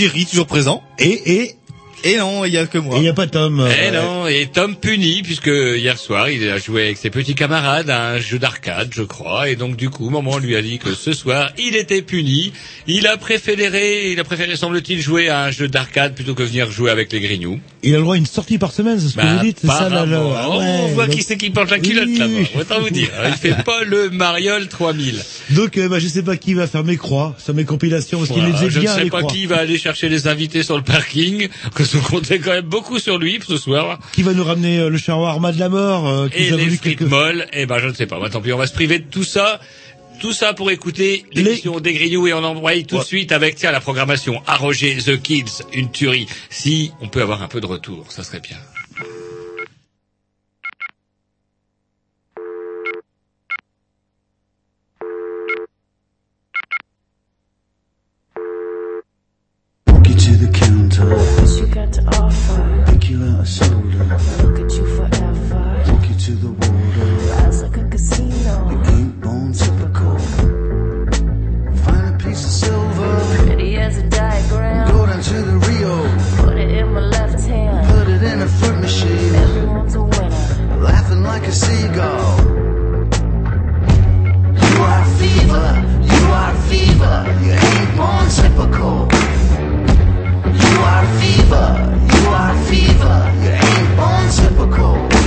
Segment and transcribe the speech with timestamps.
[0.00, 0.82] Jerry, toujours présent.
[0.98, 1.54] et et
[2.02, 2.96] Et non, il y a que et moi.
[2.96, 3.68] il n'y a pas Tom.
[3.70, 7.34] Eh Euh, non, et Tom puni, puisque hier soir, il a joué avec ses petits
[7.34, 10.78] camarades à un jeu d'arcade, je crois, et donc du coup, maman lui a dit
[10.78, 12.54] que ce soir, il était puni.
[12.86, 16.70] Il a préféré, il a préféré, semble-t-il, jouer à un jeu d'arcade plutôt que venir
[16.70, 17.60] jouer avec les grignoux.
[17.82, 19.58] Il a le droit à une sortie par semaine, c'est ce que Bah, vous dites,
[19.60, 20.22] c'est ça là, là.
[20.22, 22.60] Oh, ouais, on voit donc- qui c'est qui porte la culotte Oui, là-bas.
[22.62, 23.10] Autant vous dire.
[23.26, 25.22] Il fait pas le Mariol 3000.
[25.54, 28.30] Donc euh, bah, je sais pas qui va faire mes croix sur mes compilations parce
[28.30, 29.32] qu'il Voilà, les faisait je ne bien sais les pas croix.
[29.32, 32.98] qui va aller chercher les invités sur le parking, que se comptait quand même beaucoup
[32.98, 33.98] sur lui pour ce soir.
[34.12, 36.80] Qui va nous ramener euh, le shawarma de la mort euh, qui Et les frites
[36.98, 38.20] quelques- molles, eh ben je ne sais pas.
[38.20, 39.60] Bah, tant pis, on va se priver de tout ça.
[40.20, 43.72] Tout ça pour écouter l'émission des Grignoux et on envoie tout de suite avec tiens
[43.72, 46.26] la programmation à Roger The Kids, une tuerie.
[46.50, 48.58] Si on peut avoir un peu de retour, ça serait bien.
[62.00, 62.84] To offer?
[62.86, 64.04] pick you out a soda,
[64.42, 65.84] Look at you forever.
[65.92, 68.82] walk you to the water, Rise like a casino.
[68.86, 70.18] ain't born typical.
[71.84, 74.88] Find a piece of silver, Pretty as a diagram.
[74.90, 75.94] go down to the Rio,
[76.44, 77.86] Put it in my left hand.
[77.88, 80.78] put it in a fruit machine, Everyone's a winner.
[80.82, 82.30] laughing like a seagull.
[84.62, 85.68] You are fever,
[86.12, 89.19] you are fever, you ain't born typical.
[90.46, 91.68] You are fever,
[92.12, 95.19] you are fever, you ain't born typical.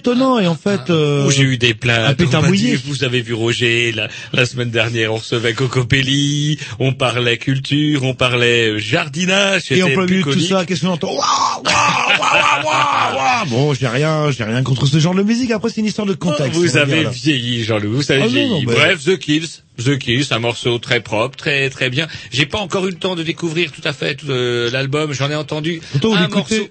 [0.00, 0.88] Détonnant et en fait...
[0.90, 2.20] euh, Où j'ai eu des plaintes.
[2.20, 6.92] un dit, Vous avez vu Roger, la, la semaine dernière, on recevait Coco Pelli, on
[6.92, 9.70] parlait culture, on parlait euh, jardinage.
[9.70, 11.08] Et en plein milieu de tout ça, qu'est-ce qu'on entend?
[11.08, 13.46] Waouh, waouh, waouh, waouh, waouh.
[13.48, 15.50] Bon, j'ai rien, j'ai rien contre ce genre de musique.
[15.50, 16.56] Après, c'est une histoire de contexte.
[16.56, 18.50] on Vous avez dire, vieilli, Jean-Loup, vous avez Ah non, vieilli.
[18.50, 19.48] non, bah- Bref, The Kills.
[19.82, 22.06] The Kills, un morceau très propre, très très bien.
[22.30, 25.12] J'ai pas encore eu le temps de découvrir tout à fait euh, l'album.
[25.14, 26.68] J'en ai entendu Pourtant, un morceau.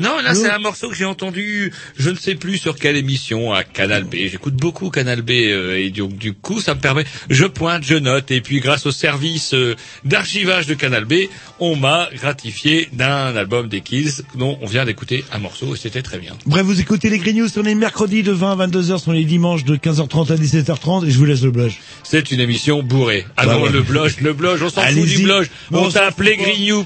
[0.00, 3.52] Non, là c'est un morceau que j'ai entendu, je ne sais plus sur quelle émission,
[3.52, 4.14] à Canal B.
[4.26, 7.94] J'écoute beaucoup Canal B euh, et donc du coup ça me permet, je pointe, je
[7.94, 11.14] note et puis grâce au service euh, d'archivage de Canal B,
[11.60, 16.02] on m'a gratifié d'un album des Kills dont on vient d'écouter un morceau et c'était
[16.02, 16.32] très bien.
[16.46, 19.24] Bref, vous écoutez les Green News sur les mercredis de 20 à 22h, sur les
[19.24, 21.78] dimanches de 15h30 à 17h30 et je vous laisse le blush.
[22.02, 23.26] C'est une émission bourrée.
[23.36, 23.70] Ah Bah non, ouais.
[23.70, 25.50] le bloge, le bloge, on s'en fout du bloge.
[25.70, 26.36] Bon, On on tape les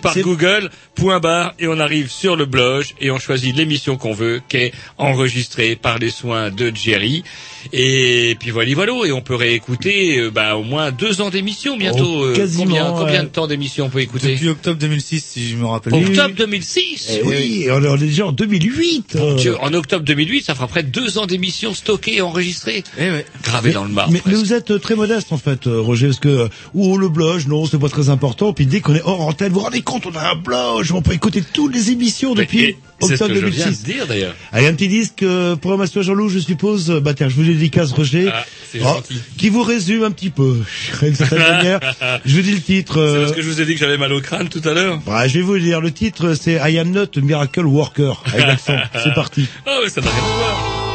[0.01, 4.13] par Google, point barre, et on arrive sur le bloge, et on choisit l'émission qu'on
[4.13, 7.25] veut, qui est enregistrée par les soins de Jerry.
[7.73, 11.77] Et puis voilà, voilà, et on peut réécouter euh, bah, au moins deux ans d'émission
[11.77, 12.05] bientôt.
[12.07, 15.49] Oh, Euh, quasiment, combien, combien de temps d'émission on peut écouter Depuis octobre 2006, si
[15.49, 15.95] je me rappelle.
[15.95, 19.15] Octobre 2006 Eh oui, on est déjà en 2008.
[19.17, 19.35] Mon euh.
[19.35, 23.11] Dieu, en octobre 2008, ça fera près de deux ans d'émissions stockées et enregistrées, Eh
[23.11, 23.27] ouais.
[23.43, 24.13] gravées dans le marbre.
[24.13, 27.67] Mais, vous êtes euh, très modeste en fait, Roger, parce que oh le blog, non,
[27.67, 28.53] c'est pas très important.
[28.53, 31.03] Puis dès qu'on est hors antenne, vous vous rendez compte, on a un blog, on
[31.03, 33.83] peut écouter toutes les émissions depuis C'est ce octobre que je viens 2006.
[33.85, 34.35] de dire d'ailleurs.
[34.53, 36.91] Allez, un petit disque euh, pour Amateur Jean-Loup, je suppose.
[36.91, 38.29] Euh, Bah tiens, je vous dédicace, Roger.
[38.33, 39.21] Ah, c'est Oh, gentil.
[39.37, 40.59] qui vous résume un petit peu,
[41.03, 41.81] d'une certaine manière.
[42.25, 42.95] Je vous dis le titre.
[42.95, 44.73] C'est euh, parce que je vous ai dit que j'avais mal au crâne tout à
[44.75, 45.01] l'heure.
[45.07, 45.81] bah, je vais vous le dire.
[45.81, 48.23] Le titre, c'est I Am Not a Miracle Worker.
[48.33, 48.77] Avec l'accent.
[49.03, 49.47] c'est parti.
[49.67, 50.88] Ah mais ça n'a rien à voir.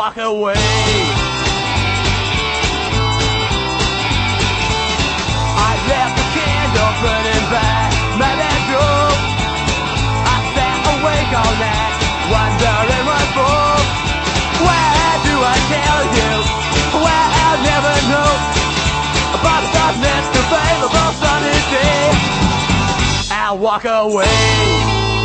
[0.00, 0.56] Walk away.
[5.68, 7.76] I left the candle burning by
[8.16, 9.12] my bedroom.
[10.32, 12.00] I sat awake all night,
[12.32, 13.76] wondering what for.
[14.64, 14.88] Why
[15.28, 16.32] do I tell you?
[17.04, 18.32] Why I'll never know.
[19.44, 19.94] But it's not
[20.32, 22.08] to available sunny day.
[23.36, 25.19] I'll walk away.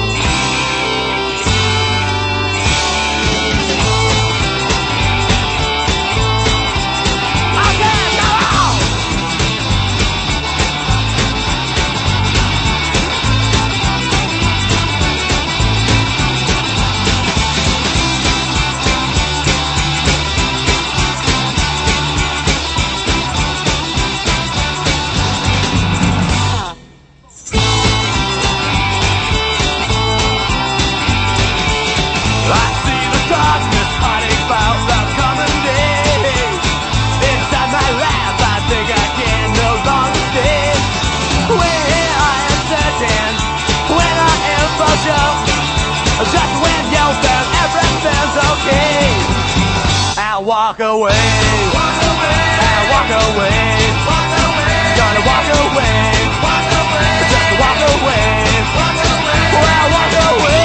[46.23, 49.03] Just when you feel everything's okay,
[50.15, 51.11] I walk away.
[52.55, 53.59] I walk away.
[54.95, 55.99] Gonna walk away.
[57.27, 58.27] Just walk away.
[59.59, 60.64] I walk away.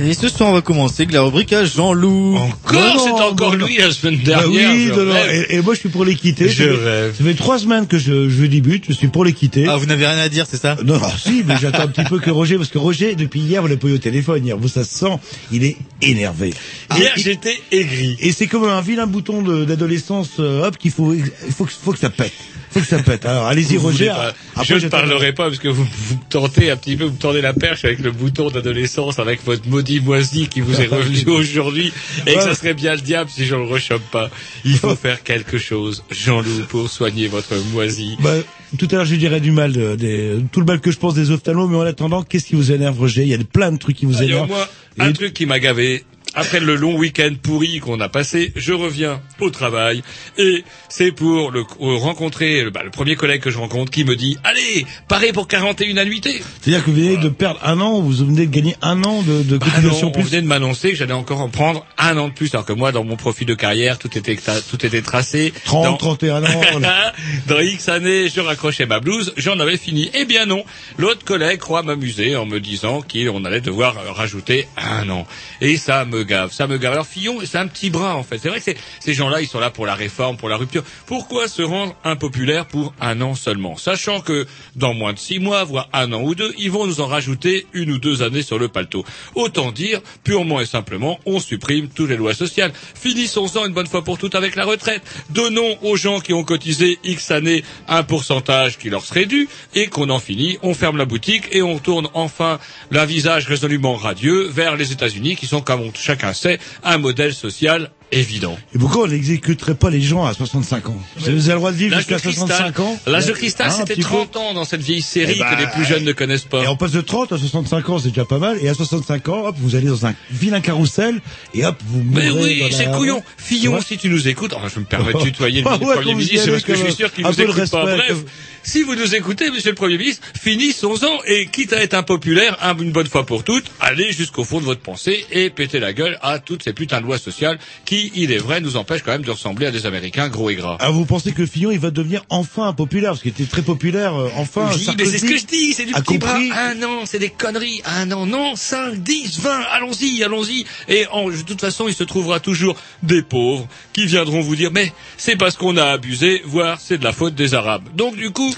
[0.00, 2.36] Et ce soir, on va commencer avec la rubrique à Jean-Loup.
[2.36, 4.70] Encore, c'est encore lui la semaine Bah dernière.
[4.72, 6.48] oui, je non, non, et, et moi je suis pour les quitter.
[6.48, 7.14] Je rêve.
[7.16, 9.66] Ça fait trois semaines que je, je débute, je suis pour les quitter.
[9.68, 10.76] Ah, vous n'avez rien à dire, c'est ça?
[10.82, 13.60] Non, non, si, mais j'attends un petit peu que Roger, parce que Roger, depuis hier,
[13.60, 15.18] vous l'avez pas eu au téléphone, hier, vous, ça se sent,
[15.52, 16.54] il est énervé.
[16.96, 18.16] Hier, j'étais aigri.
[18.20, 21.24] Et c'est comme un vilain bouton de- d'adolescence, euh, hop, qu'il faut, il
[21.56, 22.32] faut, que- faut que ça pète.
[22.72, 23.26] Faut que ça pète.
[23.26, 24.06] Alors, allez-y, Roger.
[24.06, 24.34] voulez pas.
[24.56, 27.40] Après, je ne parlerai pas parce que vous, vous tentez un petit peu, vous tendez
[27.42, 31.92] la perche avec le bouton d'adolescence, avec votre maudit moisi qui vous est revenu aujourd'hui,
[32.26, 34.30] et que ça serait bien le diable si je le rechoppe pas.
[34.64, 38.16] Il faut faire quelque chose, Jean-Loup, pour soigner votre moisi.
[38.20, 38.34] Bah,
[38.78, 41.14] tout à l'heure, je dirais du mal, de- des, tout le mal que je pense
[41.14, 43.22] des ophtalmos, mais en attendant, qu'est-ce qui vous énerve, Roger?
[43.22, 44.48] Il y a plein de trucs qui vous Ah, énervent.
[44.48, 44.66] moins
[44.98, 46.04] un truc qui m'a gavé.
[46.34, 50.02] Après le long week-end pourri qu'on a passé, je reviens au travail
[50.38, 54.04] et c'est pour le, euh, rencontrer le, bah, le premier collègue que je rencontre qui
[54.04, 56.42] me dit allez parez pour 41 annuités.
[56.62, 59.42] C'est-à-dire que vous venez de perdre un an, vous venez de gagner un an de,
[59.42, 60.22] de Ah non, cotisation on plus.
[60.22, 62.92] venait de m'annoncer que j'allais encore en prendre un an de plus, alors que moi,
[62.92, 64.36] dans mon profil de carrière, tout était,
[64.70, 65.52] tout était tracé.
[65.66, 66.60] 30, Dans- 31 ans.
[66.72, 67.12] voilà.
[67.46, 70.10] dans X années, je raccrochais ma blouse, j'en avais fini.
[70.14, 70.64] Eh bien non,
[70.98, 75.26] l'autre collègue croit m'amuser en me disant qu'on allait devoir rajouter un an.
[75.60, 76.92] Et ça me gave, ça me gave.
[76.92, 78.38] Alors Fillon, c'est un petit bras en fait.
[78.38, 80.82] C'est vrai que ces gens-là, ils sont là pour la réforme, pour la rupture.
[81.06, 83.76] Pourquoi se rendre impopulaire pour un an seulement?
[83.76, 87.00] Sachant que dans moins de six mois, voire un an ou deux, ils vont nous
[87.00, 89.04] en rajouter une ou deux années sur le paletot.
[89.34, 92.72] Autant dire, purement et simplement, on supprime toutes les lois sociales.
[92.94, 95.02] Finissons-en une bonne fois pour toutes avec la retraite.
[95.30, 99.88] Donnons aux gens qui ont cotisé X années un pourcentage qui leur serait dû et
[99.88, 102.58] qu'on en finit, on ferme la boutique et on tourne enfin
[102.90, 107.32] la visage résolument radieux vers les États-Unis qui sont, comme on- chacun sait, un modèle
[107.34, 108.58] social évident.
[108.74, 110.96] Et pourquoi on n'exécuterait pas les gens à 65 ans?
[111.16, 112.98] Vous avez le droit de vivre jusqu'à cristal, 65 ans?
[113.06, 115.54] L'âge de cristal, Hein, c'était petit peu 30 ans dans cette vieille série Eh ben,
[115.54, 116.62] que les plus jeunes ne connaissent pas.
[116.64, 118.58] Et on passe de 30 à 65 ans, c'est déjà pas mal.
[118.62, 121.20] Et à 65 ans, hop, vous allez dans un vilain carrousel
[121.54, 122.24] et hop, vous mourrez.
[122.24, 123.22] Mais oui, la- c'est couillon.
[123.36, 123.80] Fillon, Ouais.
[123.86, 126.42] si tu nous écoutes, enfin, je me permets de tutoyer le Ah ouais, Premier ministre,
[126.42, 127.60] allez, parce que je suis sûr qu'il de écoute pas.
[127.60, 128.24] respect, Bref, comme-
[128.64, 132.76] si vous nous écoutez, Monsieur le Premier ministre, finissons-en et quitte à être impopulaire, un-
[132.78, 136.18] une bonne fois pour toutes, allez jusqu'au fond de votre pensée et pétez la gueule
[136.22, 139.24] à toutes ces putains de lois sociales qui, il est vrai, nous empêchent quand même
[139.24, 140.76] de ressembler à des Américains gros et gras.
[140.80, 144.14] Ah, vous pensez que Fillon, il va devenir enfin impopulaire Parce qu'il était très populaire,
[144.14, 144.68] euh, enfin.
[144.74, 146.32] Oui, mais c'est ce que je dis, c'est du petit bras.
[146.32, 146.50] compris.
[146.52, 147.82] Un an, c'est des conneries.
[147.84, 150.64] Un an, non, 5, 10, 20, allons-y, allons-y.
[150.88, 154.70] Et en, de toute façon, il se trouvera toujours des pauvres qui viendront vous dire,
[154.72, 157.84] mais c'est parce qu'on a abusé, voire c'est de la faute des Arabes.
[157.94, 158.54] Donc du coup,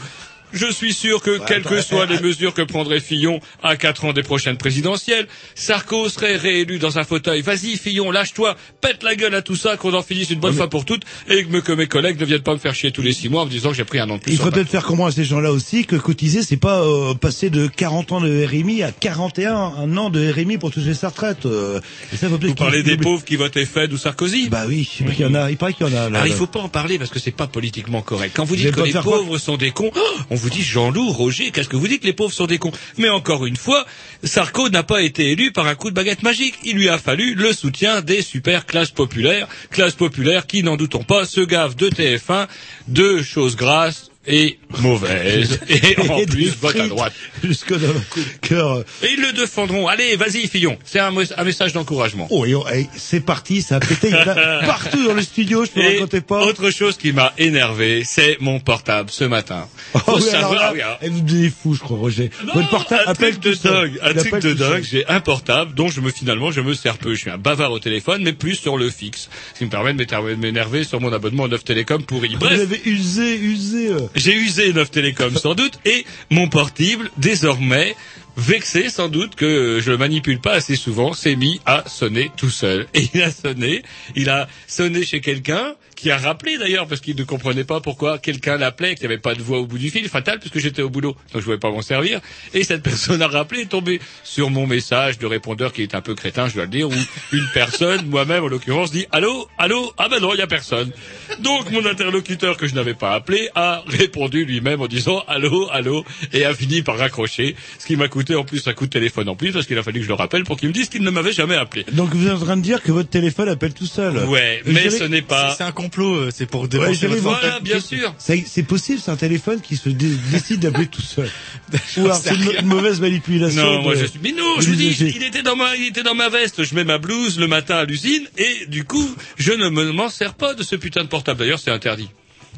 [0.55, 4.13] je suis sûr que, quelles que soient les mesures que prendrait Fillon à 4 ans
[4.13, 7.43] des prochaines présidentielles, Sarko serait réélu dans un fauteuil.
[7.43, 10.69] Vas-y, Fillon, lâche-toi, pète la gueule à tout ça, qu'on en finisse une bonne fois
[10.71, 13.03] pour toutes, et que, me- que mes collègues ne viennent pas me faire chier tous
[13.03, 14.33] les 6 mois en me disant que j'ai pris un an de plus.
[14.33, 17.51] Il faudrait peut-être faire comprendre à ces gens-là aussi que cotiser, c'est pas euh, passer
[17.51, 21.47] de 40 ans de RMI à 41 un an de RMI pour toucher sa retraite.
[21.47, 21.81] euh,
[22.13, 25.21] et ça, faut Vous parlez des pauvres qui votaient Fed ou Sarkozy Bah oui, qu'il
[25.21, 25.51] y en a.
[25.51, 26.09] Il paraît qu'il y en a.
[26.11, 26.37] Là, Alors il là.
[26.37, 28.33] faut pas en parler parce que c'est pas politiquement correct.
[28.35, 31.51] Quand vous dites que les pauvres sont des cons, oh, on vous dit Jean-Loup, Roger,
[31.53, 33.87] qu'est-ce que vous dites les pauvres sont des cons Mais encore une fois,
[34.25, 36.57] Sarko n'a pas été élu par un coup de baguette magique.
[36.65, 41.03] Il lui a fallu le soutien des super classes populaires, classes populaires qui, n'en doutons
[41.03, 42.47] pas, se gavent de TF1,
[42.89, 47.13] de choses grasses et mauvaises, et en Et plus vote à droite.
[47.43, 48.01] Jusque dans le
[48.41, 48.81] cœur.
[49.03, 49.87] Et ils le défendront.
[49.89, 50.77] Allez, vas-y, Fillon.
[50.85, 52.27] C'est un, un message d'encouragement.
[52.31, 52.65] Oh, et oh,
[52.97, 54.09] c'est parti, ça a pété.
[54.09, 56.45] Il a partout dans le studio, je Et raconter pas.
[56.45, 59.69] autre chose qui m'a énervé, c'est mon portable ce matin.
[59.93, 62.31] Faut Oh, oui, savoir, alors là, oui, elle vous devenez fou, je crois, Roger.
[62.55, 64.85] Votre portable un truc de dingue, un truc de dingue.
[64.91, 67.15] J'ai un portable dont je me finalement je me sers peu.
[67.15, 69.93] Je suis un bavard au téléphone, mais plus sur le fixe, ce qui me permet
[69.95, 72.31] de m'énerver sur mon abonnement Neuf Télécom pourri.
[72.35, 73.89] Vous Bref, avez usé, usé.
[73.89, 74.01] euh.
[74.15, 77.95] J'ai usé Neuf Télécom sans doute et mon portable désormais
[78.37, 82.51] vexé sans doute que je le manipule pas assez souvent, s'est mis à sonner tout
[82.51, 82.87] seul.
[82.95, 83.83] Et il a sonné,
[84.17, 88.19] il a sonné chez quelqu'un qui a rappelé d'ailleurs parce qu'il ne comprenait pas pourquoi
[88.19, 90.83] quelqu'un l'appelait, qu'il n'y avait pas de voix au bout du fil, fatal puisque j'étais
[90.83, 92.21] au boulot, donc je pouvais pas m'en servir.
[92.53, 96.03] Et cette personne a rappelé, est tombée sur mon message de répondeur qui est un
[96.03, 96.93] peu crétin, je dois le dire, où
[97.33, 100.93] une personne, moi-même en l'occurrence, dit allô, allô, ah ben non, il y a personne.
[101.39, 106.05] Donc mon interlocuteur que je n'avais pas appelé a répondu lui-même en disant allô, allô,
[106.35, 109.31] et a fini par raccrocher, ce qui m'a coûté en plus un coup de téléphone
[109.31, 111.03] en plus parce qu'il a fallu que je le rappelle pour qu'il me dise qu'il
[111.03, 111.87] ne m'avait jamais appelé.
[111.93, 114.19] Donc vous êtes en train de dire que votre téléphone appelle tout seul.
[114.29, 115.55] Ouais, mais ce n'est pas.
[115.57, 118.15] C'est un complot, euh, c'est pour Ouais, Voilà, bien sûr.
[118.19, 121.31] C'est possible, c'est un téléphone qui se dé- décide d'appeler tout seul.
[121.97, 123.63] Ou alors c'est une, mauvaise manipulation.
[123.63, 124.21] Non, moi je suis.
[124.23, 126.65] Mais non, je vous dis, il était dans ma, il était dans ma veste.
[126.65, 130.09] Je mets ma blouse le matin à l'usine et du coup, je ne me m'en
[130.09, 131.39] sers pas de ce putain de portable.
[131.39, 132.09] D'ailleurs, c'est interdit.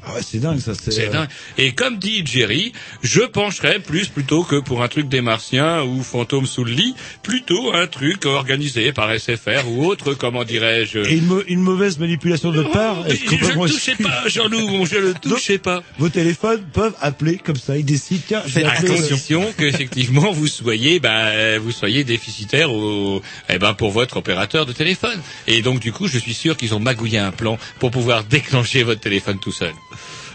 [0.05, 0.73] Ah ouais, c'est dingue ça.
[0.75, 1.29] C'est euh, dingue.
[1.59, 2.73] Et comme dit Jerry,
[3.03, 6.95] je pencherais plus plutôt que pour un truc des martiens ou fantôme sous le lit,
[7.23, 10.99] plutôt un truc organisé par SFR ou autre, comment dirais-je.
[11.01, 12.99] Et une, mau- une mauvaise manipulation de part.
[13.01, 15.83] Oh, est-ce je ne touchais pas, Jean-Loup, je le touchais pas.
[15.99, 17.77] Vos téléphones peuvent appeler comme ça.
[17.77, 18.95] Ils décident, tiens, je vais À appeler.
[18.97, 24.67] condition que effectivement vous soyez, ben, vous soyez déficitaire au, eh ben, pour votre opérateur
[24.67, 25.21] de téléphone.
[25.49, 28.83] Et donc du coup, je suis sûr qu'ils ont magouillé un plan pour pouvoir déclencher
[28.85, 29.73] votre téléphone tout seul.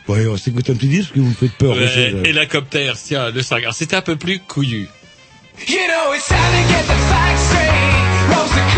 [0.10, 1.75] Allez, on s'écoute un petit disque parce que vous me faites peur.
[1.75, 4.89] Ouais, et la copter, tiens, le c'était un peu plus couillu.
[5.67, 8.71] You know it's time to get the facts straight.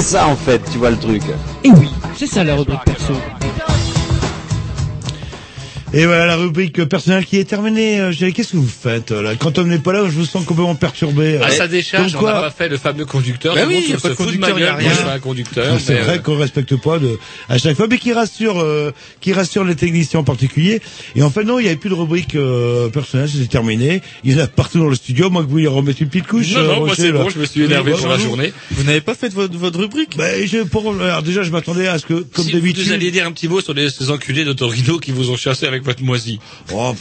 [0.00, 1.20] C'est ça en fait, tu vois le truc.
[1.62, 2.89] Et oui, c'est ça la rubrique
[5.92, 7.98] Et voilà la rubrique personnelle qui est terminée.
[8.00, 10.44] Euh, Qu'est-ce que vous faites euh, là Quand Tom n'est pas là, je vous sens
[10.44, 11.38] complètement perturbé.
[11.38, 13.56] À Euh, sa décharge, on n'a pas fait le fameux conducteur.
[13.56, 14.92] Bah oui, monde y a pas de conducteur, a gueule, rien.
[15.02, 15.80] moi, un conducteur.
[15.80, 19.32] C'est vrai euh, qu'on respecte pas de à chaque fois, mais qui rassure, euh, qui
[19.32, 20.80] rassure les techniciens en particulier.
[21.16, 24.00] Et en fait, non, il n'y avait plus de rubrique euh, personnelle, c'était terminé.
[24.22, 25.28] Il y en a partout dans le studio.
[25.28, 26.52] Moi, que vous y remettez une petite couche.
[26.52, 28.52] Non, euh, non, moi Roger, c'est bon, je me suis énervé pour la journée.
[28.70, 30.16] Vous n'avez pas fait votre, votre rubrique?
[30.16, 32.84] Ben, je, pour, alors déjà, je m'attendais à ce que, comme si d'habitude.
[32.86, 35.66] vous alliez dire un petit mot sur les, ces enculés d'Autorino qui vous ont chassé
[35.66, 36.40] avec votre moisie.
[36.72, 36.92] Oh,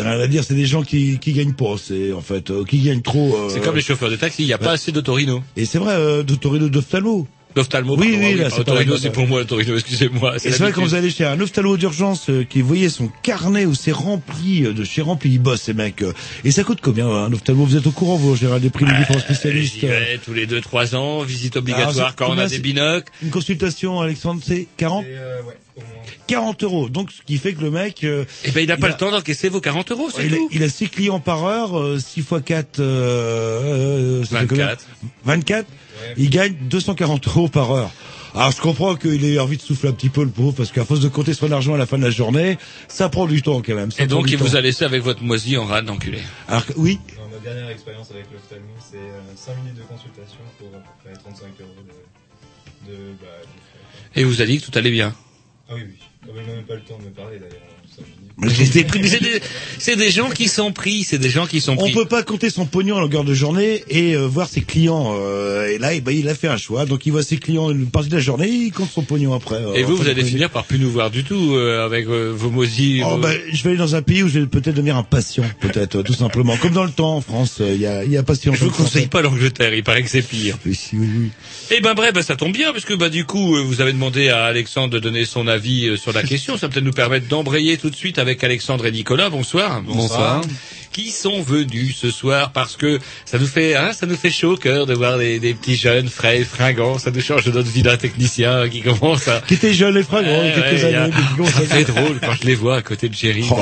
[0.00, 2.64] a rien à dire, c'est des gens qui, qui gagnent pas, c'est, en fait, euh,
[2.64, 3.34] qui gagnent trop.
[3.34, 5.42] euh, C'est comme les chauffeurs de taxi, il n'y a pas assez d'Autorino.
[5.56, 7.26] Et c'est vrai, euh, de Torino d'ophtalmo.
[7.54, 10.36] L'ophtalmo, Oui, pardon, oui, là, c'est c'est pour moi, l'Autorino, excusez-moi.
[10.36, 13.10] Et c'est vrai, quand vous allez chez un ophtalmo d'urgence, euh, qui, vous voyez, son
[13.22, 16.02] carnet où c'est rempli euh, de chez rempli, ils bossent, ces mecs.
[16.02, 16.12] euh.
[16.44, 17.64] Et ça coûte combien, euh, un ophtalmo?
[17.64, 20.32] Vous êtes au courant, vous, en général, des prix des différents spécialistes J'y vais tous
[20.34, 23.12] les deux, trois ans, visite obligatoire quand on a des binocles.
[23.22, 25.04] Une consultation, Alexandre, c'est 40
[26.26, 26.88] 40 euros.
[26.88, 28.04] Donc, ce qui fait que le mec...
[28.04, 30.34] euh, Eh ben, il n'a pas a- le temps d'encaisser vos 40 euros, c'est il,
[30.34, 30.48] a, tout.
[30.52, 34.66] il a 6 clients par heure, euh, 6 fois 4, euh, euh, ça fait combien?
[34.66, 34.86] 24.
[35.24, 35.66] 24.
[36.16, 37.90] Il gagne 240 euros par heure.
[38.34, 40.84] Alors je comprends qu'il ait envie de souffler un petit peu le pauvre, parce qu'à
[40.86, 42.56] force de compter son argent à la fin de la journée,
[42.88, 43.90] ça prend du temps quand même.
[43.90, 44.54] ça Et donc, il vous temps.
[44.54, 46.18] a laissé avec votre moisie en rade enculé.
[46.48, 50.38] Alors que- oui, Dans ma dernière expérience avec l'ophtalmo, c'est euh, 5 minutes de consultation
[50.58, 51.70] pour à peu près 35 euros
[52.86, 54.10] de, de, bah, de frais.
[54.16, 55.14] Et il vous a dit que tout allait bien.
[55.68, 55.94] Ah oui, oui.
[56.24, 57.60] Mais ils n'ont même pas le temps de me parler d'ailleurs.
[59.78, 61.92] C'est des, gens qui sont pris, c'est des gens qui sont On pris.
[61.92, 65.14] peut pas compter son pognon à longueur de journée et euh, voir ses clients.
[65.18, 66.84] euh, et là, eh ben, il a fait un choix.
[66.86, 69.56] Donc, il voit ses clients une partie de la journée, il compte son pognon après.
[69.56, 73.02] euh, Et vous, vous allez finir par plus nous voir du tout avec vos maudits.
[73.04, 75.44] Oh, ben, je vais aller dans un pays où je vais peut-être devenir un patient,
[75.60, 76.56] peut-être, tout simplement.
[76.56, 78.52] Comme dans le temps, en France, il y a, y a patient.
[78.54, 80.58] Je vous conseille pas l'Angleterre, il paraît que c'est pire.
[80.66, 81.28] Oui, si, oui, oui.
[81.70, 84.44] Eh ben bref, ben, ça tombe bien parce que du coup vous avez demandé à
[84.44, 86.56] Alexandre de donner son avis sur la question.
[86.56, 89.28] Ça peut-être nous permettre d'embrayer tout de suite avec Alexandre et Nicolas.
[89.28, 89.82] Bonsoir.
[89.82, 90.40] Bonsoir.
[90.92, 94.52] Qui sont venus ce soir parce que ça nous fait hein, ça nous fait chaud
[94.52, 96.98] au cœur de voir des, des petits jeunes frais, fringants.
[96.98, 100.02] Ça nous change de notre vie d'un technicien qui commence à Qui était jeune et
[100.12, 101.14] Ouais, y a quelques ouais, a- années.
[101.46, 103.44] ça fait drôle quand je les vois à côté de Jerry.
[103.50, 103.56] Oh.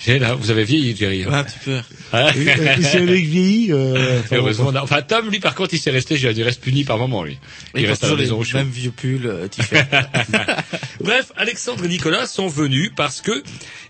[0.00, 1.24] J'ai là, vous avez vieilli, Jerry.
[1.24, 1.28] hein.
[1.30, 1.78] Ouais, un petit peu.
[2.12, 2.30] Ah.
[2.36, 5.54] Et, euh, c'est le mec vieilli, euh, enfin, Heureusement, on a- enfin Tom, lui, par
[5.54, 7.38] contre, il s'est resté, il reste puni par moment, lui.
[7.74, 8.58] Il Il reste à la maison au chaud.
[8.58, 9.48] mêmes vieux pulls, euh.
[11.00, 13.42] Bref, Alexandre et Nicolas sont venus parce que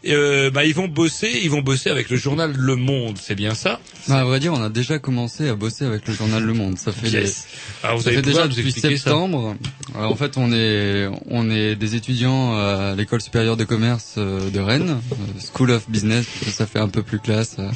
[0.07, 3.55] euh, bah, ils vont bosser, ils vont bosser avec le journal Le Monde, c'est bien
[3.55, 6.53] ça Bah, à vrai dire, on a déjà commencé à bosser avec le journal Le
[6.55, 6.79] Monde.
[6.79, 7.47] Ça fait, Yes.
[7.83, 9.57] Alors, vous ça allez fait déjà depuis septembre.
[9.95, 14.51] Alors, en fait, on est on est des étudiants à l'école supérieure de commerce euh,
[14.51, 15.17] de Rennes, euh,
[15.55, 17.57] School of Business, ça fait un peu plus classe.
[17.59, 17.71] euh.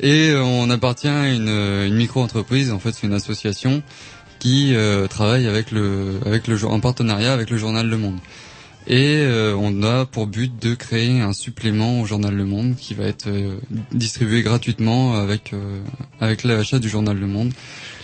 [0.00, 2.70] Et euh, on appartient à une, une micro-entreprise.
[2.70, 3.82] En fait, c'est une association
[4.38, 8.18] qui euh, travaille avec le avec le en partenariat avec le journal Le Monde.
[8.88, 12.94] Et euh, on a pour but de créer un supplément au journal Le Monde qui
[12.94, 13.58] va être euh,
[13.92, 15.80] distribué gratuitement avec euh,
[16.20, 17.52] avec l'achat du journal Le Monde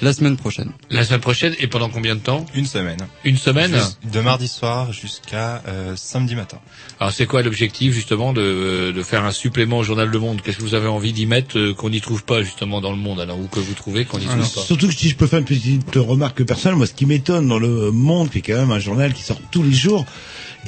[0.03, 0.73] la semaine prochaine.
[0.91, 2.45] La semaine prochaine et pendant combien de temps?
[2.57, 2.99] Une semaine.
[3.25, 3.73] Une semaine?
[3.73, 6.59] Juste De mardi soir jusqu'à euh, samedi matin.
[6.99, 10.41] Alors c'est quoi l'objectif justement de, de faire un supplément au journal Le Monde?
[10.43, 12.97] Qu'est-ce que vous avez envie d'y mettre euh, qu'on n'y trouve pas justement dans le
[12.97, 14.61] Monde alors ou que vous trouvez qu'on n'y trouve pas?
[14.63, 17.61] Surtout que si je peux faire une petite remarque personnelle, moi ce qui m'étonne dans
[17.61, 20.05] le Monde, qui est quand même un journal qui sort tous les jours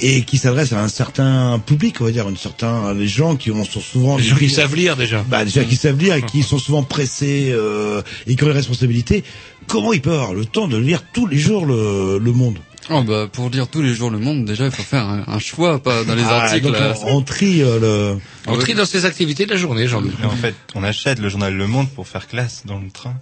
[0.01, 3.51] et qui s'adresse à un certain public, on va dire, une certain les gens qui
[3.51, 5.23] ont sont souvent Les gens qui savent lire déjà.
[5.27, 8.53] bah déjà qui savent lire et qui sont souvent pressés euh, et qui ont les
[8.53, 9.23] responsabilités.
[9.67, 12.57] Comment ils peuvent avoir le temps de lire tous les jours le, le Monde?
[12.91, 15.39] Oh bah pour lire tous les jours Le Monde, déjà il faut faire un, un
[15.39, 16.67] choix, pas dans les Ah, articles.
[16.67, 16.93] donc, là.
[17.05, 18.17] on, on trie euh, le.
[18.47, 20.13] On trie dans ses activités de la journée, Jean-Luc.
[20.23, 23.15] En fait, on achète le journal Le Monde pour faire classe dans le train.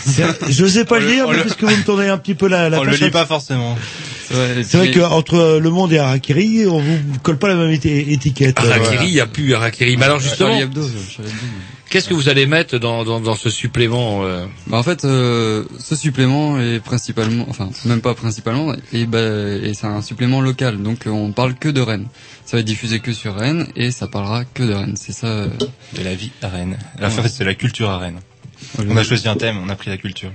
[0.00, 2.34] C'est- Je sais pas On le- lire, mais le- puisque vous me tournez un petit
[2.34, 3.78] peu la, la on le lit pas forcément.
[4.28, 4.34] C'est
[4.76, 7.70] vrai puis- que entre euh, Le Monde et Harakiri, on vous colle pas la même
[7.70, 8.58] éti- étiquette.
[8.62, 9.96] euh, Harakiri, il n'y a plus Harakiri.
[9.96, 10.58] Mais alors justement,
[11.88, 15.64] Qu'est-ce que vous allez mettre dans, dans, dans ce supplément euh Bah en fait, euh,
[15.78, 20.82] ce supplément est principalement, enfin même pas principalement, et, bah, et c'est un supplément local,
[20.82, 22.06] donc euh, on parle que de Rennes.
[22.44, 24.96] Ça va être diffusé que sur Rennes et ça parlera que de Rennes.
[24.96, 25.26] C'est ça.
[25.28, 25.48] euh,
[25.96, 26.76] De la vie à Rennes.
[26.98, 28.20] La fin, c'est la culture à Rennes.
[28.78, 30.30] On a choisi un thème, on a pris la culture.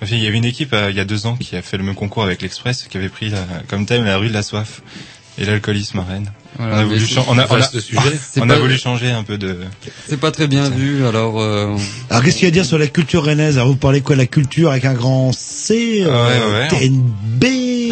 [0.00, 1.76] Enfin, il y avait une équipe euh, il y a deux ans qui a fait
[1.76, 4.42] le même concours avec l'Express qui avait pris la- comme thème la rue de la
[4.42, 4.82] soif
[5.38, 6.30] et l'alcoolisme à Rennes.
[6.58, 8.00] Voilà, on a mais voulu, c'est- chan- on a, on a, vaste sujet.
[8.32, 9.56] C'est on pas- a voulu changer un peu de.
[10.08, 11.40] C'est pas très bien vu, alors.
[11.40, 11.76] Euh,
[12.10, 13.56] Alors qu'est-ce qu'il y a à dire sur la culture rennaise?
[13.58, 16.68] Alors vous parlez quoi La culture avec un grand C, euh, Ouais, ouais.
[16.68, 17.44] TNB,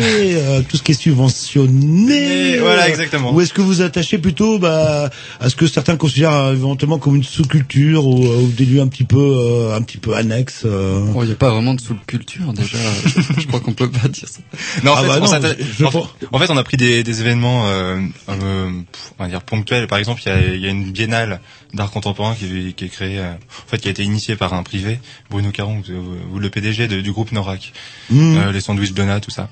[0.04, 2.52] euh, tout ce qui est subventionné.
[2.54, 3.32] Et voilà, euh, exactement.
[3.32, 5.10] Ou est-ce que vous attachez plutôt bah,
[5.40, 8.80] à ce que certains considèrent euh, éventuellement comme une sous-culture ou, euh, ou des lieux
[8.80, 11.04] un petit peu, euh, un petit peu annexes euh.
[11.14, 12.78] oh, il y a pas vraiment de sous-culture déjà.
[13.38, 14.40] je crois qu'on peut pas dire ça.
[14.84, 16.56] Non, en, Ah fait, bah on non, s'atta- je en pense- fait- en fait, on
[16.56, 17.96] a pris des, des événements, euh,
[18.28, 19.86] euh, pff, on va dire ponctuels.
[19.86, 21.40] Par exemple, il y a, il y a une biennale
[21.74, 24.52] d'art contemporain qui, est- qui est créée, euh, en fait, qui a été initiée par
[24.54, 24.98] un privé,
[25.30, 27.72] Bruno Caron, vous, vous- le PDG de- du groupe Norac,
[28.10, 28.36] Mmh.
[28.36, 29.48] euh, les sandwichs Donat, tout ça.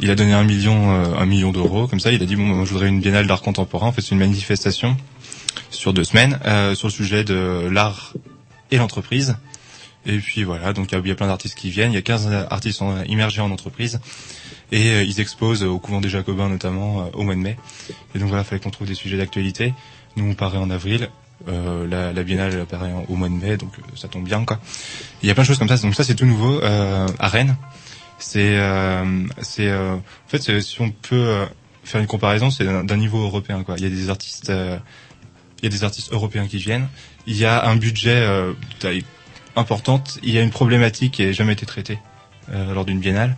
[0.00, 2.12] Il a donné un million, euh, un million d'euros, comme ça.
[2.12, 3.86] Il a dit bon, moi, je voudrais une biennale d'art contemporain.
[3.88, 4.96] En fait, c'est une manifestation
[5.70, 8.12] sur deux semaines euh, sur le sujet de l'art
[8.70, 9.36] et l'entreprise.
[10.04, 11.92] Et puis voilà, donc il y a- il y, a plein d'artistes qui viennent.
[11.92, 14.00] Il y a 15 artistes en- immergés en entreprise.
[14.72, 17.56] Et euh, ils exposent au couvent des Jacobins notamment euh, au mois de mai.
[18.14, 19.72] Et donc voilà, il fallait qu'on trouve des sujets d'actualité.
[20.16, 21.08] Nous on paraît en avril.
[21.48, 24.60] Euh, la, la biennale apparaît au mois de mai, donc euh, ça tombe bien quoi.
[25.22, 25.76] Il y a plein de choses comme ça.
[25.76, 27.56] Donc ça c'est tout nouveau euh, à Rennes.
[28.18, 29.04] C'est euh,
[29.40, 31.44] c'est en fait si on peut
[31.84, 33.74] faire une comparaison, c'est d'un niveau européen quoi.
[33.78, 36.88] Il y a des artistes il y a des artistes européens qui viennent.
[37.26, 38.24] Il y a un budget
[38.78, 39.04] taille
[39.56, 40.18] importante.
[40.22, 41.98] Il y a une problématique qui n'a jamais été traitée
[42.52, 43.36] lors d'une biennale.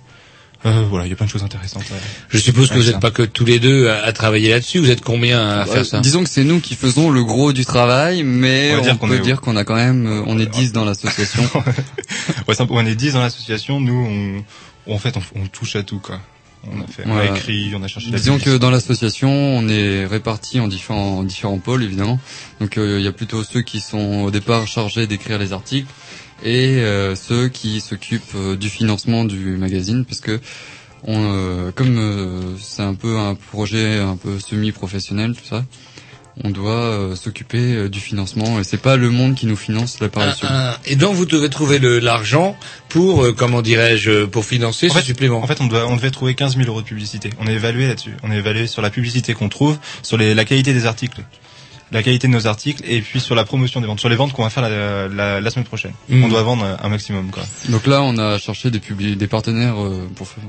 [0.67, 1.83] Euh, voilà, il y a plein de choses intéressantes.
[2.31, 4.79] Je suppose que vous n'êtes pas que tous les deux à, à travailler là-dessus.
[4.79, 6.01] Vous êtes combien à Ouais, faire ça?
[6.01, 9.41] disons que c'est nous qui faisons le gros du travail, mais On peut est- dire
[9.43, 11.43] qu'on a quand même, euh, on est 10 dans l'association.
[12.49, 13.81] Ouais, on est 10 dans l'association.
[13.81, 14.43] Nous,
[14.87, 16.21] on, en fait, on, on touche à tout quoi.
[16.67, 18.11] On a fait, on a écrit, on a cherché.
[18.11, 22.19] la Disons que dans l'association, on est répartis en différents, en différents pôles, évidemment.
[22.61, 25.89] Donc euh, il y a plutôt ceux qui sont au départ chargés d'écrire les articles
[26.43, 30.41] et euh, ceux qui s'occupent euh, du financement du magazine, parce que
[31.07, 35.65] on, euh, comme euh, c'est un peu un projet un peu semi-professionnel, tout ça,
[36.43, 40.01] on doit euh, s'occuper euh, du financement et c'est pas le monde qui nous finance
[40.01, 40.49] l'apparition.
[40.51, 40.81] Ah, ah.
[40.87, 42.57] Et donc vous devez trouver le- l'argent
[42.89, 45.43] pour, euh, comment dirais-je, pour financer En ce fait, supplément.
[45.43, 47.31] En fait, on, doit, on devait trouver 15 000 euros de publicité.
[47.39, 48.15] On est évalué là-dessus.
[48.25, 51.23] On est évalué sur la publicité qu'on trouve, sur les, la qualité des articles,
[51.93, 54.33] la qualité de nos articles, et puis sur la promotion des ventes, sur les ventes
[54.33, 55.93] qu'on va faire la, la, la semaine prochaine.
[56.09, 56.25] Mm.
[56.25, 57.45] On doit vendre un maximum, quoi.
[57.69, 60.45] Donc là, on a cherché des, publi- des partenaires euh, pour, faire-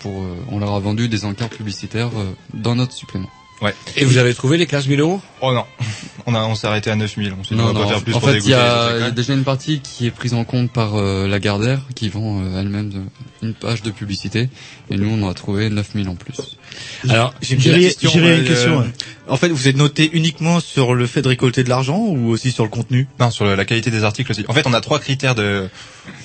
[0.00, 3.30] pour euh, on leur a vendu des encarts publicitaires euh, dans notre supplément.
[3.62, 3.74] Ouais.
[3.96, 5.20] Et vous avez trouvé les 15 000 euros?
[5.42, 5.64] Oh non,
[6.26, 7.36] on a, on s'est arrêté à 9 000.
[7.38, 8.58] On s'est dit, on va non, pas faire plus en pour fait, il y a,
[8.58, 9.14] autres il y a écoles.
[9.14, 12.90] déjà une partie qui est prise en compte par euh, Lagardère, qui vend euh, elle-même
[13.42, 14.48] une page de publicité,
[14.90, 16.56] et nous, on en a trouvé 9000 en plus.
[17.08, 17.60] Alors, J'ai une
[18.44, 18.80] question.
[18.80, 18.84] euh,
[19.28, 22.52] En fait, vous êtes noté uniquement sur le fait de récolter de l'argent ou aussi
[22.52, 23.08] sur le contenu?
[23.18, 24.44] Non, sur la, la qualité des articles aussi.
[24.48, 25.68] En fait, on a trois critères de,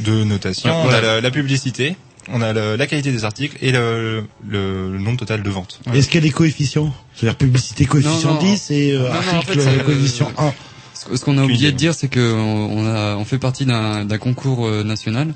[0.02, 0.70] de notation.
[0.70, 0.88] Ouais.
[0.90, 1.96] On a la, la publicité,
[2.30, 5.80] on a le- la qualité des articles et le, le, le nombre total de ventes.
[5.94, 8.40] Est-ce qu'il y a des coefficients C'est-à-dire publicité coefficient Non, non.
[8.42, 10.54] 10 et euh, Non, non, en article fait, c'est, coefficient euh, 1.
[11.16, 14.06] Ce qu'on a oublié de dire, c'est que on on a, on fait partie d'un
[14.06, 15.34] d'un concours euh, national.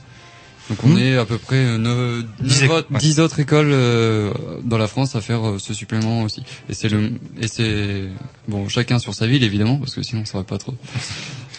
[0.69, 0.97] Donc on Hmm.
[0.99, 4.31] est à peu près euh, neuf- Dix neuf éco- autres- dix autres écoles euh,
[4.63, 6.43] dans la France à faire euh, ce supplément aussi.
[6.69, 8.03] Et c'est le et c'est
[8.47, 10.75] bon chacun sur sa ville évidemment parce que sinon ça aurait pas trop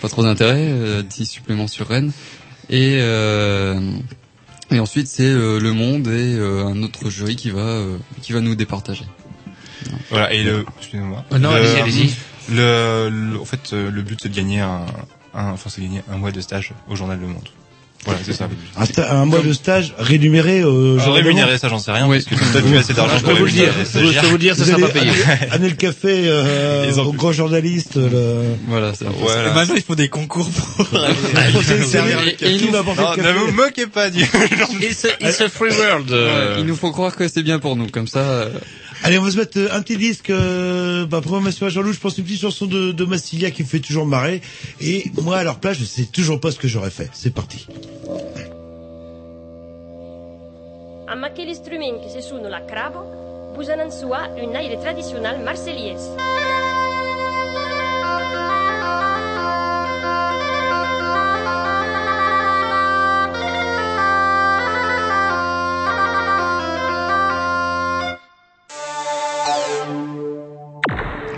[0.01, 0.59] pas trop d'intérêt.
[0.59, 2.13] euh, 10 suppléments sur Rennes
[2.69, 3.81] et euh,
[4.71, 8.33] et ensuite c'est euh, le Monde et euh, un autre jury qui va euh, qui
[8.33, 9.05] va nous départager.
[10.11, 11.25] Voilà, et le, excusez-moi.
[11.31, 12.15] Oh non, Le- allez-y, allez-y.
[12.53, 14.85] Le, le- en fait, euh, le but c'est de gagner un,
[15.35, 17.49] un, enfin, c'est de gagner un mois de stage au journal Le Monde.
[18.07, 18.47] Voilà, c'est ça.
[18.47, 18.57] le.
[18.77, 22.09] Un, sta- un mois de stage rémunéré euh, Alors, genre rémunéré, ça j'en sais rien,
[22.09, 24.39] parce que peut-être plus assez d'argent Je pour peux vous le dire, je peux vous
[24.39, 25.11] dire, ça sera pas payé.
[25.51, 27.97] Amener le café euh, Ils aux grands journalistes.
[27.97, 28.55] Le...
[28.69, 30.87] Voilà, c'est Et maintenant, il faut des concours pour
[31.37, 32.71] aller servir le café.
[32.73, 32.83] Non,
[33.15, 34.23] quel ne vous moquez pas du
[34.81, 36.11] It's a, it's a free world.
[36.11, 36.55] euh.
[36.55, 38.21] Ouais, il nous faut croire que c'est bien pour nous, comme ça.
[38.21, 38.49] euh,
[39.03, 42.01] Allez, on va se mettre euh, un petit disque, euh, bah, programmation à Jean-Loup, je
[42.01, 44.43] pense une petite chanson de, Massilia qui me fait toujours marrer.
[44.81, 47.09] Et moi, à leur place, je sais toujours pas ce que j'aurais fait.
[47.13, 47.67] C'est parti.
[51.09, 51.17] La
[54.77, 55.41] tradicional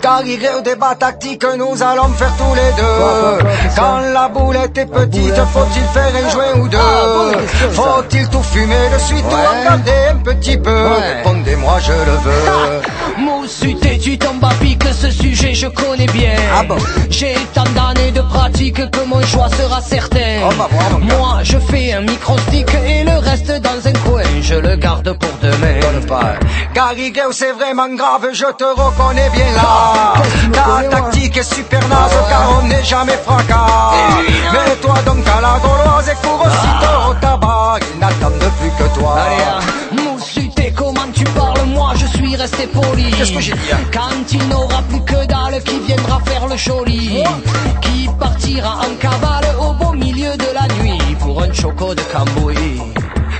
[0.03, 3.47] Car il y a au débat tactique, nous allons faire tous les deux.
[3.73, 6.77] Quand la boulette est petite, faut-il faire un joint ou deux
[7.71, 10.87] Faut-il tout fumer de suite ou en garder un petit peu?
[11.15, 12.81] Répondez-moi, je le veux.
[13.17, 16.35] Moussuté, tu tombes à pic, ce sujet je connais bien.
[16.55, 16.77] Ah bon
[17.09, 20.41] J'ai tant d'années de pratique que mon choix sera certain.
[20.45, 21.15] Oh bah gars.
[21.17, 25.29] Moi, je fais un micro-stick et le reste dans un coin, je le garde pour
[25.41, 25.79] demain.
[25.79, 26.35] Donne pas.
[27.31, 30.13] C'est vraiment grave, je te reconnais bien là.
[30.15, 30.21] Ah,
[30.53, 33.91] Ta tactique est super naze, car on n'est jamais fracas.
[34.53, 37.79] Mets-toi donc à la gauloise et cours aussitôt au tabac.
[37.93, 39.17] Ils n'attendent plus que toi.
[39.19, 39.83] Allez, hein.
[40.75, 41.22] Comment tu
[42.51, 43.11] poli.
[43.11, 46.57] Qu'est-ce que j'ai dit, hein Quand il n'aura plus que dalle, qui viendra faire le
[46.57, 47.23] joli
[47.81, 52.81] Qui partira en cavale au beau milieu de la nuit pour un choco de Cambouis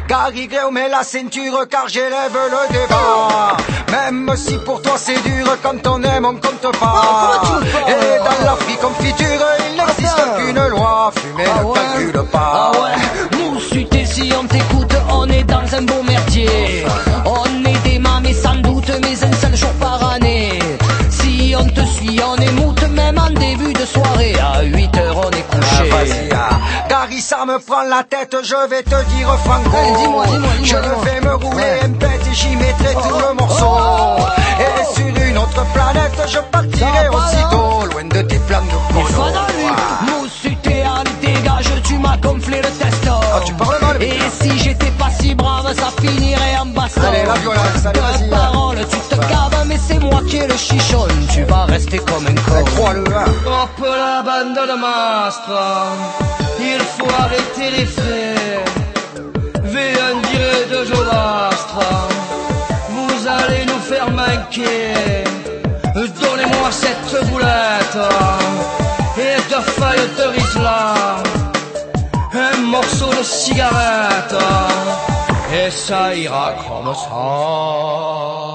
[0.08, 3.58] Gary Gale, mets la ceinture car j'élève le débat.
[3.92, 7.42] Même si pour toi c'est dur, quand on aime on compte pas.
[7.88, 11.12] Et dans la free confiture, il n'existe qu'une loi.
[11.16, 12.52] Fumer ne calcule pas.
[12.54, 16.86] Ah ouais, Moussuté, si on t'écoute, on est dans un beau merdier.
[17.26, 17.53] On
[17.84, 20.60] des mamés sans doute, mais un seul jour par année.
[21.10, 24.36] Si on te suit, on émoute, même en début de soirée.
[24.40, 25.90] À 8 heures, on est Ah, couché.
[25.90, 26.50] vas-y, ah.
[26.90, 29.70] Gary, ça me prend la tête, je vais te dire franco.
[30.00, 33.78] Dis-moi, dis-moi, dis-moi, Je vais me rouler un pet et j'y mettrai tout le morceau.
[34.60, 39.00] Et sur une autre planète, je partirai aussitôt, loin de tes plans de
[40.08, 40.13] Il
[44.02, 47.02] Et si j'étais pas si brave, ça finirait en baston.
[47.08, 48.38] Allez, la violence, allez, vas-y, De là.
[48.38, 51.06] parole, tu te caves, mais c'est moi qui ai le chichon.
[51.32, 52.64] Tu vas rester comme un con.
[52.76, 53.26] Crois-le, hein.
[53.46, 55.52] Hop la bande de mastre,
[56.60, 58.70] il faut arrêter les faits.
[59.64, 61.80] Viens dire de Jodastre,
[62.90, 64.94] vous allez nous faire manquer.
[65.96, 67.98] Donnez-moi cette boulette
[69.18, 70.83] et deux feuilles de risla,
[73.24, 74.36] cigarette,
[75.54, 78.54] et ça ira comme ça.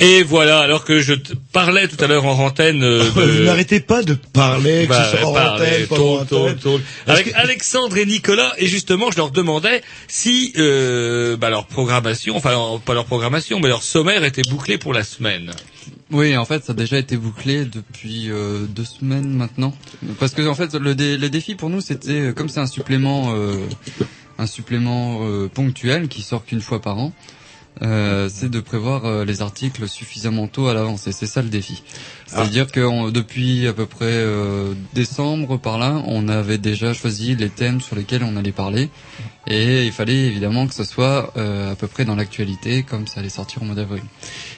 [0.00, 1.12] Et voilà, alors que je
[1.52, 5.18] parlais tout à l'heure en antenne euh, Vous n'arrêtez pas de parler, que Bah, ce
[5.18, 6.80] soit en parler, antenne.
[7.06, 12.52] Avec Alexandre et Nicolas, et justement, je leur demandais si euh, bah, leur programmation, enfin
[12.84, 15.52] pas leur programmation, mais leur sommaire était bouclé pour la semaine.
[16.12, 19.74] Oui, en fait, ça a déjà été bouclé depuis euh, deux semaines maintenant.
[20.20, 22.66] Parce que en fait, le, dé- le défi pour nous, c'était euh, comme c'est un
[22.66, 23.56] supplément, euh,
[24.38, 27.12] un supplément euh, ponctuel qui sort qu'une fois par an.
[27.80, 31.48] euh, c'est de prévoir euh, les articles suffisamment tôt à l'avance et c'est ça le
[31.48, 31.82] défi.
[32.34, 37.36] C'est-à-dire que on- depuis à peu près euh, décembre par là, on avait déjà choisi
[37.36, 38.88] les thèmes sur lesquels on allait parler
[39.48, 43.20] et il fallait évidemment que ce soit euh, à peu près dans l'actualité comme ça
[43.20, 44.02] allait sortir au mois d'avril.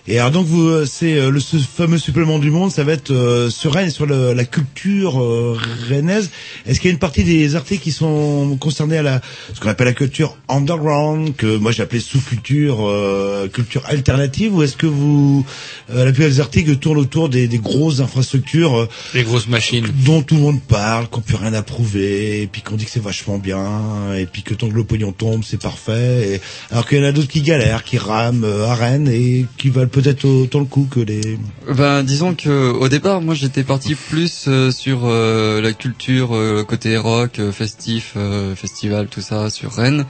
[0.07, 2.93] Et alors donc vous, euh, c'est euh, le ce fameux supplément du monde, ça va
[2.93, 5.59] être euh, sur Rennes, sur le- la culture euh,
[5.89, 6.31] rennaise.
[6.67, 9.21] Est-ce qu'il y a une partie des articles qui sont concernés à la
[9.55, 14.77] ce qu'on appelle la culture underground, que moi appelé sous-culture, euh, culture alternative, ou est-ce
[14.77, 15.45] que vous
[15.91, 19.87] euh, la plupart des articles tournent autour des, des grosses infrastructures, euh, Les grosses machines.
[20.05, 22.91] dont tout le monde parle, qu'on peut rien à prouver, et puis qu'on dit que
[22.91, 26.35] c'est vachement bien, et puis que tant que le pognon tombe, c'est parfait.
[26.35, 26.41] Et...
[26.71, 29.71] Alors qu'il y en a d'autres qui galèrent, qui rament euh, à Rennes et qui
[29.71, 31.39] valent peut-être autant le coup que les.
[31.75, 36.63] Ben, disons que au départ, moi, j'étais parti plus euh, sur euh, la culture euh,
[36.65, 40.05] côté rock, euh, festif, euh, festival, tout ça, sur Rennes.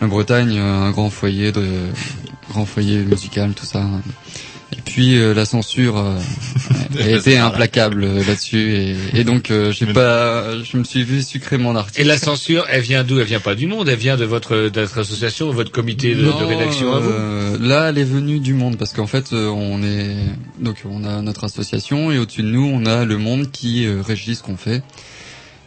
[0.00, 1.64] La Bretagne, euh, un grand foyer de
[2.50, 3.82] grand foyer musical, tout ça.
[4.76, 6.18] Et puis euh, la censure euh,
[7.00, 11.22] a été implacable euh, là-dessus, et, et donc euh, j'ai pas, je me suis vu
[11.22, 12.00] sucrer mon article.
[12.00, 13.18] Et la censure, elle vient d'où?
[13.18, 16.14] Elle vient pas du monde, elle vient de votre, de votre association, de votre comité
[16.14, 17.10] de, rédaction à vous?
[17.10, 20.16] euh, Là, elle est venue du monde parce qu'en fait, on est
[20.58, 24.34] donc on a notre association et au-dessus de nous, on a le monde qui régit
[24.34, 24.82] ce qu'on fait.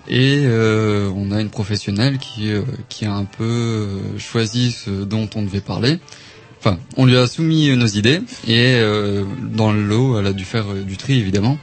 [0.09, 5.29] Et euh, on a une professionnelle qui euh, qui a un peu choisi ce dont
[5.35, 5.99] on devait parler.
[6.67, 10.43] Enfin, on lui a soumis nos idées et euh, dans le lot, elle a dû
[10.43, 11.57] faire euh, du tri évidemment.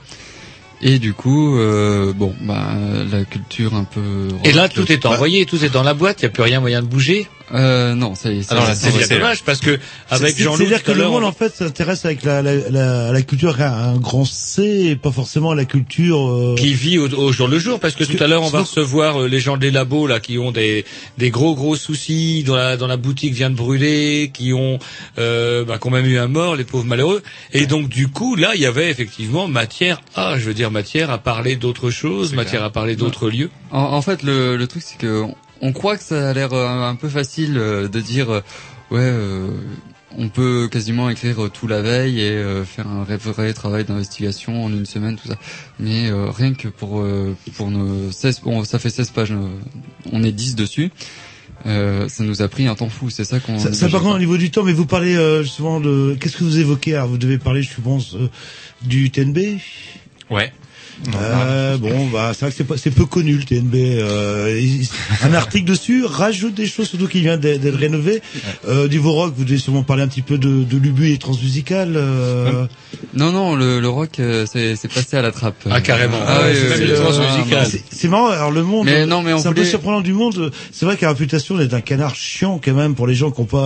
[0.81, 2.73] Et du coup, euh, bon, bah
[3.11, 4.29] la culture un peu.
[4.45, 6.61] Et là, tout est envoyé, tout est dans la boîte, il n'y a plus rien
[6.61, 7.29] moyen de bouger?
[7.53, 8.49] Euh, non, c'est y est.
[9.09, 9.79] bien dommage parce que
[10.11, 13.13] avec C'est- Jean-Loup C'est-à-dire que le monde on- en fait s'intéresse avec la, la, la,
[13.13, 16.19] la culture à un grand C et pas forcément à la culture.
[16.31, 18.61] euh, qui vit au, au jour le jour parce que tout à l'heure on va
[18.63, 20.85] recevoir euh, les gens des labos là qui ont des
[21.19, 24.79] des gros gros soucis dans la dans la boutique vient de brûler qui ont
[25.19, 28.37] euh, bah, qui ont même eu un mort les pauvres malheureux et donc du coup
[28.37, 32.33] là il y avait effectivement matière à je veux dire matière à parler d'autres choses
[32.33, 35.25] matière à parler d'autres lieux En, en fait, le, le truc, c'est que
[35.65, 38.41] on croit que ça a l'air euh, un peu facile euh, de dire, euh,
[38.91, 39.49] ouais, euh,
[40.17, 44.69] on peut quasiment écrire tout la veille et euh, faire un vrai, travail d'investigation en
[44.71, 45.37] une semaine, tout ça.
[45.81, 49.35] Mais euh, rien que pour euh, pour nos 16, bon, ça fait 16 pages,
[50.13, 50.91] on est 10 dessus.
[51.67, 53.59] Euh, ça nous a pris un temps fou, c'est ça qu'on.
[53.59, 56.37] Ça, ça par contre au niveau du temps, mais vous parlez euh, justement de qu'est-ce
[56.37, 56.95] que vous évoquez?
[56.95, 58.29] Alors vous devez parler, je pense, euh,
[58.83, 59.39] du TNB.
[60.31, 60.53] ouais
[61.21, 63.75] Euh, bon, bah c'est vrai que c'est pas- c'est peu connu le TNB.
[63.75, 64.89] Euh, il-
[65.23, 68.23] un article dessus rajoute des choses, surtout qui vient d'être d'être rénové.
[68.69, 71.95] Euh, niveau rock, vous devez sûrement parler un petit peu de, de l'ubu et transmusical.
[71.97, 72.67] Euh,
[73.15, 75.57] Non, non, le, le rock, euh, c'est c'est passé à la trappe.
[75.71, 76.19] Ah, carrément.
[76.27, 77.67] Ah, Ouais, oui, c'est oui, même oui, le oui.
[77.71, 78.29] C'est- C'est marrant.
[78.29, 80.51] Alors le monde, Mais non, mais on c'est un peu surprenant du monde.
[80.73, 83.31] C'est vrai qu'il a la réputation d'être un canard chiant quand même pour les gens
[83.31, 83.59] qui n'ont pas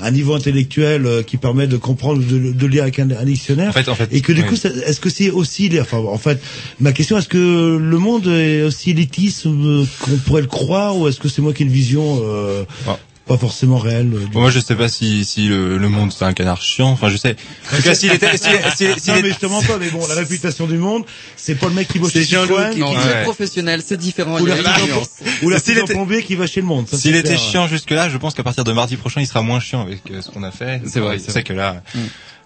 [0.00, 3.10] un, un niveau intellectuel euh, qui permet de comprendre ou de, de lire avec un,
[3.10, 3.70] un dictionnaire.
[3.70, 4.48] En fait, en fait, et que du oui.
[4.48, 6.40] coup, ça- est-ce que c'est aussi, les- enfin, en fait,
[6.80, 11.08] ma question, est-ce que le monde est aussi élitiste euh, qu'on pourrait le croire, ou
[11.08, 12.98] est-ce que c'est moi qui ai une vision euh, Ah.
[13.26, 16.12] pas forcément réelle euh, du- Bon, moi, je sais pas si, si le, le monde
[16.12, 16.88] c'est un canard chiant.
[16.90, 17.36] Enfin, je sais.
[17.72, 19.78] En tout cas, s'il était, s'il s'il- s'il non, est- mais justement pas.
[19.78, 21.04] Mais bon, la réputation du monde,
[21.36, 23.22] c'est pas le mec qui bosse chez Citroën, qui- qui- c'est Ouais.
[23.22, 24.40] professionnel, c'est différent.
[24.40, 25.08] ou la a une fusion- nuance.
[25.42, 26.86] ou la était- plombier qui va chez le monde.
[26.88, 29.82] S'il était chiant jusque-là, je pense qu'à partir de mardi prochain, il sera moins chiant
[29.82, 30.82] avec euh, ce qu'on a fait.
[30.86, 31.98] C'est vrai, Je c'est que là, Mm.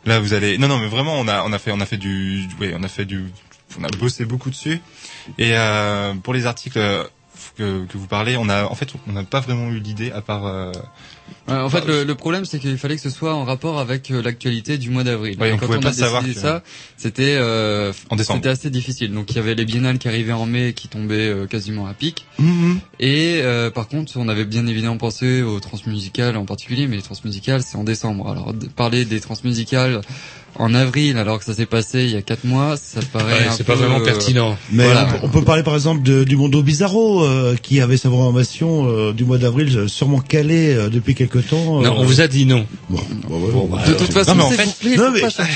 [0.07, 0.59] là, vous allez.
[0.59, 2.83] Non, non, mais vraiment, on a, on a fait, on a fait du, ouais, on
[2.83, 3.25] a fait du,
[3.79, 4.81] on a bossé beaucoup dessus.
[5.38, 7.05] Et euh, pour les articles euh,
[7.57, 10.20] que, que vous parlez, on a, en fait, on n'a pas vraiment eu l'idée à
[10.20, 10.72] part.
[11.48, 14.11] Ouais, en fait, le, le problème, c'est qu'il fallait que ce soit en rapport avec
[14.11, 15.37] euh, l'actualité du mois d'avril.
[15.40, 16.62] Ouais, on quand pouvait on pas a savoir décidé que- ça,
[16.96, 18.38] c'était euh, En décembre.
[18.38, 19.12] c'était assez difficile.
[19.12, 21.94] Donc il y avait les biennales qui arrivaient en mai, qui tombaient euh, quasiment à
[21.94, 22.24] pic.
[22.38, 22.80] Mhm.
[23.00, 27.02] Et euh, par contre, on avait bien évidemment pensé aux transmusicales en particulier, mais les
[27.02, 28.28] transmusicales, c'est en décembre.
[28.30, 30.00] Alors de- parler des transmusicales
[30.59, 33.46] en avril, alors que ça s'est passé il y a quatre mois, ça paraît Ouais,
[33.54, 35.06] c'est pas vraiment euh, pertinent Mais Voilà.
[35.06, 38.09] on, peut, on peut parler par exemple de, du Mondo Bizarro euh, qui avait sa
[38.09, 41.81] programmation euh, du mois d'avril sûrement calée euh, depuis quelque temps.
[41.83, 42.66] Non, euh, on vous a dit non.
[42.88, 44.57] Bon, bon, ouais, bon, De toute façon, non, mais en c'est
[44.90, 45.51] fait- non, mais- pas changer.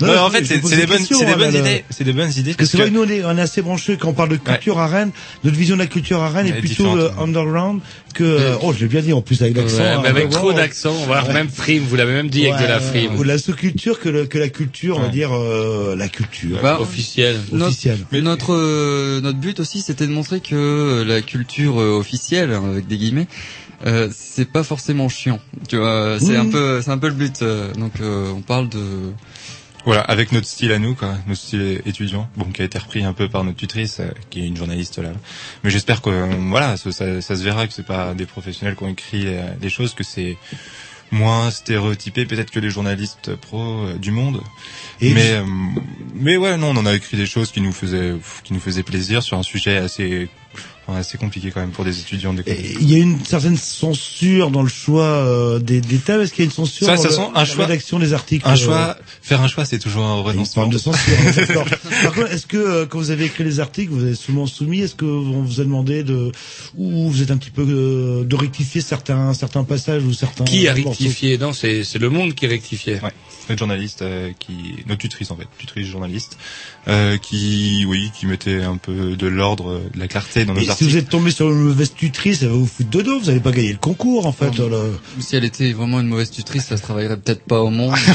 [0.00, 2.04] Non, mais en fait, c'est des des bonnes, c'est des hein, bonnes là, idées, c'est
[2.04, 2.54] des bonnes idées.
[2.54, 4.28] Parce que c'est que- vrai nous, on est, on est assez branchés quand on parle
[4.30, 5.10] de culture à Rennes.
[5.44, 7.80] Notre vision de la culture à Rennes est est plutôt euh, underground
[8.14, 9.78] que, euh, oh, je l'ai bien dit en plus avec l'accent.
[9.78, 12.66] Ouais, hein, mais avec trop d'accent, voire même frime, vous l'avez même dit avec de
[12.68, 13.16] la frime.
[13.16, 16.58] Ou la sous-culture que, que la culture, on va dire, euh, la culture.
[16.62, 17.36] Bah, Officiel.
[17.52, 17.98] Notre- officielle.
[18.12, 22.62] Notre euh, notre but aussi, c'était de montrer que euh, la culture euh, officielle, hein,
[22.70, 23.26] avec des guillemets,
[23.84, 25.40] euh, c'est pas forcément chiant.
[25.68, 26.36] Tu vois, c'est Oui.
[26.36, 27.42] un peu c'est un peu le but.
[27.42, 29.12] euh, donc euh, on parle de
[29.84, 33.04] Voilà, avec notre style à nous, quoi, notre style étudiant, bon, qui a été repris
[33.04, 35.10] un peu par notre tutrice, euh, qui est une journaliste là.
[35.62, 38.74] Mais j'espère que, euh, voilà, ça, ça, ça se verra que c'est pas des professionnels
[38.76, 40.36] qui ont écrit euh, des choses, que c'est
[41.12, 44.40] moins stéréotypé peut-être que les journalistes pro euh, du monde.
[45.00, 45.44] Et mais, euh,
[46.16, 48.82] mais ouais, non, on en a écrit des choses qui nous faisaient, qui nous faisaient
[48.82, 50.26] plaisir sur un sujet assez,
[50.86, 54.62] enfin, assez compliqué quand même pour des étudiants Il y a une certaine censure dans
[54.62, 56.20] le choix euh, des, des thèmes.
[56.20, 57.98] Est-ce qu'il y a une censure Ça, dans ça le- sent un la choix- rédaction
[57.98, 60.66] des articles Un euh, choix, faire un choix, c'est toujours un renoncement.
[60.66, 61.14] de censure.
[61.26, 61.64] hein, d'accord.
[62.02, 64.80] Par contre, est-ce que euh, quand vous avez écrit les articles, vous avez souvent soumis
[64.80, 66.32] Est-ce que on vous a demandé de
[66.76, 70.68] ou vous êtes un petit peu euh, de rectifier certains certains passages ou certains Qui
[70.68, 71.38] a rectifié?
[71.38, 73.00] Non, c'est c'est le monde qui rectifiait.
[73.02, 73.12] Ouais.
[73.48, 74.54] Notre journaliste euh, qui,
[74.88, 76.36] notre tutrice en fait, tutrice journaliste,
[76.88, 80.64] euh, qui, oui, qui mettait un peu de l'ordre, de la clarté dans nos Et
[80.64, 80.90] si articles.
[80.90, 83.18] vous êtes tombé sur une mauvaise tutrice, ça va vous foutre de dos.
[83.20, 84.56] Vous n'allez pas gagner le concours en fait.
[84.58, 84.68] Non.
[84.68, 84.78] là.
[85.18, 87.94] si elle était vraiment une mauvaise tutrice, ça se travaillerait peut-être pas au monde.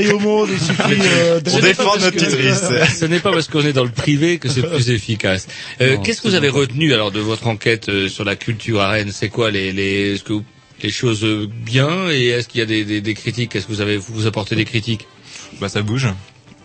[0.00, 0.48] Oh, au monde.
[0.52, 1.00] Il suffit.
[1.00, 2.62] euh, On défend notre tutrice.
[2.98, 5.46] Ce n'est pas parce qu'on est dans le privé que c'est plus efficace.
[5.80, 8.88] Euh, Qu'est-ce que vous avez retenu alors de votre enquête euh, sur la culture à
[8.90, 10.44] Rennes C'est quoi les, les, est-ce que vous-
[10.82, 12.10] les choses euh, bien?
[12.10, 13.54] Et est-ce qu'il y a des, des, des critiques?
[13.56, 15.06] Est-ce que vous avez vous, vous apportez des critiques?
[15.60, 16.08] Bah ça bouge.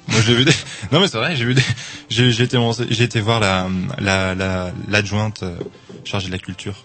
[0.08, 0.51] Moi j'ai vu des.
[0.91, 1.64] Non mais c'est vrai, j'ai vu des.
[2.10, 3.68] J'ai j'ai été j'ai été voir la
[3.99, 5.58] la la l'adjointe euh,
[6.04, 6.84] chargée de la culture.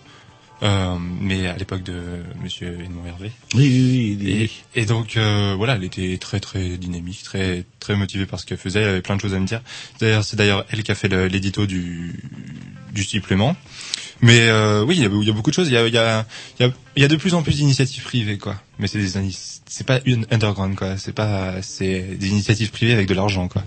[0.62, 3.30] Euh, mais à l'époque de Monsieur Edmond Hervé.
[3.54, 4.50] Oui, oui, oui.
[4.74, 8.46] Et, et donc euh, voilà, elle était très très dynamique, très très motivée par ce
[8.46, 8.80] qu'elle faisait.
[8.80, 9.60] Elle avait plein de choses à me dire.
[10.00, 12.18] D'ailleurs, c'est d'ailleurs elle qui a fait l'édito du
[12.92, 13.54] du supplément.
[14.20, 15.68] Mais euh, oui, il y, a, beaucoup de choses.
[15.68, 16.26] Il y a y a
[16.96, 18.56] y a, de plus en plus d'initiatives privées quoi.
[18.78, 19.30] Mais c'est des
[19.66, 20.96] c'est pas une underground quoi.
[20.98, 23.62] C'est pas c'est des initiatives privées avec de l'argent quoi.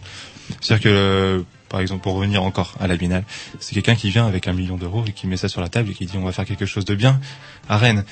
[0.59, 3.23] C'est-à-dire que par exemple, pour revenir encore à la Biennale,
[3.59, 5.91] c'est quelqu'un qui vient avec un million d'euros et qui met ça sur la table
[5.91, 7.21] et qui dit on va faire quelque chose de bien
[7.69, 8.03] à Rennes.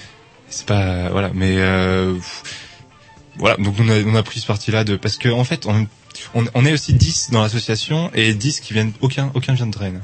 [0.48, 2.16] C'est pas voilà, mais euh,
[3.38, 3.58] voilà.
[3.58, 5.86] Donc on a, on a pris ce parti-là de parce que en fait on,
[6.36, 9.78] on, on est aussi 10 dans l'association et 10 qui viennent aucun aucun vient de
[9.78, 10.02] Rennes.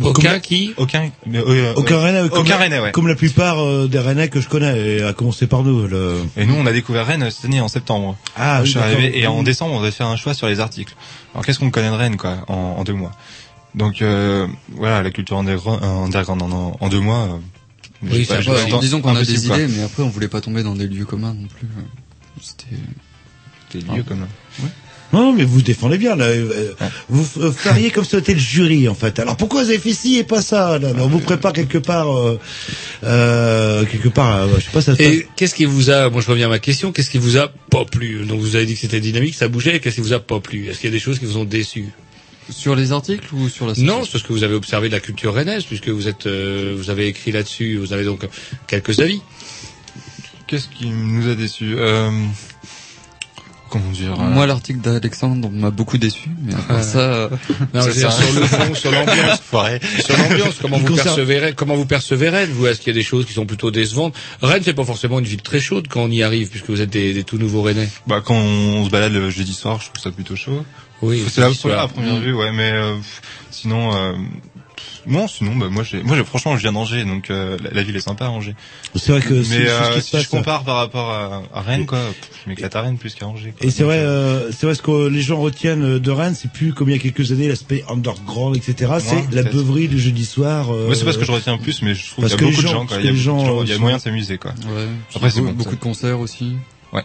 [0.00, 2.92] Aucun qui Aucun mais, euh, Aucun Rennais, comme, aucun Rennais, ouais.
[2.92, 5.86] comme la plupart euh, des Rennais que je connais, et à commencer par nous.
[5.86, 6.22] Le...
[6.36, 8.16] Et nous on a découvert Rennes cette année en septembre.
[8.36, 10.94] Ah, je suis arrivé et en décembre on devait faire un choix sur les articles.
[11.34, 13.12] Alors qu'est-ce qu'on connaît de Rennes quoi en, en deux mois?
[13.74, 17.20] Donc euh, voilà la culture underground, underground en, en deux mois.
[17.24, 17.36] euh,
[18.10, 20.62] Oui, pas- Ouais, pas- disons qu'on a des idées, mais après on voulait pas tomber
[20.62, 21.66] dans des lieux communs non plus.
[21.66, 21.82] euh,
[22.40, 22.76] C'était
[23.72, 24.26] Des lieux comme
[25.12, 26.16] Non, mais vous défendez bien.
[26.16, 26.24] Là.
[26.26, 26.72] Euh,
[27.08, 29.18] Vous f- euh, feriez comme si c'était le jury, en fait.
[29.18, 31.78] Alors pourquoi vous avez fait ci et pas ça là, là, On vous prépare quelque
[31.78, 32.38] part, euh,
[33.04, 34.42] euh, quelque part.
[34.42, 34.96] euh, je sais pas, ça.
[34.96, 37.36] se Et qu'est-ce qui vous a, moi je reviens à ma question, qu'est-ce qui vous
[37.36, 38.24] a pas plu?
[38.24, 40.68] Donc vous avez dit que c'était dynamique, ça bougeait, qu'est-ce qui vous a pas plu?
[40.68, 41.86] Est-ce qu'il y a des choses qui vous ont déçu?
[42.50, 45.00] Sur les articles ou sur la Non, c'est ce que vous avez observé de la
[45.00, 48.26] culture rennaise, puisque vous êtes, euh, vous avez écrit là-dessus, vous avez donc
[48.66, 49.20] quelques avis.
[50.48, 52.10] Qu'est-ce qui nous a déçus euh,
[53.78, 56.82] dire euh, Moi, l'article d'Alexandre m'a beaucoup déçu, mais Ouais.
[56.82, 57.28] ça, euh,
[57.74, 58.10] Non, ça.
[58.10, 59.40] sur le fond, sur l'ambiance,
[60.04, 62.96] sur l'ambiance, comment Il vous concerne- percevez comment vous percevez Rennes Vous, est-ce qu'il y
[62.96, 64.14] a des choses qui sont plutôt décevantes?
[64.40, 66.90] Rennes, c'est pas forcément une ville très chaude quand on y arrive, puisque vous êtes
[66.90, 67.88] des, des tout nouveaux Rennais.
[68.06, 70.64] Bah quand on se balade le jeudi soir, je trouve ça plutôt chaud.
[71.02, 72.94] Oui, c'est la, première vue, ouais, mais euh,
[73.50, 74.12] sinon, euh,
[75.06, 77.82] non, sinon, bah moi, j'ai, moi, j'ai, franchement, je viens d'Angers, donc euh, la, la
[77.82, 78.54] ville est sympa, Angers.
[78.94, 80.76] C'est vrai que c'est- mais c'est ce euh, qui se si passe, je compare par
[80.76, 81.98] rapport à, à Rennes, quoi,
[82.44, 83.52] je m'éclate à Rennes plus qu'à Angers.
[83.58, 83.66] quoi.
[83.66, 86.50] Et c'est Donc, vrai, euh, c'est vrai ce que les gens retiennent de Rennes, c'est
[86.52, 88.92] plus comme il y a quelques années l'aspect underground, etc.
[89.00, 90.70] c'est la beuverie du jeudi soir.
[90.72, 92.46] euh, Moi, c'est pas ce que je retiens plus, mais je trouve qu'il y a
[92.46, 92.96] beaucoup de gens- quoi.
[93.00, 94.52] Il y a gens, il y a moyen de s'amuser, quoi.
[94.66, 94.86] Ouais.
[95.14, 96.52] Après, c'est bon, beaucoup de concerts aussi.
[96.92, 97.02] Ouais.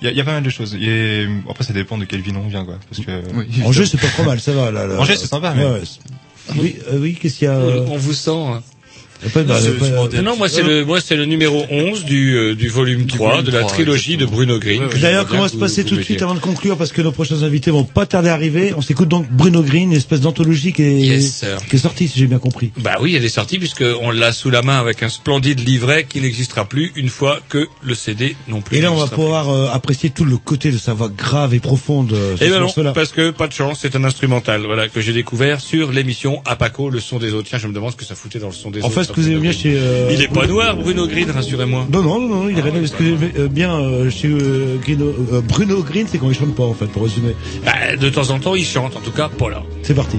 [0.00, 0.74] Il y a, il y a pas mal de choses.
[0.80, 2.78] Et après, ça dépend de quelle ville on vient, quoi.
[2.88, 3.46] Parce que Oui.
[3.64, 4.70] Angers, c'est pas trop mal, ça va.
[4.70, 4.98] Là, là.
[4.98, 6.00] Angers, c'est sympa, mais- Ouais, ouais, c'est-
[6.56, 8.60] oui, euh, oui, qu'est-ce qu'il y a euh, On vous sent.
[9.32, 12.68] Pas de- Non, pas- moi c'est le, moi c'est le numéro 11 du, euh, du
[12.68, 14.26] volume 3 volume de la 3, trilogie de.
[14.26, 14.82] Bruno Green.
[15.00, 17.42] D'ailleurs, comment va se passer tout de suite avant de conclure parce que nos prochains
[17.42, 18.72] invités vont pas tarder à arriver.
[18.76, 21.58] On s'écoute donc Bruno Green, une espèce d'anthologie qui est, Yes, sir.
[21.68, 22.72] qui est sortie, si j'ai bien compris.
[22.78, 26.04] Bah oui, elle est sortie puisque on l'a sous la main avec un splendide livret
[26.08, 28.76] qui n'existera plus une fois que le CD non plus.
[28.76, 31.60] Et là, on va pouvoir euh, apprécier tout le côté de sa voix grave et
[31.60, 32.12] profonde.
[32.12, 35.00] euh, sur Eh ben non, parce que pas de chance, c'est un instrumental, voilà, que
[35.00, 37.48] j'ai découvert sur l'émission Apaco, le son des autres.
[37.48, 39.02] Tiens, je me demande ce que ça foutait dans le son des En autres.
[39.04, 39.74] fait, ce que vous aimez bien chez...
[39.76, 41.86] euh, Il est pas noir, Bruno Green, rassurez-moi.
[41.92, 42.86] Non, non, non, non, il est rennais.
[42.86, 44.78] Ce que vous aimez bien euh, chez euh,
[45.48, 47.34] Bruno Green, c'est quand il chante pas, en fait, pour résumer.
[47.64, 49.62] Bah, de temps en temps, il chante, en tout cas, pas là.
[49.82, 50.18] C'est parti.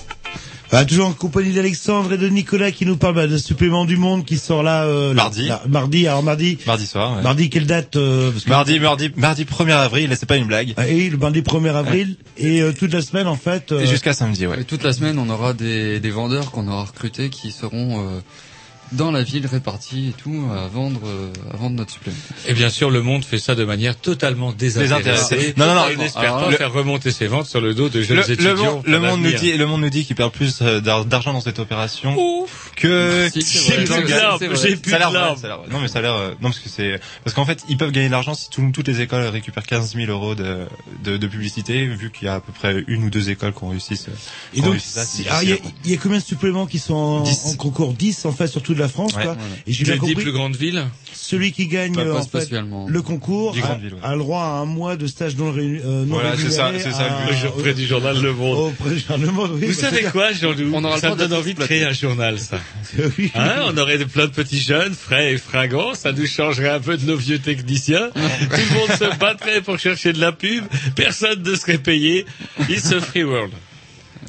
[0.73, 3.97] Ah, toujours en compagnie d'Alexandre et de Nicolas qui nous parle bah, de supplément du
[3.97, 5.47] monde qui sort là euh, Mardi.
[5.47, 7.17] là, mardi alors mardi Mardi soir.
[7.17, 7.21] ouais.
[7.23, 10.47] mardi quelle date euh, parce que- Mardi, mardi, mardi 1er avril, et c'est pas une
[10.47, 10.73] blague.
[10.77, 13.87] Ah, et le mardi 1er avril et euh, toute la semaine en fait euh, Et
[13.87, 14.61] jusqu'à samedi, ouais.
[14.61, 18.19] Et toute la semaine, on aura des, des vendeurs qu'on aura recrutés qui seront euh,
[18.91, 22.17] dans la ville répartis et tout à vendre, euh, à vendre notre supplément.
[22.47, 25.03] Et bien sûr, le monde fait ça de manière totalement désintéressée.
[25.35, 25.53] Désintéressée.
[25.57, 25.81] Non, non, non.
[25.91, 28.31] Il n'espère pas le- faire remonter ses ventes sur le dos de jeunes Le, le
[28.33, 28.55] étudiants.
[28.75, 31.05] monde, le pour monde nous dit, le monde nous dit qu'il perd plus euh, d'ar-
[31.05, 32.15] d'argent dans cette opération
[32.75, 33.29] c'est que
[34.55, 35.67] j'ai plus Ça a l'air de a l'air vrai.
[35.69, 37.91] Non mais ça a l'air euh, non parce que c'est parce qu'en fait ils peuvent
[37.91, 40.65] gagner de l'argent si tout- toutes les écoles récupèrent 15 000 euros de,
[41.03, 43.63] de, de publicité vu qu'il y a à peu près une ou deux écoles qui
[43.63, 44.09] ont réussi ce-
[44.53, 44.75] et donc
[45.29, 45.49] ah, il
[45.85, 47.41] y, a- combien de suppléments qui sont en, 10.
[47.45, 47.93] en concours?
[47.93, 49.23] 10 en fait sur toute la France Ouais.
[49.23, 49.33] quoi.
[49.33, 49.55] Voilà.
[49.67, 50.83] et j'ai bien compris plus grandes villes.
[51.13, 52.49] celui qui gagne Pas- pas euh, en fait,
[52.87, 53.99] le concours a, villes, ouais.
[54.03, 56.71] a le droit à un mois de stage non, réuni, euh, non Voilà, c'est ça,
[56.77, 58.73] c'est ça à- Auprès du journal Le Monde.
[58.79, 61.07] auprès du journal Le Monde, oui, Vous bah, savez quoi, Jean-Loup On aura le Ça
[61.07, 62.59] droit me donne envie de créer un journal, ça.
[63.17, 63.31] Oui.
[63.35, 66.79] Hein, on aurait de- plein de petits jeunes, frais et fringants, ça nous changerait un
[66.79, 68.09] peu de nos vieux techniciens.
[68.13, 70.63] Tout le monde se battrait pour chercher de la pub,
[70.95, 72.25] personne ne serait payé.
[72.69, 73.51] It's a free world.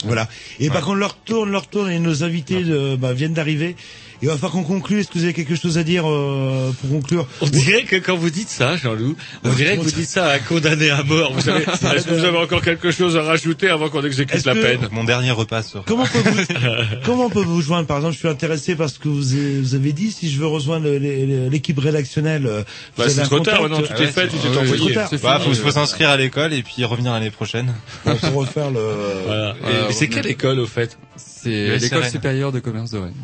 [0.05, 0.27] Voilà.
[0.59, 3.77] Et par contre, leur tourne, leur tourne, et nos invités de- bah, viennent d'arriver.
[4.23, 5.01] Il va falloir qu'on conclue.
[5.01, 8.17] Est-ce que vous avez quelque chose à dire euh, pour conclure On dirait que quand
[8.17, 11.33] vous dites ça, Jean-Loup, on dirait que vous dites ça à un condamné à mort.
[11.33, 11.63] Vous savez,
[11.97, 14.89] est-ce que vous avez encore quelque chose à rajouter avant qu'on exécute la que- peine
[14.93, 15.83] Mon dernier repas sera.
[15.87, 16.55] Comment peut vous,
[17.05, 19.75] comment on peut vous joindre Par exemple, je suis intéressé parce que vous avez, vous
[19.75, 22.47] avez dit si je veux rejoindre l'équipe rédactionnelle.
[22.47, 22.63] euh,
[22.97, 24.95] Bah, c'est un trop tard, maintenant, tout euh, est fait, tout est c'est trop envoyé.
[24.95, 25.11] tard.
[25.21, 27.75] Bah, faut, faut s'inscrire à l'école et puis revenir l'année prochaine.
[28.05, 28.81] Pour refaire le.
[29.27, 29.57] Voilà.
[29.65, 30.97] Euh, Et- c'est quelle école au fait?
[31.17, 33.15] C'est Le l'école supérieure de commerce de Rennes.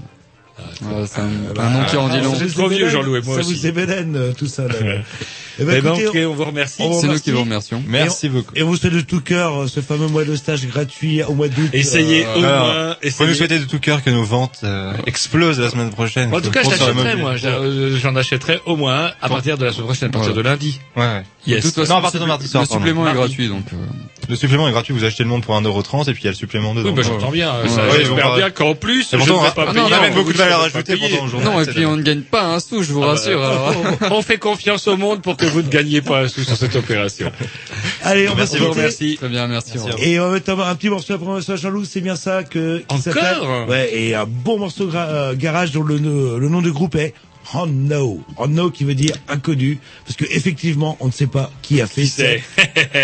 [0.81, 2.35] Voilà, c'est un, bah, un nom qui en dit ah, long.
[2.35, 3.55] ça vous trop vieux, et moi Ça aussi.
[3.55, 4.69] vous ébélène, euh, tout ça.
[4.69, 4.75] Là.
[4.81, 5.01] Eh
[5.61, 6.83] Eh ben, ben, en écoutez, tout cas, on vous remercie.
[6.83, 7.83] vous C'est nous qui vous remercions.
[7.87, 8.53] Merci beaucoup.
[8.55, 11.35] Et on vous souhaite de tout cœur euh, ce fameux mois de stage gratuit au
[11.35, 11.71] mois d'août.
[11.73, 13.35] Essayez euh, au Alors, moins, Faut nous essayez.
[13.35, 16.33] souhaiter de tout cœur que nos ventes euh, explosent la semaine prochaine.
[16.33, 17.17] En tout cas, mobile.
[17.17, 17.35] moi.
[17.37, 20.81] J'en achèterai au moins à partir de la semaine prochaine, à partir de lundi.
[20.97, 21.23] Ouais, ouais.
[21.49, 21.65] Yes.
[21.65, 22.85] De toute façon, Non, à partir de le mardi soir, Le pardon.
[22.85, 23.65] supplément est gratuit, donc.
[23.73, 23.77] euh,
[24.29, 26.33] Le supplément est gratuit, vous achetez le monde pour 1,30€ et puis il y a
[26.33, 26.91] le supplément dedans.
[26.91, 27.51] Oui, bah, j'entends bien.
[27.63, 27.69] Ouais.
[27.69, 29.73] Ça, Ouais, J'espère pas- bien qu'en plus, Et je ne vais pas ah payer.
[29.81, 31.45] non, on ramène en beaucoup de valeur ajoutée journal.
[31.45, 33.43] Non, et puis on ne gagne pas un sou, je vous Ah bah, rassure.
[33.45, 33.75] alors.
[34.11, 36.77] on fait confiance au monde pour que vous ne gagniez pas un sou sur cette
[36.77, 37.33] opération.
[38.03, 38.77] Allez, on va Merci se.
[38.79, 39.17] Merci.
[39.17, 39.73] Très bien, merci.
[39.99, 42.79] Et on va mettre un, un petit morceau après à Jean-Loup, c'est bien ça que
[42.79, 43.03] qui Encore?
[43.03, 43.39] S'appelle
[43.69, 47.15] Ouais, et un bon morceau euh, garage dont le, le nom du groupe est
[47.55, 48.23] Unknown.
[48.39, 52.03] Unknown qui veut dire inconnu, parce que effectivement, on ne sait pas qui a fait
[52.03, 52.25] Qui ça.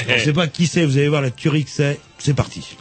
[0.08, 0.84] On ne sait pas qui c'est.
[0.84, 1.98] Vous allez voir la tuerie que c'est.
[2.18, 2.76] C'est parti.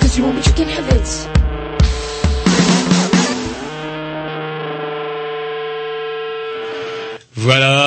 [0.00, 0.68] Cause you want you can
[7.34, 7.77] Voilà,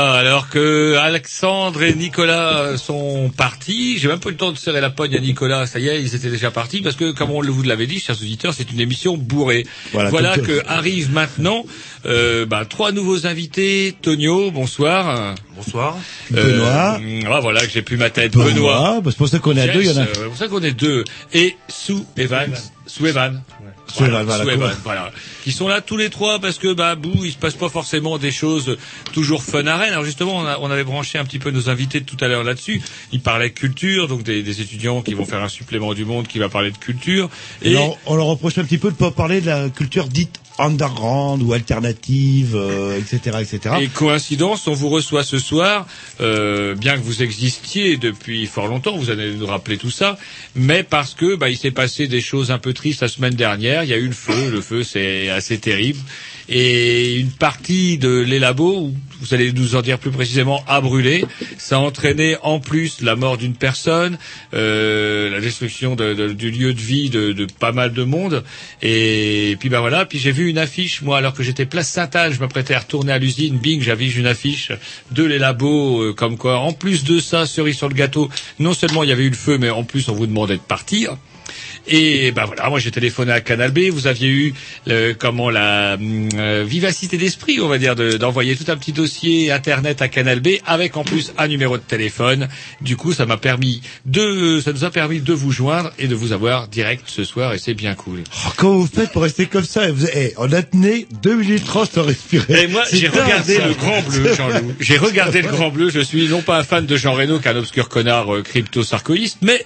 [0.52, 4.90] que Alexandre et Nicolas sont partis, j'ai même pas eu le temps de serrer la
[4.90, 7.64] pogne à Nicolas, ça y est, ils étaient déjà partis, parce que comme on vous
[7.64, 9.66] l'avait dit, chers auditeurs, c'est une émission bourrée.
[9.94, 11.66] Voilà, Voilà, que arrivent maintenant
[12.06, 13.96] euh, bah, trois nouveaux invités.
[14.02, 15.36] Tonio, bonsoir.
[15.56, 15.98] Bonsoir.
[16.30, 17.00] Benoît.
[17.02, 18.34] Euh, ah, voilà, que j'ai plus ma tête.
[18.34, 19.02] Benoît, Benoît.
[19.02, 20.02] bah, c'est pour ça qu'on est à deux, il y en a.
[20.02, 21.04] euh, C'est pour ça qu'on est deux.
[21.34, 22.52] Et Sue Evan.
[22.86, 23.42] Sue Evan.
[23.98, 24.24] Voilà,
[24.54, 25.12] Evan, voilà.
[25.44, 28.18] Qui sont là tous les trois parce que, bah, bouh, il se passe pas forcément
[28.18, 28.78] des choses
[29.12, 29.92] toujours fun à Rennes.
[29.92, 32.28] Alors justement, on, a- on avait branché un petit peu nos invités de tout à
[32.28, 32.82] l'heure là-dessus.
[33.12, 36.28] Ils parlaient de culture, donc des, des étudiants qui vont faire un supplément du monde
[36.28, 37.30] qui va parler de culture.
[37.64, 40.40] Et on, on leur reproche un petit peu de pas parler de la culture dite
[40.62, 43.76] underground ou alternative, euh, etc., etc.
[43.82, 45.88] Et coïncidence, on vous reçoit ce soir,
[46.22, 50.18] euh, bien que vous existiez depuis fort longtemps, vous allez nous rappeler tout ça,
[50.56, 53.84] mais parce que bah, il s'est passé des choses un peu tristes la semaine dernière.
[53.84, 56.00] Il y a eu le feu, le feu c'est assez terrible,
[56.52, 58.92] et une partie de l'élabo,
[59.22, 61.24] vous allez nous en dire plus précisément, a brûlé.
[61.58, 64.18] Ça a entraîné en plus la mort d'une personne,
[64.54, 68.44] euh, la destruction de- de- du lieu de vie de, de pas mal de monde,
[68.82, 70.06] et puis bah voilà.
[70.06, 73.14] Puis j'ai vu une affiche, moi, alors que j'étais place Sainte-Anne, je m'apprêtais à retourner
[73.14, 74.72] à l'usine, bing, j'avais une affiche
[75.12, 78.30] de les labos, euh, comme quoi, en plus de ça, cerise sur le gâteau,
[78.60, 80.62] non seulement il y avait eu le feu, mais en plus on vous demandait de
[80.62, 81.16] partir.
[81.88, 83.90] Et ben voilà, moi j'ai téléphoné à Canal B.
[83.92, 84.54] Vous aviez eu
[84.88, 88.92] le- comment la hum, euh, vivacité d'esprit, on va dire, de- d'envoyer tout un petit
[88.94, 92.48] dossier internet à Canal B avec en plus un numéro de téléphone.
[92.82, 96.16] Du coup, ça m'a permis de, ça nous a permis de vous joindre et de
[96.16, 98.24] vous avoir direct ce soir et c'est bien cool.
[98.46, 99.92] Oh, comment vous faites pour rester comme ça?
[99.92, 102.64] Vous, eh, On a tenu 2 minutes 30 sans respirer.
[102.64, 103.68] Et moi, j'ai regardé ça.
[103.68, 104.74] le Grand Bleu, Jean-Loup.
[104.80, 105.90] J'ai regardé le Grand Bleu.
[105.90, 109.66] Je suis non pas un fan de Jean Reno qu'un obscur connard euh, crypto-sarkoïste, mais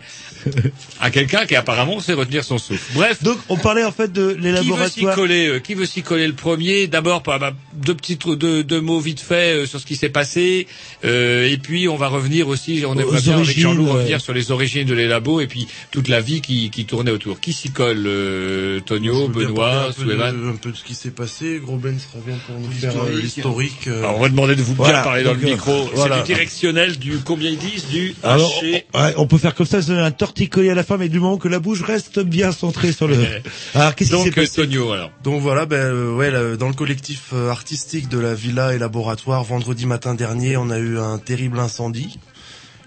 [1.02, 2.84] à quelqu'un qui apparemment retenir son souffle.
[2.94, 3.24] Bref.
[3.24, 5.16] Donc, on parlait en fait de les Qui veut s'y laboratoires.
[5.16, 8.82] coller euh, Qui veut s'y coller le premier D'abord, bah, bah, deux petits deux, deux
[8.82, 10.68] mots vite fait euh, sur ce qui s'est passé,
[11.04, 12.84] euh, et puis on va revenir aussi.
[12.88, 13.92] On aimerait bien avec Jean-Loup ouais.
[13.92, 17.12] revenir sur les origines de les labos et puis toute la vie qui, qui tournait
[17.12, 17.40] autour.
[17.40, 20.78] Qui s'y colle euh, Tonio, bien Benoît, parler un peu, Souleymane de, un peu de
[20.78, 21.60] ce qui s'est passé.
[21.64, 23.16] Gros Ben sera bien pour nous faire L'historique.
[23.16, 23.88] euh, l'historique.
[23.88, 24.00] euh.
[24.00, 25.90] Alors, on va demander de vous bien Voilà, parler dans le euh, micro.
[25.94, 26.18] voilà.
[26.18, 28.86] C'est du directionnel, du combien ils disent, du Alors, haché.
[28.94, 31.20] on, ouais, on peut faire comme ça, donner un torticolis à la fin, mais du
[31.20, 33.16] moment que la bouche reste bien centrée sur le.
[33.74, 35.12] Alors, qu'est-ce qui s'est Donc, passé Tonio, alors.
[35.24, 38.78] Donc voilà, ben euh, ouais, là, dans le collectif euh, artistique de la villa et
[38.78, 42.20] laboratoire, vendredi matin dernier, on a eu un terrible incendie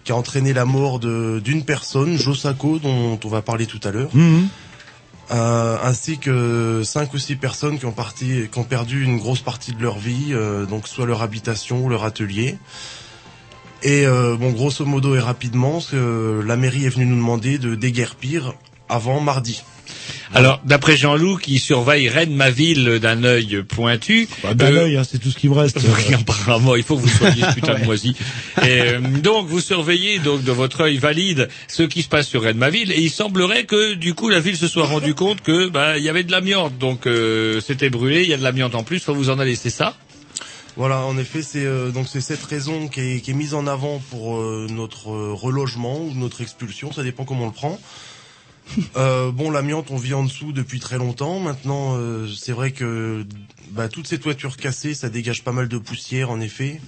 [0.05, 3.91] qui a entraîné la mort de d'une personne, Josako, dont on va parler tout à
[3.91, 4.49] l'heure, Mhm.
[5.33, 9.43] euh, ainsi que cinq ou six personnes qui ont parti, qui ont perdu une grosse
[9.43, 12.57] partie de leur vie, euh, donc soit leur habitation ou leur atelier.
[13.83, 17.75] Et euh, bon, grosso modo et rapidement, euh, la mairie est venue nous demander de
[17.77, 18.55] déguerpir
[18.89, 19.63] avant mardi.
[20.35, 24.29] Alors, d'après Jean-Loup, qui surveille Rennes, ma ville, d'un œil pointu.
[24.43, 25.79] Bah, d'un euh, œil, hein, c'est tout ce qui me reste.
[26.09, 27.85] Oui, apparemment, il faut que vous soyez ce putain de Ouais.
[27.87, 28.15] moisi.
[28.63, 32.43] Et, euh, donc, vous surveillez donc de votre œil valide ce qui se passe sur
[32.43, 35.41] Rennes, ma ville, et il semblerait que du coup la ville se soit rendu compte
[35.41, 38.43] que bah il y avait de l'amiante, donc euh, c'était brûlé, il y a de
[38.43, 39.97] l'amiante en plus, faut vous en aller, c'est ça?
[40.77, 43.67] Voilà, en effet, c'est euh, donc c'est cette raison qui est, qui est mise en
[43.67, 47.81] avant pour euh, notre euh, relogement ou notre expulsion, ça dépend comment on le prend.
[48.97, 51.41] Euh, bon, l'amiante, on vit en dessous depuis très longtemps.
[51.41, 53.25] Maintenant, euh, c'est vrai que
[53.71, 56.81] bah, toutes ces toitures cassées, ça dégage pas mal de poussière, en effet.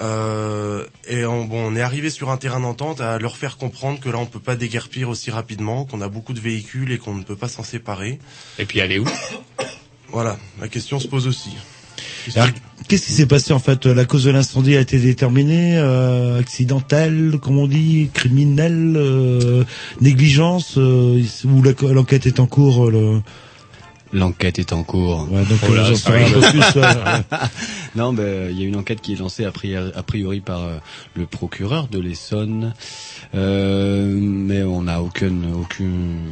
[0.00, 3.98] Euh, et on, bon, on est arrivé sur un terrain d'entente à leur faire comprendre
[4.00, 7.14] que là, on peut pas déguerpir aussi rapidement, qu'on a beaucoup de véhicules et qu'on
[7.14, 8.20] ne peut pas s'en séparer.
[8.58, 9.06] Et puis aller où?
[10.10, 11.50] Voilà, la question se pose aussi.
[12.36, 12.48] Alors,
[12.86, 13.84] Qu'est-ce qui s'est passé en fait?
[13.86, 19.64] La cause de l'incendie a été déterminée, euh, accidentelle, comme on dit, criminelle, euh,
[20.00, 21.62] négligence, euh, ou
[21.92, 23.20] l'enquête est en cours euh, le...
[24.18, 25.28] L'enquête est en cours.
[25.30, 26.34] Ouais, donc, Oh là, euh, j'en ça saurai un arrive.
[26.40, 27.38] peu plus, ouais.
[27.94, 30.62] non, ben il y a une enquête qui est lancée a priori, a priori par
[30.64, 30.78] euh,
[31.14, 32.72] le procureur de l'Essonne,
[33.34, 36.30] euh, mais on n'a aucune aucune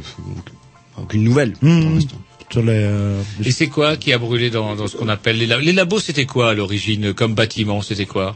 [0.99, 1.93] aucune nouvelle pour Mmh.
[1.93, 2.17] l'instant.
[2.55, 5.59] Les, euh, Et c'est quoi qui a brûlé dans, dans ce qu'on appelle les, la-
[5.59, 8.35] les labos C'était quoi à l'origine comme bâtiment C'était quoi?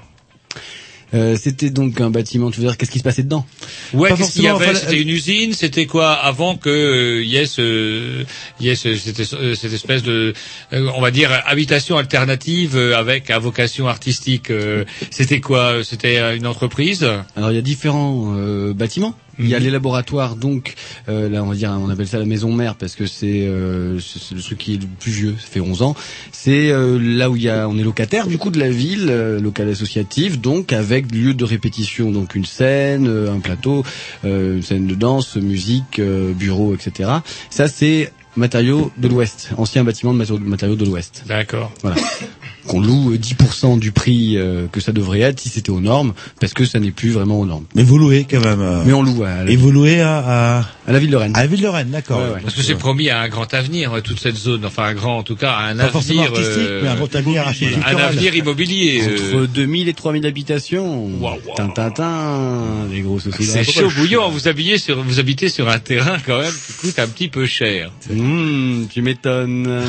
[1.14, 2.52] Euh, C'était donc un bâtiment.
[2.52, 3.46] Tu veux dire qu'est-ce qui se passait dedans?
[3.94, 4.68] Ouais, qu'est-ce qu'il y avait?
[4.70, 8.24] enfin, C'était une usine C'était quoi avant que euh, y ait ce,
[8.62, 10.34] y ait ce- cette, es- cette espèce de,
[10.74, 15.84] euh, on va dire, habitation alternative euh, avec à vocation artistique euh, C'était quoi?
[15.84, 17.04] C'était euh, une entreprise?
[17.36, 19.16] Alors il y a différents euh, bâtiments.
[19.40, 20.76] Il y a les laboratoires, donc
[21.10, 24.00] euh, là on va dire, on appelle ça la maison mère parce que c'est euh,
[24.34, 25.96] le truc qui est le plus vieux, ça fait 11 ans.
[26.32, 29.08] C'est euh, là où il y a, on est locataire du coup de la ville,
[29.10, 33.84] euh, local associatif, donc avec lieu de répétition, donc une scène, euh, un plateau,
[34.26, 37.10] euh, une scène de danse, musique, euh, bureau, etc.
[37.50, 41.24] Ça c'est matériaux de l'Ouest, ancien bâtiment de matériaux- matériaux de l'Ouest.
[41.28, 41.72] D'accord.
[41.82, 41.98] Voilà.
[42.68, 46.14] Qu'on loue euh, 10% du prix euh, que ça devrait être si c'était aux normes,
[46.40, 47.66] parce que ça n'est plus vraiment aux normes.
[47.76, 48.62] Mais vous louez quand même.
[48.62, 50.60] euh, Mais on loue à la, Et vous louez à, à...
[50.88, 51.34] à la ville de Rennes.
[51.36, 52.20] À la ville de Rennes, d'accord.
[52.20, 52.42] Ouais, ouais.
[52.44, 54.66] Parce que c'est promis à un grand avenir, euh, toute cette zone.
[54.66, 57.16] Enfin, un grand, en tout cas, un Pas forcément avenir, artistique, euh, mais un grand
[57.16, 58.00] avenir un architectural.
[58.02, 59.02] avenir immobilier.
[59.08, 59.38] euh.
[59.44, 61.10] Entre 2000 et 3000 habitations.
[61.56, 63.64] Tintintin, les grosses sociétés.
[63.64, 64.30] C'est chaud bouillant.
[64.30, 67.46] Vous habillez sur, vous habitez sur un terrain quand même qui coûte un petit peu
[67.46, 67.92] cher.
[68.10, 69.82] Mmh, tu m'étonnes.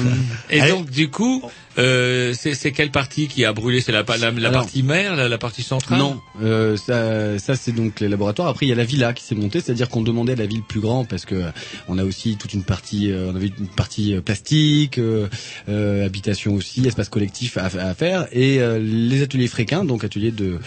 [0.50, 1.42] Et donc du coup,
[1.78, 3.80] euh, c'est c'est quelle partie qui a brûlé?
[3.80, 5.98] C'est la, la, la Alors- partie mère, la, la partie centrale?
[5.98, 8.48] Non, euh, ça, ça c'est donc les laboratoires.
[8.48, 10.62] Après, il y a la villa qui s'est montée, c'est-à-dire qu'on demandait à la ville
[10.62, 11.50] plus grand parce que euh,
[11.88, 15.28] on a aussi toute une partie, euh, on avait une partie euh, plastique, euh,
[15.68, 20.30] euh, habitation aussi, espace collectif à, à faire, et euh, les ateliers fréquents, donc ateliers
[20.32, 20.58] de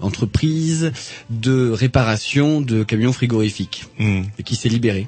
[0.00, 0.92] entreprise,
[1.30, 5.06] de réparation de camions frigorifiques, et qui s'est libéré.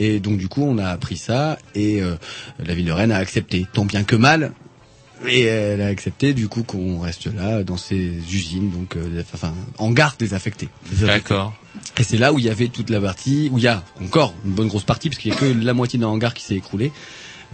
[0.00, 2.14] Et donc du coup, on a appris ça et euh,
[2.64, 4.52] la ville de Rennes a accepté, tant bien que mal.
[5.26, 7.96] Et elle a accepté du coup qu'on reste là dans ces
[8.32, 10.68] usines, donc euh, enfin hangars désaffectés.
[10.92, 11.54] D'accord.
[11.98, 14.34] Et c'est là où il y avait toute la partie, où il y a encore
[14.44, 16.54] une bonne grosse partie, parce qu'il y a que la moitié d'un hangar qui s'est
[16.54, 16.92] écroulé.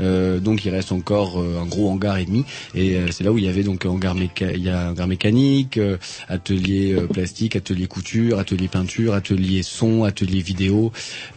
[0.00, 2.44] Euh, donc il reste encore euh, un gros hangar et demi
[2.74, 4.90] et euh, c'est là où il y avait donc un hangar méca il y a
[4.90, 5.98] hangar mécanique, euh,
[6.28, 10.92] atelier plastique, atelier couture, atelier peinture, atelier son, atelier vidéo,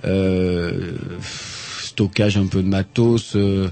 [0.05, 0.93] euh,
[1.98, 3.70] stockage un peu de matos, euh,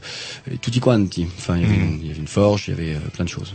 [0.60, 1.28] tutti quanti.
[1.38, 3.24] Enfin il y avait, une, il y avait une forge, il y avait euh, plein
[3.24, 3.54] de choses.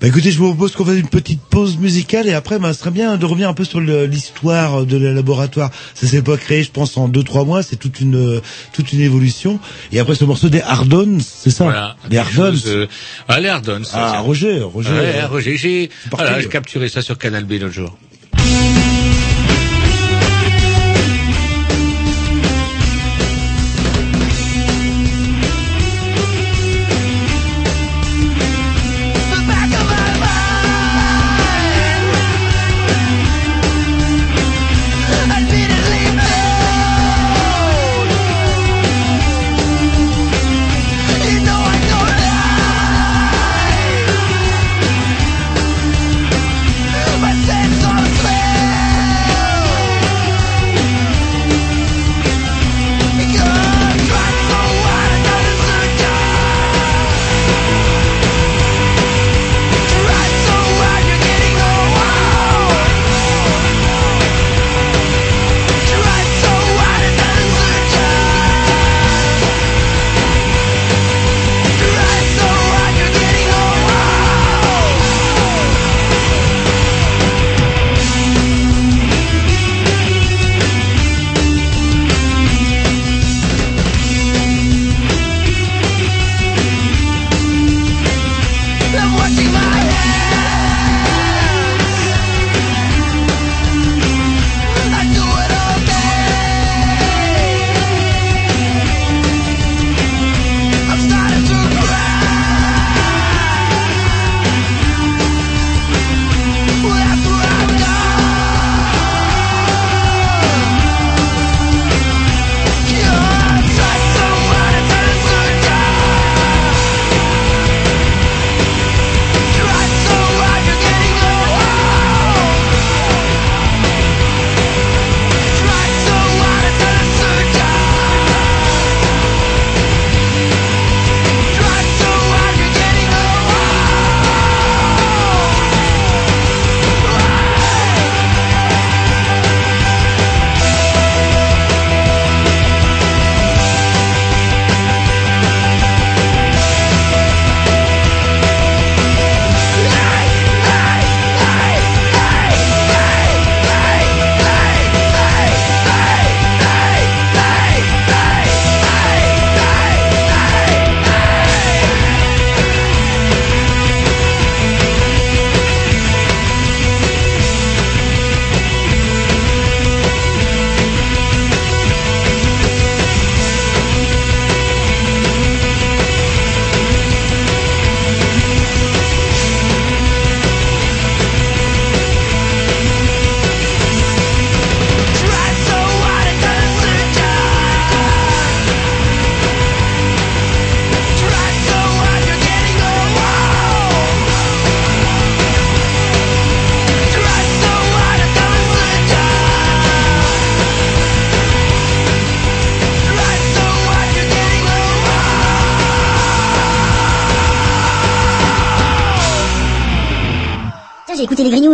[0.00, 2.80] Bah écoutez, je vous propose qu'on fasse une petite pause musicale et après, bah, ce
[2.80, 5.70] serait bien de revenir un peu sur l'histoire de le laboratoire.
[5.94, 7.62] Ça s'est pas créé, je pense, en deux trois mois.
[7.62, 8.40] C'est toute une euh,
[8.72, 9.60] toute une évolution.
[9.92, 11.96] Et après, ce morceau des Hardones, c'est ça Voilà.
[12.10, 12.86] Les chose, euh,
[13.28, 13.84] ah, les Hardones.
[13.84, 14.90] ça, Ah, Roger, Roger.
[14.90, 15.56] Ouais, Roger.
[15.56, 17.96] J'ai, voilà, capturé ça sur Canal B l'autre jour.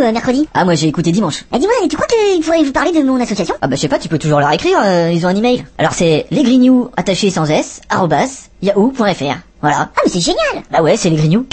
[0.05, 0.49] Euh, mercredi.
[0.55, 1.45] Ah, moi j'ai écouté dimanche.
[1.55, 3.55] Eh, dis-moi, tu crois qu'il faudrait vous parler de mon association?
[3.61, 5.65] Ah, bah je sais pas, tu peux toujours leur écrire, euh, ils ont un email.
[5.79, 9.39] Alors c'est lesgrignoux attaché sans s, arrobas, yahoo.fr.
[9.61, 9.91] Voilà.
[9.97, 11.47] Ah, mais c'est génial Bah ouais, c'est les Grignoux.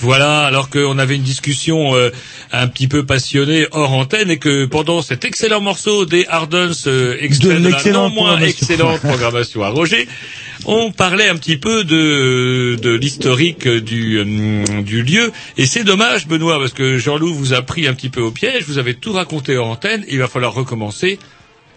[0.00, 2.10] Voilà, alors qu'on avait une discussion euh,
[2.52, 7.16] un petit peu passionnée hors antenne et que pendant cet excellent morceau des Hardens, euh,
[7.20, 10.06] extrait De de, la l'excellente non moins excellente programmation à Roger,
[10.66, 15.32] on parlait un petit peu de, de l'historique du, euh, du lieu.
[15.56, 18.64] Et c'est dommage, Benoît, parce que Jean-Loup vous a pris un petit peu au piège,
[18.66, 21.18] vous avez tout raconté hors antenne, il va falloir recommencer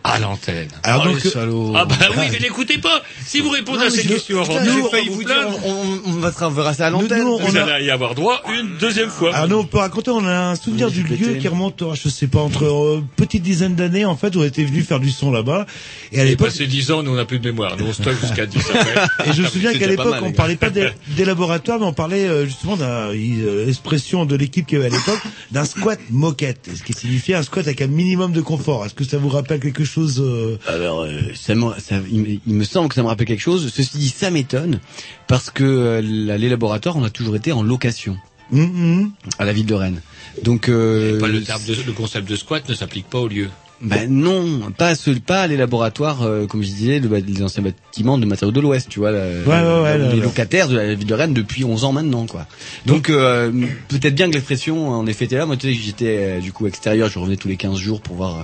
[0.08, 0.68] à l'antenne.
[0.84, 1.74] Alors Oh, donc, les salaud.
[1.76, 4.82] Ah bah oui, mais n'écoutez pas Si vous répondez à ces questions hors antenne, J'ai
[4.82, 5.60] on failli va vous plaindre.
[5.66, 7.24] on, on, va, on verra ça à l'antenne.
[7.24, 9.34] Nous, Vous allez y avoir droit une deuxième fois.
[9.36, 12.10] Alors nous, on peut raconter, on a un souvenir du lieu qui remonte, à, je
[12.10, 15.12] sais pas, entre euh, petite dizaine d'années, en fait, où on était venu faire du
[15.12, 15.66] son là-bas.
[16.12, 17.76] Et à l'époque, passé 10 ans, nous on n'a plus de mémoire.
[17.78, 18.96] Nous on stocke jusqu'à 10 après.
[19.30, 21.94] Et je me souviens C'est qu'à l'époque, on parlait pas des, des laboratoires, mais on
[21.94, 25.20] parlait euh, justement d'un euh, l'expression de l'équipe qu'il y avait à l'époque,
[25.52, 28.86] d'un squat moquette, ce qui signifiait un squat avec un minimum de confort.
[28.86, 32.28] Est-ce que ça vous rappelle quelque chose euh, Alors, euh, ça, me- ça- il, me-
[32.46, 33.72] il me semble que ça me rappelle quelque chose.
[33.74, 34.80] Ceci dit, ça m'étonne
[35.28, 38.18] parce que euh, les laboratoires, on a toujours été en location
[38.52, 40.02] hum, à la ville de Rennes.
[40.44, 43.50] Donc, euh, Pas le, terme de- le concept de squat ne s'applique pas au lieu.
[43.80, 48.26] Ben non, pas ce, pas les laboratoires, euh, comme je disais, les anciens bâtiments de
[48.26, 50.24] matériaux de l'Ouest, tu vois, la- Ouais, ouais, ouais, les là, là.
[50.24, 52.48] locataires de la ville de Rennes depuis 11 ans maintenant, quoi.
[52.88, 53.52] Donc euh,
[53.88, 55.46] peut-être bien que l'expression en effet était là.
[55.46, 58.16] Moi, tu sais, j'étais euh, du coup extérieur, je revenais tous les 15 jours pour
[58.16, 58.44] voir euh,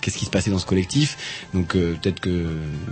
[0.00, 1.16] qu'est-ce qui se passait dans ce collectif.
[1.54, 2.46] Donc euh, peut-être que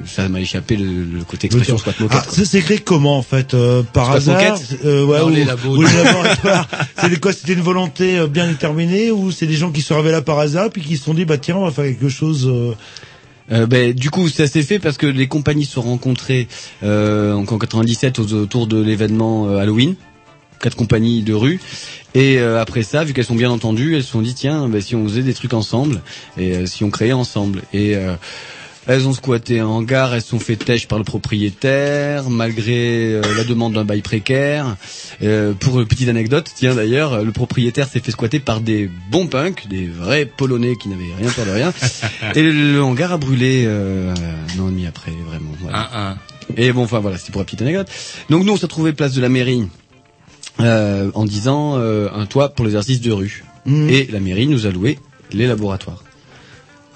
[0.06, 2.20] ça m'a échappé le, le côté expression squat moquette.
[2.26, 4.40] Ah, ça s'écrit comment en fait euh, Par hasard
[4.84, 5.76] euh, ouais, ou, les labos.
[5.76, 5.88] ou les
[7.00, 10.12] C'est quoi C'était une volonté euh, bien déterminée ou c'est des gens qui se révélés
[10.12, 12.46] là par hasard puis qui se sont dit bah tiens on va faire quelque chose
[12.48, 12.72] euh,
[13.50, 16.48] Euh, ben, du coup, ça s'est fait parce que les compagnies se sont rencontrées
[16.82, 19.94] euh, en en 97 aux- autour de l'événement euh, Halloween.
[20.60, 21.60] Quatre compagnies de rue.
[22.14, 24.80] Et euh, après ça, vu qu'elles sont bien entendues, elles se sont dit tiens, ben,
[24.80, 26.00] si on faisait des trucs ensemble
[26.36, 27.62] et euh, si on créait ensemble.
[27.72, 28.14] Et euh,
[28.88, 33.22] elles ont squatté un hangar, elles se sont fait têche par le propriétaire, malgré euh,
[33.36, 34.76] la demande d'un bail précaire.
[35.22, 39.26] Euh, pour une petite anecdote, tiens d'ailleurs, le propriétaire s'est fait squatter par des bons
[39.26, 41.74] punks, des vrais polonais qui n'avaient rien peur de rien.
[42.34, 45.50] Et le hangar a brûlé euh, un an et demi après, vraiment.
[45.60, 45.90] voilà.
[45.92, 46.18] Un, un.
[46.56, 47.88] Et bon, enfin voilà, c'est pour la petite anecdote.
[48.30, 49.68] Donc nous, on s'est trouvé place de la mairie
[50.60, 53.44] euh, en disant euh, un toit pour l'exercice de rue.
[53.66, 53.88] Mhm.
[53.90, 54.98] Et la mairie nous a loué
[55.32, 56.02] les laboratoires.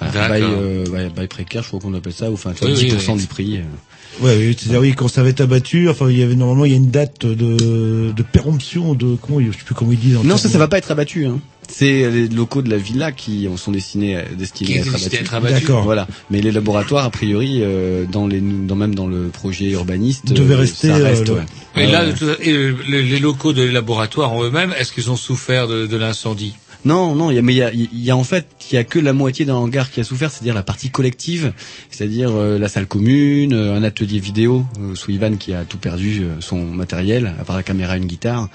[0.01, 2.91] Voilà, bail, euh, ouais, bail précaire, je crois qu'on appelle ça, ou enfin Oui, oui,
[2.91, 3.21] 10% oui.
[3.21, 3.59] du prix.
[3.59, 4.25] euh.
[4.25, 6.73] Ouais, oui, c'est-à-dire oui, quand ça va être abattu, enfin il y avait normalement il
[6.73, 10.17] y a une date de de péremption de comment je sais plus comment ils disent.
[10.17, 11.25] en Non, ça, ça va pas être abattu.
[11.27, 11.39] Hein.
[11.75, 14.89] C'est les locaux de la villa qui en sont destinés, à- destinés Qui à être
[14.95, 15.15] abattus.
[15.21, 15.61] être abattus.
[15.61, 15.85] D'accord.
[15.85, 16.07] Voilà.
[16.31, 20.55] Mais les laboratoires, a priori, euh, dans les, dans même dans le projet urbaniste, Devaient
[20.55, 21.31] euh, rester, ça reste.
[21.31, 21.41] euh,
[21.77, 21.85] ouais.
[21.85, 22.05] Et là,
[22.41, 22.53] et
[22.89, 26.55] les, locaux de laboratoire en eux-mêmes, est-ce qu'ils ont souffert de, de l'incendie?
[26.85, 28.75] Non, non, il y a, mais il y a, il y a en fait, il
[28.75, 31.53] y a que la moitié d'un hangar qui a souffert, c'est-à-dire la partie collective,
[31.91, 35.79] c'est-à-dire euh, la salle commune, euh, un atelier vidéo, euh, sous Ivan qui a tout
[35.79, 38.49] perdu euh, son matériel, à part la caméra et une guitare.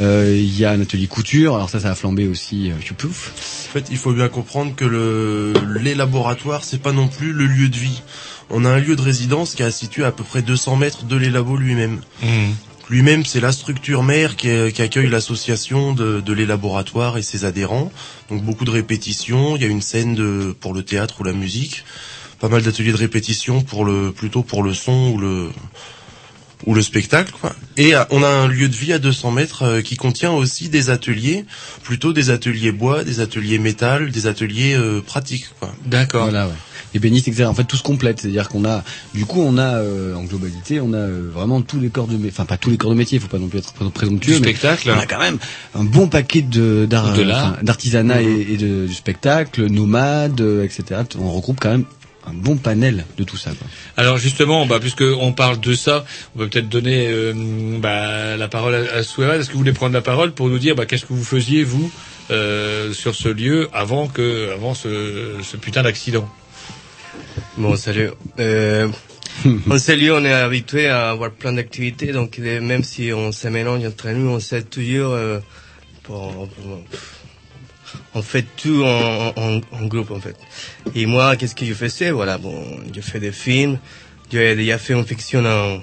[0.00, 2.70] Euh, Il y a un atelier couture, alors ça, ça a flambé aussi.
[2.70, 3.66] Euh, pouf.
[3.68, 7.46] En fait, il faut bien comprendre que le, les laboratoires, c'est pas non plus le
[7.46, 8.02] lieu de vie.
[8.48, 11.16] On a un lieu de résidence qui est situé à peu près 200 mètres de
[11.16, 12.00] les labos lui-même.
[12.88, 17.44] Lui-même, c'est la structure mère qui, qui accueille l'association de, de les laboratoires et ses
[17.44, 17.90] adhérents.
[18.30, 19.56] Donc beaucoup de répétitions.
[19.56, 21.84] Il y a une scène de, pour le théâtre ou la musique.
[22.38, 25.48] Pas mal d'ateliers de répétition pour le, plutôt pour le son ou le,
[26.64, 27.32] ou le spectacle.
[27.40, 27.54] Quoi.
[27.76, 30.68] Et euh, on a un lieu de vie à 200 mètres euh, qui contient aussi
[30.68, 31.44] des ateliers,
[31.82, 35.48] plutôt des ateliers bois, des ateliers métal, des ateliers euh, pratiques.
[35.58, 35.74] Quoi.
[35.84, 36.24] D'accord.
[36.24, 36.54] Voilà, ouais.
[36.96, 38.82] Et Bénis exerce en fait tout se complète, c'est-à-dire qu'on a,
[39.14, 42.14] du coup, on a euh, en globalité, on a euh, vraiment tous les corps de
[42.14, 43.90] métier, enfin pas tous les corps de métier, il faut pas non plus être pré-
[43.90, 44.90] présomptueux, Du mais spectacle.
[44.96, 45.38] on a quand même
[45.74, 46.86] un bon paquet de
[47.62, 51.02] d'artisanat et, et de, du spectacle, nomades, euh, etc.
[51.18, 51.84] On regroupe quand même
[52.28, 53.50] un bon panel de tout ça.
[53.50, 53.68] Quoi.
[53.96, 57.32] Alors justement, bah, puisque on parle de ça, on va peut-être donner euh,
[57.78, 58.98] bah, la parole à, à.
[59.00, 59.14] Est-ce
[59.46, 61.90] que vous voulez prendre la parole pour nous dire bah, qu'est-ce que vous faisiez vous
[62.32, 66.28] euh, sur ce lieu avant que avant ce, ce putain d'accident?
[67.56, 68.10] Bon, salut.
[68.38, 68.88] Euh,
[69.44, 73.48] ce lieu, on est habitué à avoir plein d'activités, donc euh, même si on se
[73.48, 75.12] mélange entre nous, on sait toujours...
[75.12, 75.40] euh,
[76.02, 76.82] pour- pour-
[78.14, 80.36] on fait tout en, en, en groupe, en fait.
[80.94, 82.62] Et moi, qu'est-ce que je faisais Voilà, bon,
[82.94, 83.78] je fais des films.
[84.30, 85.78] J'ai déjà fait une fiction en,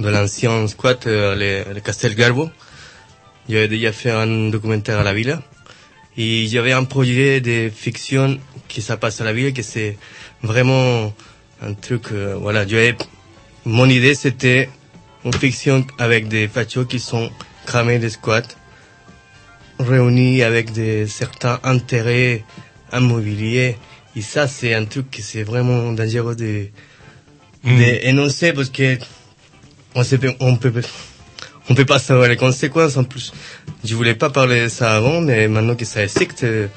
[0.00, 2.50] de l'ancien squat, euh, le, le Castel Garbo.
[3.48, 5.42] J'ai déjà fait un documentaire à la villa.
[6.16, 9.96] Et j'avais un projet de fiction qui ça passe à la ville, que c'est
[10.42, 11.12] vraiment
[11.62, 12.96] un truc, euh, voilà, j'avais,
[13.64, 14.68] mon idée c'était
[15.24, 17.30] une fiction avec des fachos qui sont
[17.66, 18.42] cramés des squats
[19.78, 22.44] réunis avec des certains intérêts
[22.92, 23.76] immobiliers.
[24.16, 26.68] Et ça, c'est un truc que c'est vraiment dangereux de,
[27.64, 27.78] Mm.
[27.78, 28.98] d'énoncer parce que
[29.94, 30.72] on sait, on peut,
[31.68, 33.32] on peut pas savoir les conséquences en plus.
[33.84, 36.68] Je voulais pas parler de ça avant, mais maintenant que ça existe, euh,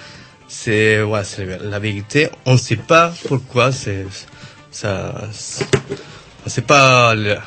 [0.54, 2.28] c'est, ouais, c'est la vérité.
[2.46, 4.06] On sait pas pourquoi c'est,
[4.70, 5.66] ça, c'est-
[6.46, 7.38] on sait pas, le-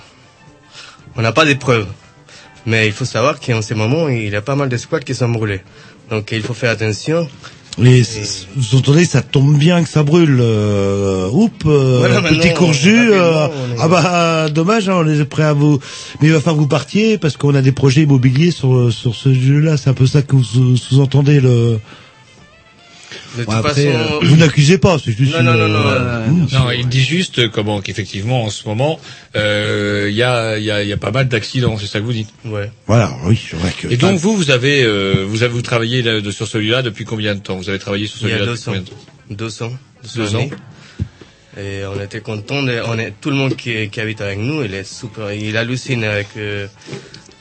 [1.17, 1.87] on n'a pas des preuves.
[2.67, 5.15] Mais il faut savoir qu'en ce moment, il y a pas mal de squats qui
[5.15, 5.61] sont brûlés.
[6.11, 7.29] Donc il faut faire attention.
[7.83, 8.03] Et
[8.57, 10.39] vous entendez, ça tombe bien que ça brûle.
[10.41, 13.11] Euh, oups, euh, Voilà, petit courju.
[13.13, 13.51] euh, est-
[13.81, 15.79] ah bah dommage, hein, on est prêt à vous.
[16.21, 19.15] Mais il va falloir que vous partiez parce qu'on a des projets immobiliers sur sur
[19.17, 19.77] ce jeu-là.
[19.77, 21.81] C'est un peu ça que vous sous- sous-entendez le.
[23.37, 25.33] De toute Bon, après, façon, euh, vous n'accusez pas, c'est juste.
[25.35, 28.67] Non, non, une, non, non, euh, non, Non, il dit juste comment qu'effectivement en ce
[28.69, 29.01] moment
[29.35, 31.99] euh, il y a il y a il y a pas mal d'accidents, c'est ça
[31.99, 32.29] que vous dites.
[32.45, 32.71] Ouais.
[32.87, 33.89] Voilà, oui, c'est vrai que.
[33.89, 37.05] Et donc vous vous avez euh, vous avez vous travaillé là, de- sur celui-là depuis
[37.05, 37.57] combien de temps?
[37.57, 38.97] Vous avez travaillé sur Il y a celui-là depuis combien de temps?
[39.31, 39.73] Deux ans.
[40.15, 40.49] Deux ans.
[41.57, 44.85] Et on était on est, tout le monde qui, qui habite avec nous, il est
[44.85, 45.33] super.
[45.33, 46.29] Il hallucine avec.
[46.37, 46.67] euh,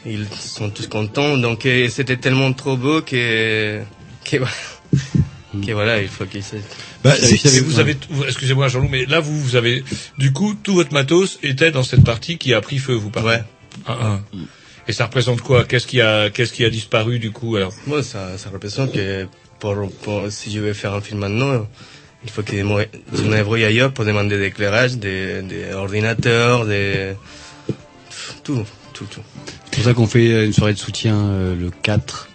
[0.06, 1.38] ils sont tous contents.
[1.38, 3.80] Donc c'était tellement trop beau que.
[4.24, 4.38] que,
[5.62, 6.42] que voilà, il faut qu'il.
[7.04, 7.14] Bah,
[7.66, 9.84] vous avez, vous- excusez-moi Jean-Loup, mais là vous vous avez,
[10.18, 13.30] du coup tout votre matos était dans cette partie qui a pris feu, vous parlez.
[13.30, 13.44] Ouais.
[13.86, 14.20] Ah, ah.
[14.88, 15.64] Et ça représente quoi?
[15.64, 17.74] Qu'est-ce qui a, qu'est-ce qui a disparu du coup alors?
[17.88, 19.28] Moi, ça, ça représente que
[19.60, 21.68] pour, pour, si je veux faire un film maintenant,
[22.26, 25.74] il faut que je me je me débrouille ailleurs pour demander des éclairages, des, des
[25.74, 27.14] ordinateurs, des.
[28.44, 29.22] Tout, tout, tout.
[29.66, 32.28] C'est pour ça qu'on fait une soirée de soutien euh, le 4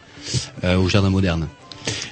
[0.64, 1.48] euh, au Jardin Moderne.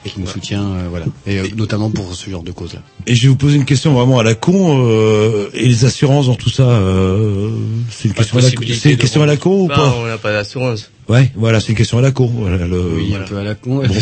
[0.04, 1.06] Et qui nous soutient, euh, voilà.
[1.26, 2.80] Et euh, notamment pour ce genre de cause-là.
[3.06, 4.86] Et je vais vous poser une question vraiment à la con.
[4.86, 7.50] euh, et les assurances dans tout ça, euh,
[7.90, 8.54] c'est une Pas question à la con.
[8.56, 10.90] possibilité C'est une question à la con ou Bah, pas on n'a pas d'assurance.
[11.08, 12.26] Ouais, voilà, c'est une question à la con.
[12.26, 12.80] Voilà, le...
[12.96, 13.76] Oui, un peu à la con.
[13.76, 13.94] Bon,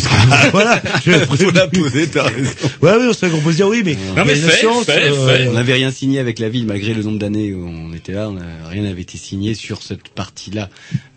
[0.52, 2.50] voilà, je Faut la poser, t'as raison.
[2.80, 3.94] Ouais, oui, on sait qu'on peut se dire oui, mais.
[4.16, 7.18] Non, a une assurance, euh, On n'avait rien signé avec la ville, malgré le nombre
[7.18, 10.70] d'années où on était là, on a- rien n'avait été signé sur cette partie-là.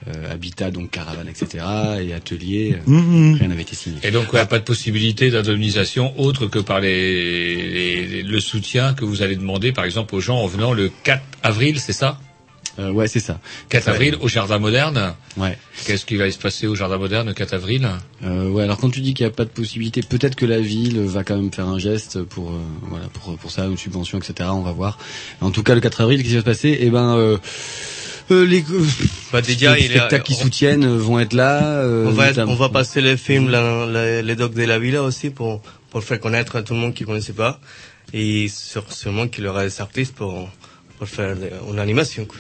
[0.10, 1.66] Euh, habitat, donc caravane, etc.
[2.02, 3.36] et atelier, euh, Mhm.
[3.40, 3.98] rien n'avait été signé.
[4.04, 8.40] Et donc il n'y a pas de possibilité d'indemnisation autre que par les, les- le
[8.40, 11.92] soutien que vous allez demander par exemple aux gens en venant le 4 avril, c'est
[11.94, 12.20] ça?
[12.80, 13.40] Euh, ouais, c'est ça.
[13.70, 13.94] 4 Ouais.
[13.94, 15.16] avril au Jardin Moderne.
[15.36, 15.58] Ouais.
[15.86, 17.88] Qu'est-ce qui va se passer au Jardin Moderne le 4 avril?
[18.24, 20.60] Euh, ouais, alors quand tu dis qu'il n'y a pas de possibilité, peut-être que la
[20.60, 24.20] ville va quand même faire un geste pour euh, voilà pour pour ça, une subvention,
[24.20, 24.50] etc.
[24.54, 25.00] On va voir.
[25.42, 26.78] En tout cas, le 4 avril, qu'est-ce qui va se passer?
[26.80, 27.38] Eh ben, euh,
[28.30, 28.64] euh, les,
[29.32, 31.64] Bah, déjà, les a- spectacles qui on- soutiennent euh, vont être là.
[31.82, 34.78] euh, on, va, notamment- on va passer le film, la- la- les docs de la
[34.80, 37.60] villa aussi pour, pour faire connaître à tout le monde qui ne connaissait pas.
[38.14, 40.50] Et sur, sûrement qu'il y aura des artistes pour,
[41.00, 41.36] pour faire
[41.72, 42.26] une animation.
[42.26, 42.38] Quoi.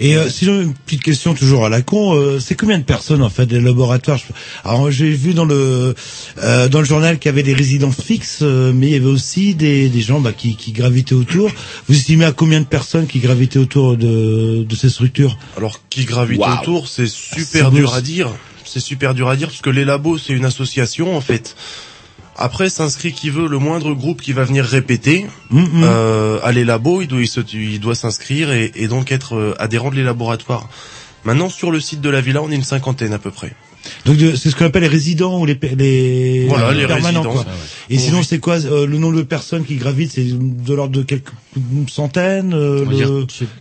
[0.00, 3.22] Et euh, sinon une petite question toujours à la con, euh, c'est combien de personnes
[3.22, 4.18] en fait des laboratoires
[4.64, 5.94] Alors j'ai vu dans le
[6.42, 9.06] euh, dans le journal qu'il y avait des résidents fixes, euh, mais il y avait
[9.06, 11.50] aussi des, des gens bah, qui, qui gravitaient autour.
[11.88, 16.04] Vous estimez à combien de personnes qui gravitaient autour de, de ces structures Alors qui
[16.04, 16.60] gravite Waouh.
[16.60, 18.28] autour, c'est super C'est dur à dire.
[18.64, 21.54] C'est super dur à dire parce que les labos c'est une association en fait.
[22.36, 25.26] Après s'inscrit qui veut, le moindre groupe qui va venir répéter
[25.84, 29.36] euh, à les labos, il doit il se- il doit s'inscrire et, et donc être
[29.36, 30.68] euh, adhérent de les laboratoires.
[31.24, 33.52] Maintenant sur le site de la villa, on est une cinquantaine à peu près.
[34.06, 37.22] Donc de- c'est ce qu'on appelle les résidents ou les les, Voilà, les permanents.
[37.22, 37.42] quoi.
[37.42, 37.54] ça, ouais.
[37.90, 38.24] Et Bon, sinon oui.
[38.28, 41.32] c'est quoi euh, le nombre de personnes qui gravitent C'est de l'ordre de quelques
[41.88, 43.10] centaines, euh, dire,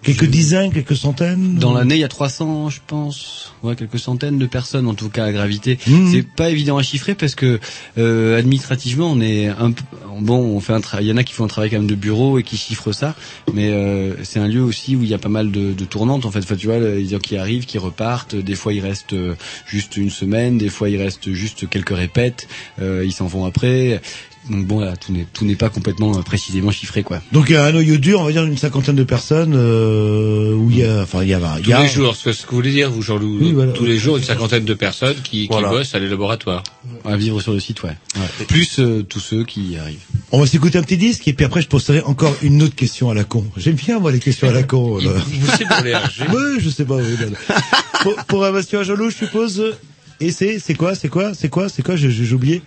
[0.04, 1.56] quelques dizaines, quelques centaines.
[1.56, 5.10] Dans l'année, il y a 300, je pense, ouais, quelques centaines de personnes en tout
[5.10, 5.78] cas à graviter.
[5.88, 6.12] Mhm.
[6.12, 7.60] C'est pas évident à chiffrer parce que
[7.98, 9.84] euh, administrativement, on est un peu
[10.20, 11.08] bon, on fait un travail.
[11.08, 12.92] Il y en a qui font un travail quand même de bureau et qui chiffrent
[12.92, 13.16] ça,
[13.54, 16.26] mais euh, c'est un lieu aussi où il y a pas mal de, de tournantes
[16.26, 16.40] en fait.
[16.40, 18.36] Enfin, tu vois, les gens qui arrivent, qui repartent.
[18.36, 19.34] Des fois, ils restent euh,
[19.66, 22.48] juste une semaine, des fois, il reste juste quelques répètes.
[22.82, 24.02] euh, ils s'en vont après.
[24.50, 27.22] Donc bon, là, tout n'est tout n'est pas complètement euh, précisément chiffré quoi.
[27.32, 30.68] Donc il y a un noyau dur, on va dire une cinquantaine de personnes où
[30.72, 32.34] il y a, enfin il y a, il Tous y a les jours, ce que
[32.34, 33.72] ce que vous voulez dire, vous Jean-Loup, Oui, voilà.
[33.74, 35.70] tous les jours une cinquantaine de personnes qui, qui Voilà.
[35.70, 36.64] bossent à les laboratoires.
[37.06, 37.96] À vivre sur le site, ouais.
[38.16, 38.46] Ouais.
[38.48, 40.00] Plus euh, tous ceux qui y arrivent.
[40.32, 43.12] On va s'écouter un petit disque et puis après je poserai encore une autre question
[43.12, 43.46] à la con.
[43.58, 44.98] J'aime bien moi les questions à la con.
[45.04, 45.12] là.
[45.14, 46.28] Vous savez pour les RG.
[46.34, 46.96] Oui, je sais pas.
[46.96, 47.16] Oui,
[48.02, 49.76] pour, pour un Jaloux, je suppose.
[50.22, 52.62] Et c'est, c'est quoi, c'est quoi, c'est quoi, c'est quoi, j'ai, oublié.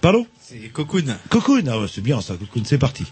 [0.00, 0.26] Pardon?
[0.40, 1.04] C'est Cocoon.
[1.28, 3.04] Cocoon, ah ouais, c'est bien ça, Cocoon, c'est parti.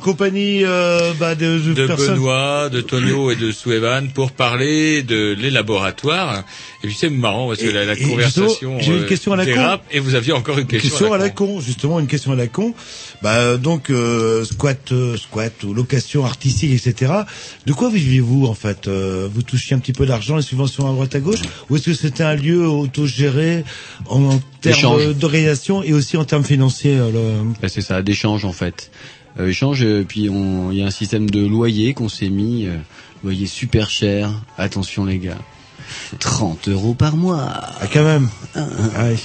[0.00, 2.14] Compagnie euh, bah, de, de de personnes.
[2.16, 6.44] Benoît, de Tonio et de Suevan pour parler de les laboratoires.
[6.82, 9.36] Et puis c'est marrant parce que la, la et conversation j'ai une euh, question à
[9.36, 9.82] la con.
[9.92, 12.32] et vous aviez encore une question, Question à la, à la con, justement une question
[12.32, 12.74] à la con.
[13.22, 17.12] Bah donc euh, squat, euh, squat ou location artistique, etc.
[17.66, 20.92] De quoi vivez-vous en fait Euh, Vous touchiez un petit peu d'argent, les subventions à
[20.92, 23.64] droite à gauche, ou est-ce que c'était un lieu autogéré
[24.06, 27.42] en, en termes d'organisation et aussi en termes financiers le...
[27.60, 28.90] Bah, c'est ça, d'échange en fait.
[29.38, 32.76] Euh, échange, euh, puis il y a un système de loyer qu'on s'est mis, euh,
[33.22, 34.32] loyer super cher.
[34.58, 35.38] Attention les gars,
[36.18, 37.40] 30 euros par mois.
[37.80, 38.28] Ah, quand même.
[38.56, 39.16] Ouais.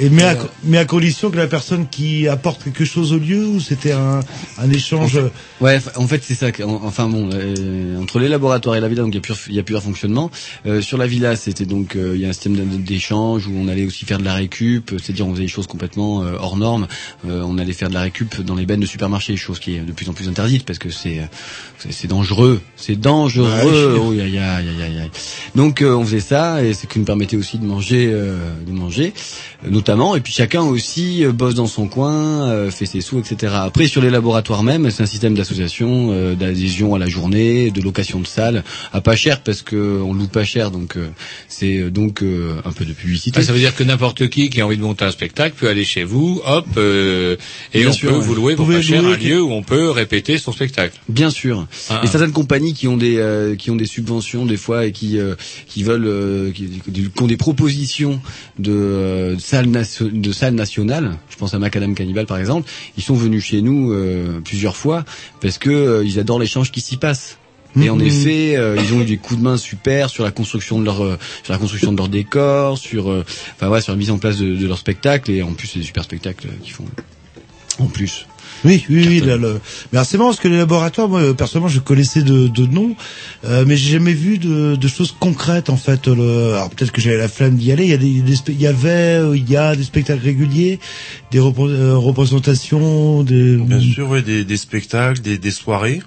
[0.00, 3.46] Et mais à, mais à condition que la personne qui apporte quelque chose au lieu,
[3.46, 4.20] ou c'était un,
[4.58, 5.18] un échange.
[5.60, 6.46] Ouais, f- en fait c'est ça.
[6.82, 9.76] Enfin bon, euh, entre les laboratoires et la villa, donc il y a plusieurs, y
[9.76, 10.30] a fonctionnements.
[10.66, 13.52] Euh, sur la villa, c'était donc euh, il y a un système d'é- d'échange où
[13.56, 16.56] on allait aussi faire de la récup, c'est-à-dire on faisait des choses complètement euh, hors
[16.56, 16.86] normes.
[17.28, 19.80] Euh, on allait faire de la récup dans les bennes de supermarché, chose qui est
[19.80, 23.48] de plus en plus interdite parce que c'est euh, dangereux, c'est dangereux.
[23.48, 23.98] Ouais.
[24.00, 25.10] Oh, aïe, aïe, aïe, aïe.
[25.54, 28.36] Donc euh, on faisait ça et c'est qui nous permettait aussi de manger, euh,
[28.66, 29.12] de manger
[29.64, 30.16] euh, notamment.
[30.16, 33.52] Et puis chacun aussi euh, bosse dans son coin, euh, fait ses sous, etc.
[33.56, 37.80] Après sur les laboratoires même, c'est un système d'association, euh, d'adhésion à la journée, de
[37.80, 41.08] location de salles, à pas cher parce que on loue pas cher, donc euh,
[41.48, 43.40] c'est donc euh, un peu de publicité.
[43.40, 45.68] Ah, ça veut dire que n'importe qui qui a envie de monter un spectacle peut
[45.68, 47.36] aller chez vous, hop, euh,
[47.74, 48.22] et Bien on sûr, peut ouais.
[48.24, 50.98] vous louer pour Vous pas cher un qui- lieu où on peut répéter son spectacle.
[51.08, 51.66] Bien sûr.
[51.88, 52.06] Ah, et ah.
[52.06, 55.34] certaines compagnies qui ont des euh, qui ont des subventions des fois et qui euh,
[55.82, 58.20] qui veulent euh, qui, qui ont des propositions
[58.58, 61.16] de euh, salles nation- de salles nationales.
[61.28, 62.68] Je pense à Macadam Cannibal par exemple.
[62.96, 65.04] Ils sont venus chez nous euh, plusieurs fois
[65.40, 67.38] parce que euh, ils adorent l'échange qui s'y passe.
[67.80, 68.06] Et en Mhm.
[68.06, 71.02] effet, euh, ils ont eu des coups de main super sur la construction de leur
[71.02, 74.18] euh, sur la construction de leur décor, sur euh, enfin ouais, sur la mise en
[74.18, 76.84] place de, de leur spectacle et en plus c'est des super spectacles euh, qu'ils font.
[77.78, 78.26] En plus.
[78.64, 79.20] Oui, oui, oui.
[79.20, 79.60] là, le-
[79.92, 82.94] Mais c'est marrant parce que les laboratoires, moi euh, personnellement, je connaissais de, de nom,
[83.44, 86.06] euh, mais j'ai jamais vu de, de choses concrètes en fait.
[86.06, 86.54] Le...
[86.54, 87.84] Alors peut-être que j'avais la flamme d'y aller.
[87.84, 90.78] Il y a des, des spe- il y avait, il y a des spectacles réguliers,
[91.30, 93.56] des euh, représentations, des.
[93.56, 96.00] Bien sûr, ouais, des, des spectacles, des, des soirées.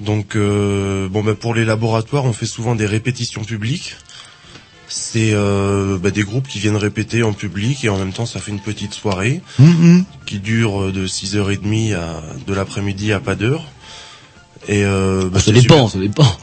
[0.00, 3.96] Donc, euh, bon, bah, pour les laboratoires, on fait souvent des répétitions publiques.
[4.94, 8.40] C'est euh, bah, des groupes qui viennent répéter en public et en même temps, ça
[8.40, 10.04] fait une petite soirée Mhm.
[10.26, 13.64] qui dure euh, de 6h30 à de l'après-midi à pas d'heure.
[14.68, 16.26] Et euh, bah, Ça dépend, ça dépend.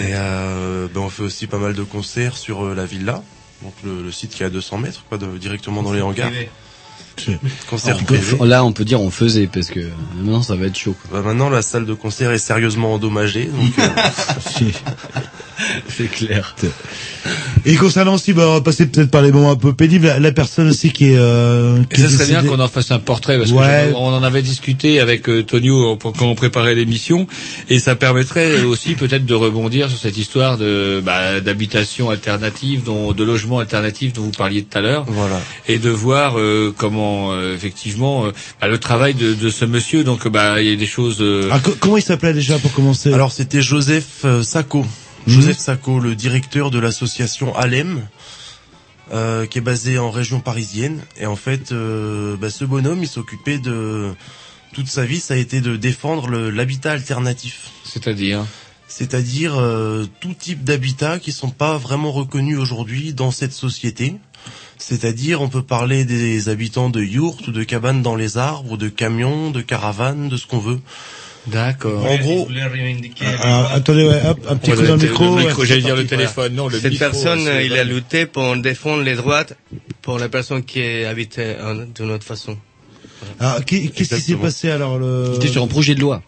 [0.00, 3.22] Et euh, ben on fait aussi pas mal de concerts sur euh, la villa,
[3.62, 6.30] donc le, le site qui est à 200 mètres, quoi, de- directement dans les hangars.
[7.70, 8.46] Concert Alors, on peut- privé.
[8.48, 9.80] là, on peut dire on faisait parce que
[10.16, 10.94] maintenant ça va être chaud.
[11.08, 11.20] quoi.
[11.20, 13.44] Bah, maintenant, la salle de concert est sérieusement endommagée.
[13.46, 14.62] Donc, euh,
[15.88, 16.54] C'est clair.
[17.64, 20.20] Et concernant aussi, bah, on va passer peut-être par les moments un peu pénibles, la,
[20.20, 21.16] la personne aussi qui est...
[21.16, 23.88] Euh, Et ça serait bien qu'on en fasse un portrait parce Ouais.
[23.90, 27.26] que on en avait discuté avec euh, Tonio euh, pour- quand on préparait l'émission
[27.70, 33.12] et ça permettrait aussi peut-être de rebondir sur cette histoire de bah, d'habitation alternative, dont,
[33.12, 35.40] de logement alternatif dont vous parliez tout à l'heure, voilà.
[35.68, 36.72] et de voir euh,
[37.06, 40.04] comment euh, effectivement euh, bah, le travail de, de ce monsieur.
[40.04, 41.18] Donc bah il y a des choses.
[41.20, 43.12] euh, Ah, co- comment il s'appelait déjà pour commencer?
[43.12, 44.80] Alors c'était Joseph euh, Sacco.
[45.26, 45.34] Mhm.
[45.34, 48.06] Joseph Sacco, le directeur de l'association Alem,
[49.12, 51.00] euh, qui est basé en région parisienne.
[51.20, 54.12] Et en fait, euh, bah, ce bonhomme, il s'occupait de
[54.72, 57.70] toute sa vie, ça a été de défendre l'habitat alternatif.
[57.84, 58.44] C'est-à-dire?
[58.88, 64.14] C'est-à-dire euh, tout type d'habitat qui sont pas vraiment reconnus aujourd'hui dans cette société.
[64.78, 68.88] C'est-à-dire, on peut parler des habitants de yurts ou de cabanes dans les arbres, de
[68.88, 70.78] camions, de caravanes, de ce qu'on veut.
[71.46, 72.04] D'accord.
[72.04, 72.48] En gros,
[73.42, 75.34] Alors, attendez, ouais, hop, un petit coup dans le micro.
[75.36, 75.66] ouais.
[75.66, 79.14] j'allais dire le téléphone, non, le Cette micro, personne, il a lutté pour défendre les
[79.14, 79.44] droits
[80.02, 82.56] pour les personnes qui habitaient euh, d'une autre façon.
[83.38, 85.30] Alors, qu'est- qu'est-ce qui s'est passé alors le...
[85.32, 86.20] Il était sur un projet de loi,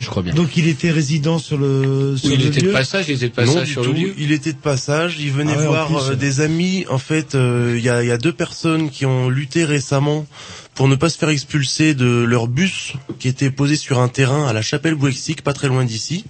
[0.00, 0.32] je crois bien.
[0.34, 3.28] Donc il était résident sur le sur Oui, il le était de passage, il était
[3.28, 3.92] de passage sur tout.
[3.92, 4.14] le lieu.
[4.18, 5.16] Il était de passage.
[5.20, 6.86] Il venait Ah ouais, voir plus, euh, des amis.
[6.88, 10.26] En fait, euh, il y, a, il y a deux personnes qui ont lutté récemment
[10.74, 14.46] pour ne pas se faire expulser de leur bus qui était posé sur un terrain
[14.46, 16.24] à la chapelle Bouexic, pas très loin d'ici.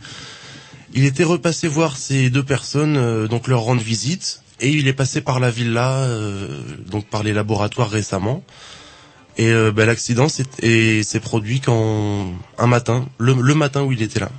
[0.92, 4.92] Il était repassé voir ces deux personnes, euh, donc leur rendre visite, et il est
[4.92, 6.48] passé par la villa, euh,
[6.90, 8.42] donc par les laboratoires récemment.
[9.40, 10.44] Et euh, ben, l'accident s'est
[11.20, 12.26] produit quand
[12.58, 14.30] un matin, le, le matin où il était là.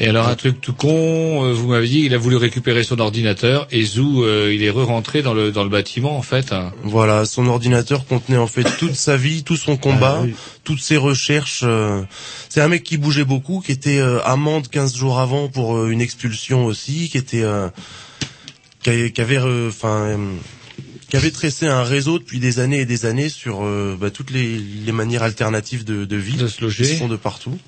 [0.00, 2.98] Et alors un truc tout con, euh, vous m'avez dit il a voulu récupérer son
[3.00, 6.52] ordinateur et Zou euh, il est re-rentré dans le dans le bâtiment en fait.
[6.52, 6.72] hein.
[6.84, 10.34] Voilà, son ordinateur contenait en fait toute sa vie, tout son combat, Ah oui.
[10.64, 11.62] toutes ses recherches.
[11.64, 12.02] euh.
[12.48, 15.90] C'est un mec qui bougeait beaucoup, qui était euh, amende 15 jours avant pour euh,
[15.90, 17.68] une expulsion aussi, qui était euh,
[18.84, 18.90] qui
[19.20, 20.16] avait euh, enfin euh,
[21.08, 24.30] qui avait tressé un réseau depuis des années et des années sur euh, bah, toutes
[24.30, 26.84] les, les manières alternatives de, de vie De se loger.
[26.84, 27.58] qui se font de partout.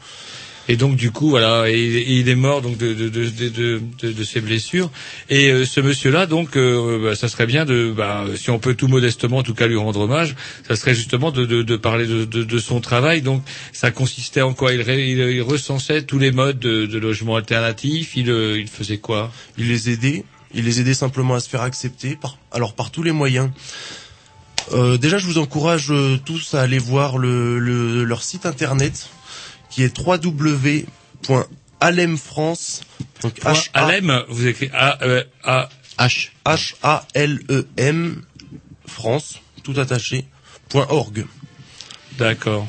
[0.68, 4.12] Et donc du coup voilà, et, et il est mort donc de de de de,
[4.12, 4.88] de, ses blessures.
[5.28, 8.74] Et euh, ce monsieur-là donc, euh, bah, ça serait bien de, bah, si on peut
[8.74, 10.36] tout modestement en tout cas lui rendre hommage,
[10.68, 13.20] ça serait justement de de, de parler de, de de son travail.
[13.20, 13.42] Donc
[13.72, 14.72] ça consistait en quoi?
[14.72, 18.16] Il, il recensait tous les modes de, de logement alternatif.
[18.16, 19.32] Il euh, il faisait quoi?
[19.58, 23.02] Il les aidait, il les aidait simplement à se faire accepter, par, alors par tous
[23.02, 23.50] les moyens.
[24.72, 29.08] Euh, déjà, je vous encourage euh, tous à aller voir le, le- leur site internet,
[29.70, 32.82] qui est www.alemfrance.
[33.22, 35.68] Donc H A Alem, vous écrivez A E A
[35.98, 36.30] H.
[36.46, 38.22] H A L E M
[38.86, 40.24] France, tout attaché.
[40.68, 41.26] point .org.
[42.18, 42.66] D'accord.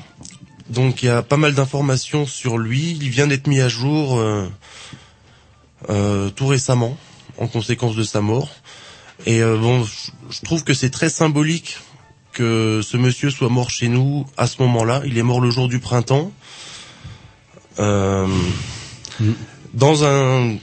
[0.69, 2.97] Donc il y a pas mal d'informations sur lui.
[3.01, 4.49] Il vient d'être mis à jour euh,
[5.89, 6.97] euh, tout récemment,
[7.41, 8.49] en conséquence de sa mort.
[9.26, 11.77] Et euh, bon, je- trouve que c'est très symbolique
[12.34, 15.01] que ce monsieur soit mort chez nous à ce moment-là.
[15.05, 16.31] Il est mort le jour du printemps.
[17.80, 18.27] Euh,
[19.73, 20.55] Dans un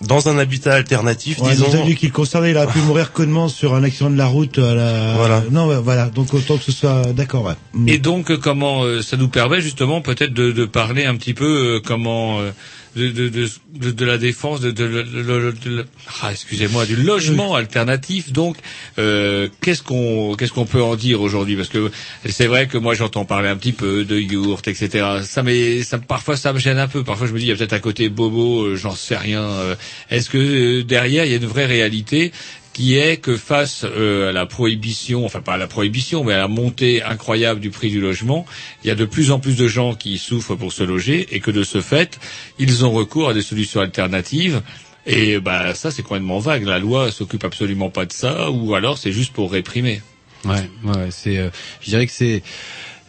[0.00, 1.66] dans un habitat alternatif, Ouais, disons.
[1.66, 4.26] donc, t'as vu qu'il concernait, il aurait pu mourir connement sur un accident de la
[4.26, 5.14] route à la...
[5.14, 5.44] Voilà.
[5.52, 6.08] Non, voilà.
[6.08, 7.54] Donc autant que ce soit d'accord, ouais.
[7.72, 7.88] Mm.
[7.88, 11.34] Et donc, euh, comment euh, ça nous permet justement peut-être de, de parler un petit
[11.34, 12.50] peu euh, comment euh,
[12.96, 15.86] de, de, de, de, la défense de, de,
[16.22, 18.32] ah, excusez-moi du logement alternatif.
[18.32, 18.56] Donc,
[18.98, 21.56] euh, qu'est-ce qu'on qu'est-ce qu'on peut en dire aujourd'hui?
[21.56, 21.90] Parce que
[22.28, 25.06] c'est vrai que moi j'entends parler un petit peu de yourte, etc.
[25.22, 27.02] Ça, mais ça parfois ça me gêne un peu.
[27.04, 29.42] Parfois je me dis il y a peut-être un côté bobo, euh, j'en sais rien.
[29.42, 29.74] euh.
[30.10, 32.32] Est-ce que euh, derrière il y a une vraie réalité?
[32.72, 36.38] Qui est que face euh, à la prohibition, enfin pas à la prohibition, mais à
[36.38, 38.46] la montée incroyable du prix du logement,
[38.82, 41.40] il y a de plus en plus de gens qui souffrent pour se loger et
[41.40, 42.18] que de ce fait,
[42.58, 44.62] ils ont recours à des solutions alternatives.
[45.04, 46.64] Et bah ça c'est complètement vague.
[46.64, 50.00] La loi s'occupe absolument pas de ça, ou alors c'est juste pour réprimer.
[50.44, 51.50] Ouais, ouais, c'est, euh,
[51.80, 52.42] je dirais que c'est,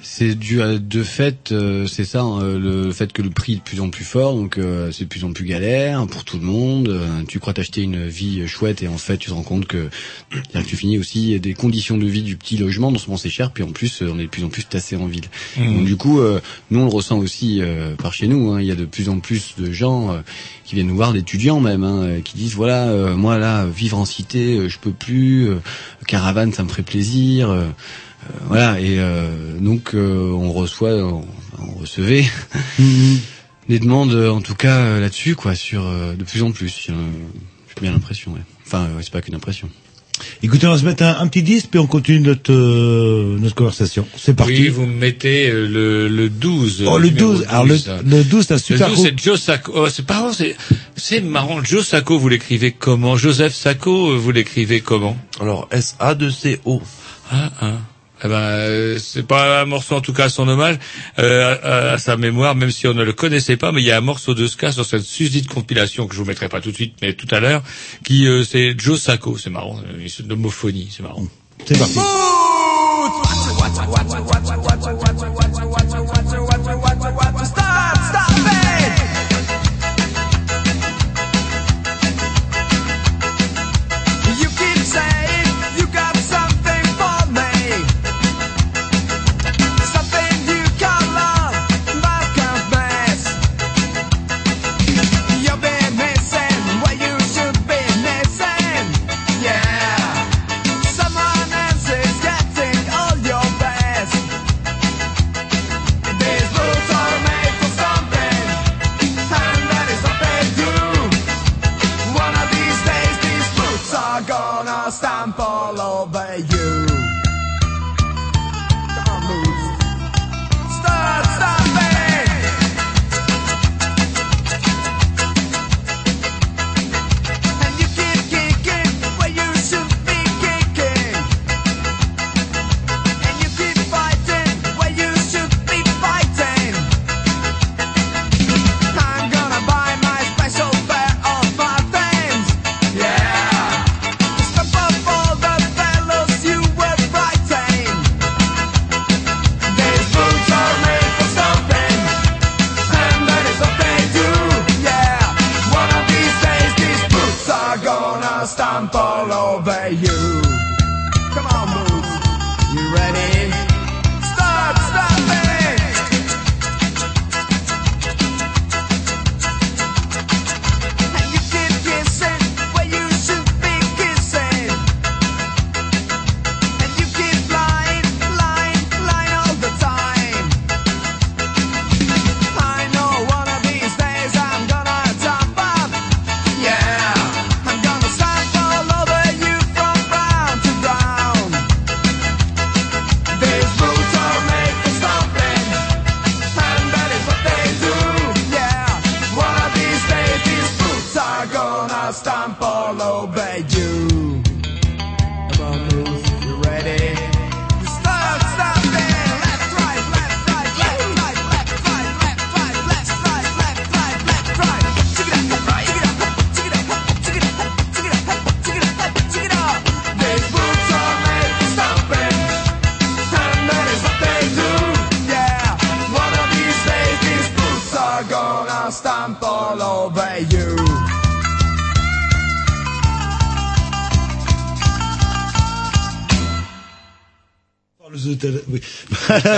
[0.05, 3.55] c'est dû à deux faits, euh, c'est ça, hein, le fait que le prix est
[3.55, 6.37] de plus en plus fort, donc euh, c'est de plus en plus galère pour tout
[6.37, 6.89] le monde.
[6.89, 9.89] Euh, tu crois t'acheter une vie chouette et en fait tu te rends compte que,
[10.29, 13.51] que tu finis aussi des conditions de vie du petit logement, non seulement c'est cher,
[13.51, 15.25] puis en plus on est de plus en plus tassé en ville.
[15.57, 15.77] Mhm.
[15.77, 18.51] Donc du coup, euh, nous on le ressent aussi euh, par chez nous.
[18.51, 20.17] hein, il y a de plus en plus de gens euh,
[20.65, 24.05] qui viennent nous voir, d'étudiants même, hein, qui disent voilà, euh, moi là, vivre en
[24.05, 25.49] cité, euh, je peux plus.
[25.49, 25.55] euh,
[26.07, 27.49] caravane, ça me ferait plaisir.
[28.29, 31.25] Euh, voilà et euh, donc euh, on reçoit, on,
[31.59, 32.25] on recevait
[33.69, 36.83] des demandes en tout cas là-dessus quoi, sur euh, de plus en plus.
[36.87, 36.95] J'ai euh,
[37.75, 38.33] j'ai bien l'impression.
[38.33, 38.41] Ouais.
[38.65, 39.69] Enfin, ouais, c'est pas qu'une impression.
[40.43, 43.55] Écoutez, on va se mettre un, un petit disque, puis on continue notre, euh, notre
[43.55, 44.07] conversation.
[44.15, 44.53] C'est parti.
[44.53, 46.83] Oui, vous me mettez le, le 12.
[46.87, 47.45] Oh, le numéro 12.
[47.49, 47.75] Alors, le,
[48.05, 49.17] le 12, c'est un super le 12, groupe.
[49.19, 49.71] c'est Joe Sacco.
[49.75, 50.55] Oh, c'est pas c'est,
[50.95, 51.63] c'est marrant.
[51.63, 53.17] Joe Sacco, vous l'écrivez comment?
[53.17, 55.17] Joseph Sacco, vous l'écrivez comment?
[55.41, 56.81] Alors, S-A-2-C-O.
[57.31, 57.71] Ah, ah.
[58.23, 60.77] Eh ben, euh, c'est pas un morceau en tout cas à son hommage,
[61.19, 63.91] euh, à, à sa mémoire, même si on ne le connaissait pas, mais il y
[63.91, 66.71] a un morceau de ska sur cette susdite compilation que je vous mettrai pas tout
[66.71, 67.61] de suite, mais tout à l'heure,
[68.05, 69.77] qui euh, c'est Joe Sacco, c'est marrant,
[70.07, 71.25] c'est de l'homophonie, c'est marrant.
[71.65, 71.99] C'est parti.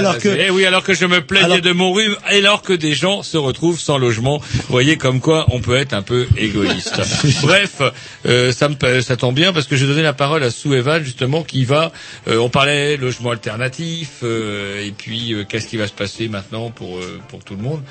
[0.10, 2.62] Alors que, Eh oui, alors que je me plaignais Alors- de mon rhume, et alors
[2.62, 4.38] que des gens se retrouvent sans logement.
[4.40, 7.02] Vous voyez comme quoi on peut être un peu égoïste.
[7.42, 7.82] Bref,
[8.26, 11.04] euh, ça me ça tombe bien parce que j'ai donné la parole à Sue Evan
[11.04, 11.92] justement qui va.
[12.28, 16.70] euh, on parlait logement alternatif euh, et puis euh, qu'est-ce qui va se passer maintenant
[16.72, 17.82] pour euh, pour tout le monde?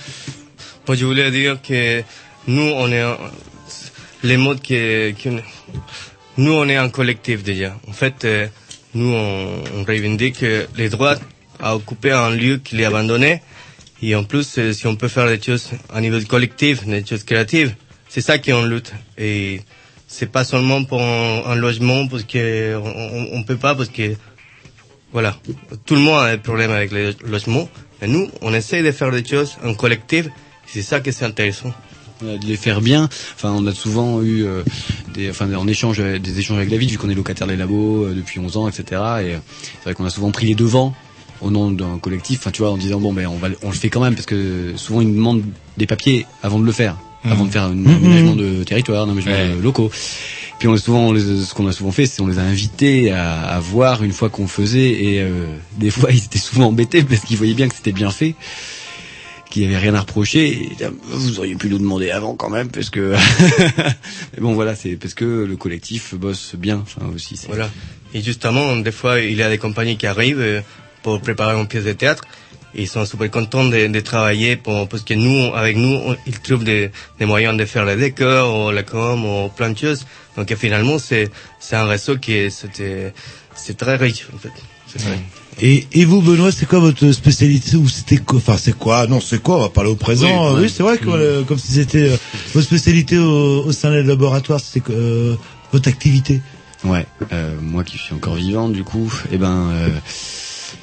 [0.87, 2.03] Moi, je voulais dire que
[2.47, 3.19] nous, on est un-
[4.23, 4.75] les modes qui,
[5.19, 5.29] qui
[6.37, 7.77] nous, on est un collectif déjà.
[7.89, 8.47] En fait, euh,
[8.95, 10.45] nous, on, on revendique
[10.77, 11.17] les droits
[11.65, 13.41] à occuper un lieu qui est abandonné.
[14.03, 17.25] Et en plus, euh, si on peut faire des choses à niveau collectif, des choses
[17.25, 17.75] créatives,
[18.11, 18.93] c'est ça qu'on lutte.
[19.17, 19.63] Et
[20.07, 22.77] c'est pas seulement pour un, logement, parce que
[23.33, 24.15] on, peut pas, parce que
[25.11, 25.37] voilà,
[25.87, 27.67] tout le monde a des problèmes avec les logements.
[28.03, 30.29] Mais nous, on essaye de faire des choses en collectif.
[30.67, 31.73] C'est ça que c'est intéressant.
[32.23, 33.09] Euh, de les faire bien.
[33.35, 34.63] Enfin, on a souvent eu euh,
[35.15, 38.39] des, enfin, en échange, des échanges avec David, vu qu'on est locataire des labos depuis
[38.39, 38.85] 11 ans, etc.
[39.23, 39.37] Et
[39.79, 40.95] c'est vrai qu'on a souvent pris les devants
[41.45, 42.41] au nom d'un collectif.
[42.41, 44.15] Enfin, tu vois, en disant bon, ben, on va, le- on le fait quand même
[44.15, 45.45] parce que souvent ils demandent
[45.77, 47.97] des papiers avant de le faire, avant de faire un Mhm.
[47.97, 49.63] aménagement de territoire, un aménagement Ouais.
[49.63, 49.91] locaux.
[50.59, 52.43] Puis on est souvent, on les- ce qu'on a souvent fait, c'est on les a
[52.43, 55.47] invités à, à voir une fois qu'on faisait, et euh,
[55.79, 58.35] des fois ils étaient souvent embêtés parce qu'ils voyaient bien que c'était bien fait
[59.51, 60.49] qu'il y avait rien à reprocher.
[60.49, 63.15] Et, ils disaient, vous auriez pu nous demander avant quand même, parce que.
[64.35, 66.79] Mais bon, voilà, c'est parce que le collectif bosse bien.
[66.83, 67.39] Enfin aussi.
[67.49, 67.71] Voilà.
[68.15, 70.63] Et justement, des fois, il y a des compagnies qui arrivent
[71.05, 72.25] pour préparer une pièce de théâtre.
[72.77, 76.41] ils sont super contents de, de travailler pour, parce que nous, avec nous, on- ils
[76.41, 76.91] trouvent des,
[77.21, 80.03] des moyens de faire les décors, ou la com, ou plein de choses.
[80.37, 83.13] Donc finalement, c'est, c'est un réseau qui est, c'était,
[83.55, 84.51] c'est très riche, en fait.
[84.91, 85.19] C'est vrai.
[85.63, 89.07] Et, et vous, Benoît, c'est quoi votre spécialité ou c'était quoi Enfin, c'est quoi?
[89.07, 89.55] Non, c'est quoi?
[89.59, 90.57] On va parler au présent.
[90.61, 92.17] Oui, c'est vrai que euh, comme si c'était euh,
[92.55, 95.37] votre spécialité au, au sein des laboratoires, c'est euh,
[95.73, 96.41] votre activité.
[96.83, 99.89] Ouais, euh, moi qui suis encore vivant du coup, eh ben euh,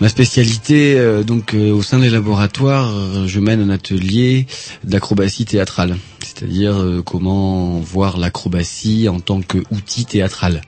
[0.01, 4.47] ma spécialité euh, donc euh, au sein des laboratoires, euh, je mène un atelier
[4.83, 10.63] d'acrobatie théâtrale, c'est-à-dire euh, comment voir l'acrobatie en tant qu'outil théâtral.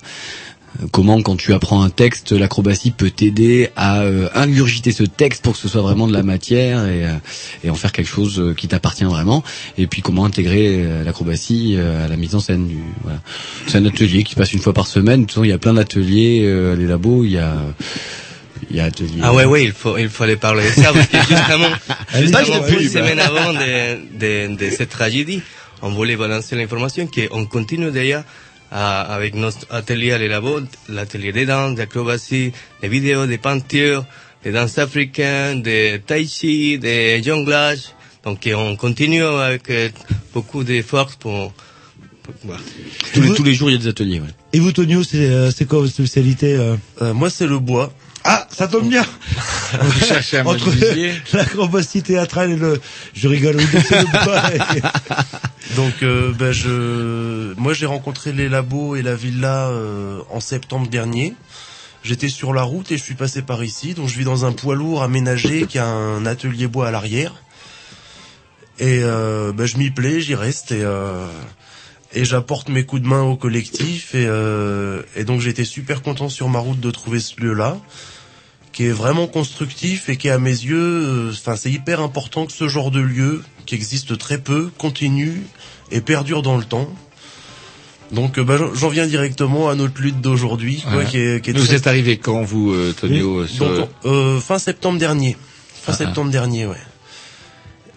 [0.80, 5.54] Euh, Comment, quand tu apprends un texte, l'acrobatie peut t'aider à ingurgiter ce texte pour
[5.54, 7.06] que ce soit vraiment de la matière et,
[7.64, 9.44] et en faire quelque chose qui t'appartient vraiment.
[9.78, 12.68] Et puis comment intégrer l'acrobatie à la mise en scène.
[12.68, 13.20] Du, voilà.
[13.68, 15.22] C'est un atelier qui se passe une fois par semaine.
[15.22, 16.42] De toute façon, il y a plein d'ateliers,
[16.76, 17.56] les labos, il y a
[18.70, 19.20] il y a atelier.
[19.22, 21.70] Ah ouais, ouais, il faut, il fallait parler de ça, parce que justement,
[22.16, 25.42] justement, une semaine avant de, de, de cette tragédie,
[25.82, 28.24] on voulait balancer l'information qu'on continue déjà
[28.72, 34.06] à- avec notre atelier à les labos, l'atelier des danses, d'acrobatie, des vidéos, des peintures,
[34.44, 37.94] des danses africaines, des tai chi, des jonglages.
[38.24, 39.90] Donc, on continue avec euh,
[40.34, 41.52] beaucoup d'efforts pour,
[42.24, 42.62] pour- voilà.
[43.14, 44.20] Tous les, tous les jours, il y a des ateliers.
[44.22, 44.28] Ouais.
[44.54, 47.94] Et vous, Tonio, c'est euh, c'est quoi votre spécialité euh Moi, c'est le bois.
[48.24, 49.06] Ah, ça tombe bien.
[49.82, 50.14] Vous
[50.46, 50.70] Entre
[51.34, 52.80] l'acrobatie théâtrale et le,
[53.14, 54.42] je rigole, oui, le bois.
[55.76, 60.88] Donc, euh, ben, je, moi, j'ai rencontré les labos et la villa euh, en septembre
[60.88, 61.34] dernier.
[62.04, 63.94] J'étais sur la route et je suis passé par ici.
[63.94, 67.34] Donc, je vis dans un poids lourd aménagé qui a un atelier bois à l'arrière.
[68.80, 71.28] Et euh, ben, je m'y plais, j'y reste et euh,
[72.16, 76.30] et j'apporte mes coups de main au collectif et euh, et donc été super content
[76.30, 77.78] sur ma route de trouver ce lieu-là
[78.74, 82.52] qui est vraiment constructif et qui à mes yeux, euh, enfin c'est hyper important que
[82.52, 85.44] ce genre de lieu qui existe très peu continue
[85.92, 86.90] et perdure dans le temps.
[88.12, 91.06] Donc euh, bah, j'en- viens directement à notre lutte d'aujourd'hui, quoi, Ouais.
[91.06, 94.40] qui est, qui est très- êtes arrivé quand, vous, euh, Tonio Oui, sur- donc, euh,
[94.40, 95.38] fin septembre dernier.
[95.84, 96.78] Fin Ah, septembre dernier, ouais.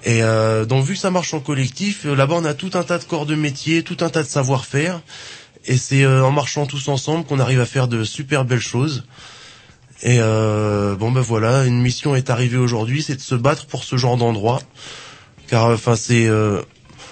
[0.05, 2.83] Et euh, donc vu que ça marche en collectif, euh, là-bas on a tout un
[2.85, 5.01] tas de corps de métier, tout un tas de savoir-faire,
[5.65, 9.05] et c'est euh, en marchant tous ensemble qu'on arrive à faire de super belles choses.
[10.03, 13.85] Et euh, bon ben voilà, une mission est arrivée aujourd'hui, c'est de se battre pour
[13.85, 14.61] ce genre d'endroit,
[15.47, 16.61] car enfin c'est euh,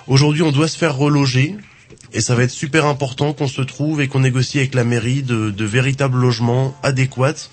[0.06, 1.56] aujourd'hui on doit se faire reloger.
[2.12, 5.24] Et ça va être super important qu'on se trouve et qu'on négocie avec la mairie
[5.24, 7.48] de, de véritables logements adéquats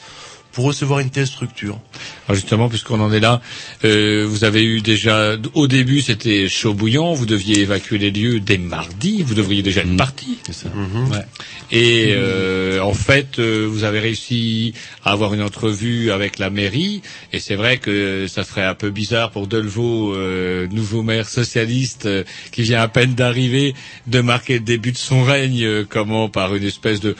[0.51, 1.79] pour recevoir une telle structure.
[2.27, 3.41] Alors justement, puisqu'on en est là,
[3.83, 8.39] euh, vous avez eu déjà, au début c'était chaud bouillant, vous deviez évacuer les lieux
[8.39, 10.39] dès mardi, vous devriez déjà être parti.
[10.45, 10.69] C'est ça.
[11.11, 11.25] Ouais.
[11.71, 14.73] Et euh, en fait, euh, vous avez réussi
[15.05, 17.01] à avoir une entrevue avec la mairie,
[17.31, 22.05] et c'est vrai que ça serait un peu bizarre pour Delvaux, euh, nouveau maire socialiste
[22.05, 23.73] euh, qui vient à peine d'arriver,
[24.07, 27.15] de marquer le début de son règne, euh, comment par une espèce de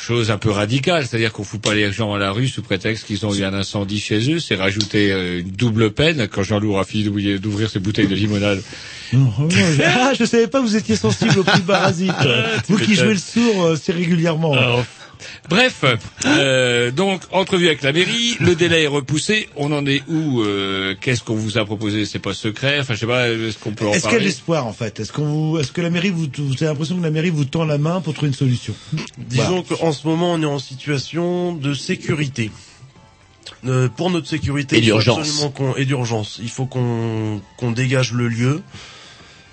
[0.00, 3.04] chose un peu radicale, c'est-à-dire qu'on fout pas les gens à la rue sous prétexte
[3.06, 6.78] qu'ils ont eu un incendie chez eux, c'est rajouter euh, une double peine quand Jean-Loup
[6.78, 8.62] a fini d'ouvrir ses bouteilles de limonade.
[9.12, 12.12] Non, oh non, je- ah, je savais pas que vous étiez sensible au prix parasite.
[12.68, 14.54] vous qui jouez le sourd, euh, c'est régulièrement.
[14.54, 14.84] Alors,
[15.48, 15.84] Bref,
[16.26, 19.48] euh, donc entrevue avec la mairie, le délai est repoussé.
[19.56, 22.06] On en est où euh, Qu'est-ce qu'on vous a proposé?
[22.06, 22.78] C'est pas secret?
[22.80, 23.28] Enfin, je sais pas.
[23.28, 25.00] Est-ce qu'on peut en Est-ce qu'il y a de l'espoir en fait?
[25.00, 27.44] Est-ce qu'on vous, est-ce que la mairie vous, vous avez l'impression que la mairie vous
[27.44, 28.74] tend la main pour trouver une solution
[29.18, 32.50] Disons qu'en ce moment, on est en situation de sécurité.
[33.66, 35.18] Euh, pour notre sécurité, Et il faut d'urgence.
[35.18, 36.38] absolument qu'on- et d'urgence.
[36.42, 38.62] Il faut qu'on qu'on dégage le lieu.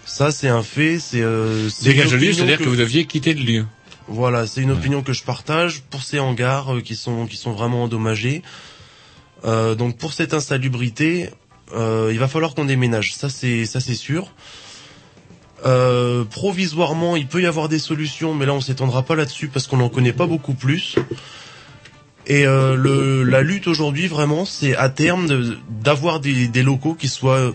[0.06, 1.00] Ça, c'est un fait.
[1.00, 2.64] C'est euh, c'est Dégage le lieu, c'est-à-dire que...
[2.64, 3.66] vous deviez quitter le lieu.
[4.08, 7.52] Voilà, c'est une opinion que je partage pour ces hangars euh, qui sont qui sont
[7.52, 8.42] vraiment endommagés.
[9.46, 11.30] Euh, donc pour cette insalubrité,
[11.76, 13.14] euh, il va falloir qu'on déménage.
[13.16, 14.32] Ça c'est ça c'est sûr.
[15.66, 19.68] Euh, provisoirement, il peut y avoir des solutions, mais là on s'étendra pas là-dessus parce
[19.68, 20.96] qu'on n'en connaît pas beaucoup plus.
[22.28, 26.94] Et euh, le, la lutte aujourd'hui vraiment, c'est à terme de- d'avoir des, des locaux
[26.94, 27.54] qui soient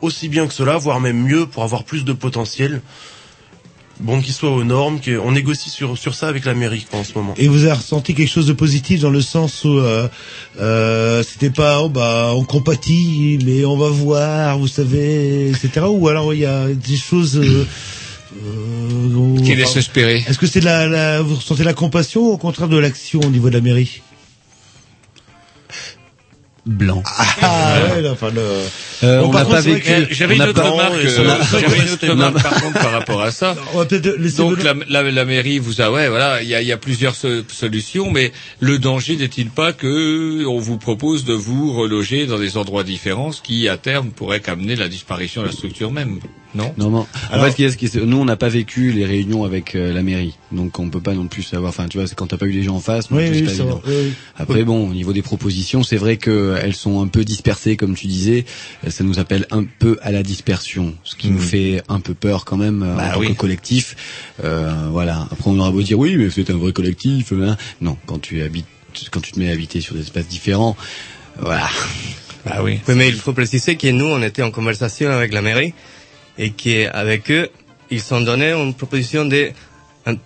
[0.00, 2.82] aussi bien que cela, voire même mieux pour avoir plus de potentiel
[4.00, 7.04] bon qu'il soit aux normes, qu'on négocie sur sur ça avec la mairie quoi, en
[7.04, 7.34] ce moment.
[7.36, 10.08] Et vous avez ressenti quelque chose de positif dans le sens où euh,
[10.60, 16.08] euh, c'était pas oh bah on compatit mais on va voir vous savez etc ou
[16.08, 17.66] alors il y a des choses euh,
[18.44, 20.24] euh, Qui laisse espérer.
[20.26, 23.20] Est-ce que c'est de la, la vous ressentez la compassion ou au contraire de l'action
[23.20, 24.02] au niveau de la mairie
[26.64, 27.02] blanc.
[27.42, 28.40] Ah ouais, là, enfin le.
[28.40, 29.90] Euh, Bon, on n'a pas vécu.
[30.10, 30.50] J'avais une euh, une
[31.90, 33.56] autre remarque par contre par rapport à ça.
[33.74, 36.54] On va peut-être laisser Donc la, la, la mairie vous a ouais voilà il y
[36.54, 40.78] a, il y a plusieurs so- solutions mais le danger n'est-il pas que on vous
[40.78, 44.88] propose de vous reloger dans des endroits différents ce qui à terme pourrait qu'amener la
[44.88, 46.20] disparition de la structure même?
[46.54, 46.98] Non Non, non.
[47.30, 49.04] En Alors- fait, ce qui est- ce qui est- nous, on n'a pas vécu les
[49.06, 51.70] réunions avec euh, la mairie, donc on peut pas non plus savoir.
[51.70, 53.34] Enfin, tu vois, c'est quand t'as pas eu les gens en face, donc Oui, c'est
[53.34, 53.82] oui, pas ça évident.
[53.84, 54.12] va, oui.
[54.36, 57.94] Après, bon, au niveau des propositions, c'est vrai que elles sont un peu dispersées, comme
[57.94, 58.44] tu disais.
[58.86, 62.12] Euh, Ça nous appelle un peu à la dispersion, ce qui nous fait un peu
[62.14, 63.28] peur quand même euh, Bah en tant oui.
[63.28, 63.96] que collectif.
[64.44, 65.26] Euh, voilà.
[65.30, 67.32] Après, on aura beau dire oui, mais c'est un vrai collectif.
[67.32, 67.56] hein.
[67.80, 68.66] Non, quand tu habites,
[69.10, 70.76] quand tu te mets à habiter sur des espaces différents,
[71.40, 71.68] voilà.
[72.44, 72.80] Ah oui.
[72.88, 75.72] Oui, mais il faut préciser que nous, on était en conversation avec la mairie
[76.42, 77.48] et qu'avec eux,
[77.90, 79.50] ils ont donné une proposition de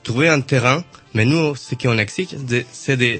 [0.03, 0.79] trouver un terrain.
[1.15, 2.33] Mais nous, ce qu'on exige,
[2.73, 3.13] c'est de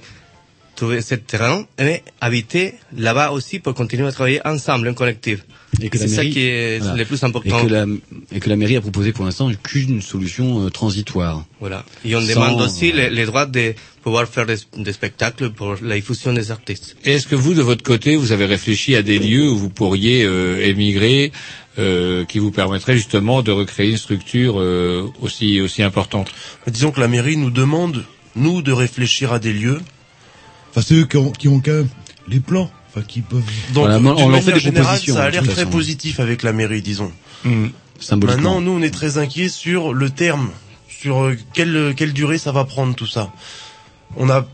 [0.77, 2.75] trouver ce terrain et habiter
[3.07, 5.39] là-bas aussi pour continuer à travailler ensemble, en collectif.
[5.83, 6.97] Et que la c'est ça qui est voilà.
[7.01, 7.65] le plus Et important.
[7.65, 7.85] que la,
[8.35, 11.45] et que la mairie a proposé pour l'instant qu'une solution euh, transitoire.
[11.61, 11.85] Voilà.
[12.05, 14.57] Et on Sans- demande aussi les, les droits de pouvoir faire des,
[14.87, 16.97] des spectacles pour la diffusion des artistes.
[17.05, 20.25] Est-ce que vous de votre côté vous avez réfléchi à des lieux où vous pourriez
[20.25, 21.33] euh, émigrer
[21.79, 26.31] euh, qui vous permettraient justement de recréer une structure euh, aussi aussi importante
[26.67, 28.05] Disons que la mairie nous demande,
[28.35, 29.81] nous, de réfléchir à des lieux.
[30.71, 31.89] Enfin, ceux qui ont, qui ont quand même
[32.29, 33.43] les plans, enfin, qui peuvent.
[33.75, 35.71] Donc, Voilà, on leur fait des générale, propositions, ça a de l'air très façon.
[35.71, 37.13] positif avec la mairie, disons.
[38.01, 38.43] Symboliquement.
[38.43, 40.51] Maintenant, nous, on est très inquiets sur le terme,
[40.89, 43.33] sur euh, quelle, quelle durée ça va prendre tout ça.
[44.17, 44.47] On a,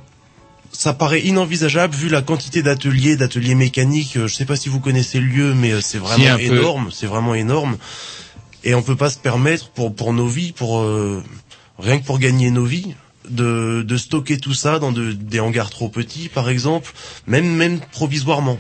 [0.73, 4.17] ça paraît inenvisageable vu la quantité d'ateliers, d'ateliers mécaniques.
[4.17, 6.25] euh, Je sais pas si vous connaissez le lieu, mais euh, c'est vraiment
[6.59, 6.89] énorme.
[6.93, 7.77] C'est vraiment énorme.
[8.65, 11.23] Et on peut pas se permettre pour pour nos vies, pour euh,
[11.79, 12.95] rien que pour gagner nos vies,
[13.29, 16.93] de de stocker tout ça dans de, des hangars trop petits, par exemple,
[17.27, 18.59] même même provisoirement.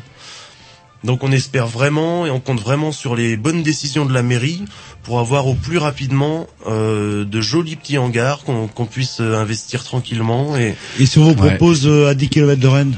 [1.05, 4.63] Donc on espère vraiment et on compte vraiment sur les bonnes décisions de la mairie
[5.03, 9.83] pour avoir au plus rapidement euh, de jolis petits hangars qu'on qu'on puisse euh, investir
[9.83, 11.49] tranquillement et Et si on vous Ouais.
[11.57, 12.97] propose euh, à 10 km de Rennes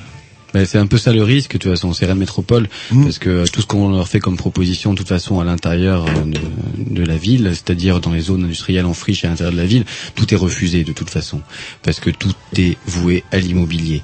[0.52, 3.02] Ben, c'est un peu ça le risque, de toute façon, c'est Rennes Métropole, Mm.
[3.04, 6.38] parce que tout ce qu'on leur fait comme proposition, de toute façon, à l'intérieur de,
[6.94, 9.84] de la ville, c'est-à-dire dans les zones industrielles en friche à l'intérieur de la ville,
[10.14, 11.40] tout est refusé de toute façon,
[11.82, 14.02] parce que tout est voué à l'immobilier.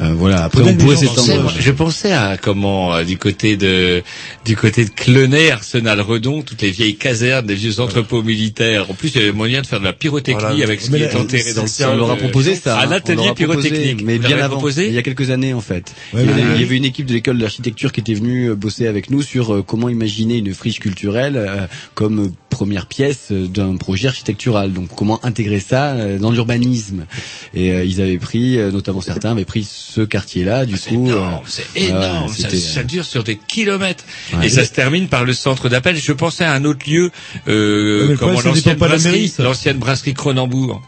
[0.00, 0.44] Euh, voilà.
[0.44, 1.52] Après, on pourrait s'étendre.
[1.58, 4.02] Je pensais à comment euh, du côté de
[4.44, 8.90] du côté de Clenay, Arsenal Redon, toutes les vieilles casernes, des vieux entrepôts militaires.
[8.90, 10.64] En plus, il y avait moyen de faire de la pyrotechnie Voilà.
[10.64, 11.90] avec ce Mais qui là, est enterré dans le sol.
[11.92, 12.78] On leur a euh, proposé ça.
[12.78, 12.92] Un hein.
[12.92, 14.02] Atelier pyrotechnique.
[14.04, 14.56] mais bien avant.
[14.56, 15.92] proposé Il y a quelques années en fait.
[16.12, 18.50] Ouais, il, y avait, il y avait une équipe de l'école d'architecture qui était venue
[18.50, 22.86] euh, bosser avec nous sur euh, comment imaginer une friche culturelle euh, comme euh, première
[22.86, 24.72] pièce euh, d'un projet architectural.
[24.72, 27.06] Donc comment intégrer ça euh, dans l'urbanisme?
[27.54, 30.66] Et euh, ils avaient pris, euh, notamment certains avaient pris ce quartier-là.
[30.66, 34.46] Du coup, euh, C'est ouais, énorme, ça, ça dure sur des kilomètres Ouais.
[34.46, 35.96] et ça se termine par le centre d'appel.
[35.96, 37.10] Je pensais à un autre lieu,
[37.48, 40.82] euh, Ouais, comment l'ancienne brasserie, l'ancienne brasserie Cronenbourg.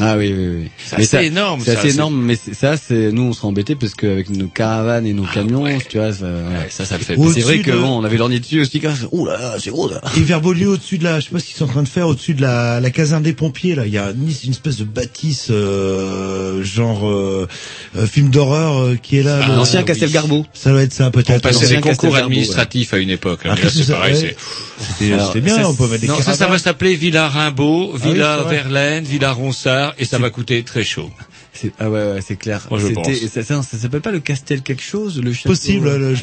[0.00, 0.70] Ah oui, oui, oui.
[0.86, 3.74] C'est ça- énorme, C'est ça, assez c'est- énorme, mais ça, c'est nous, on serait embêtés
[3.74, 6.66] parce qu'avec nos caravanes et nos camions, tu vois, ça, ouais.
[6.70, 7.16] ça, ça le fait.
[7.34, 8.80] C'est vrai que de- bon, on avait lorgné dessus aussi.
[8.80, 8.92] Quand...
[9.12, 10.00] Ouh là, là, c'est gros là.
[10.16, 11.88] Et vers Beaulieu, au-dessus de la, je sais pas ce qu'ils sont en train de
[11.88, 14.78] faire, au-dessus de la, la caserne des pompiers, là, il y a une, une espèce
[14.78, 17.46] de bâtisse, euh, genre euh,
[17.96, 19.40] euh, film d'horreur euh, qui est là.
[19.42, 20.46] Ah, le- l'ancien Castel Garbeau.
[20.54, 21.42] Ça doit être ça, On peut-être.
[21.42, 23.40] passait L'ancien des concours administratifs à une époque.
[23.44, 24.34] Ah, c'est ça, pareil.
[24.98, 27.98] C'était bien, ça, on peut mettre des Non, ça, ça va s'appeler Villa Rimbaud, Ah
[28.08, 28.42] Villa.
[28.48, 31.10] Verlaine, Villa Ronsard, et ça va coûter très chaud.
[31.78, 32.66] Ah ouais, ouais, c'est clair.
[32.70, 33.30] Moi, je C'était- pense.
[33.32, 36.22] Ça, ça, ça s'appelle pas le Castel quelque chose, le château Possible, le- je-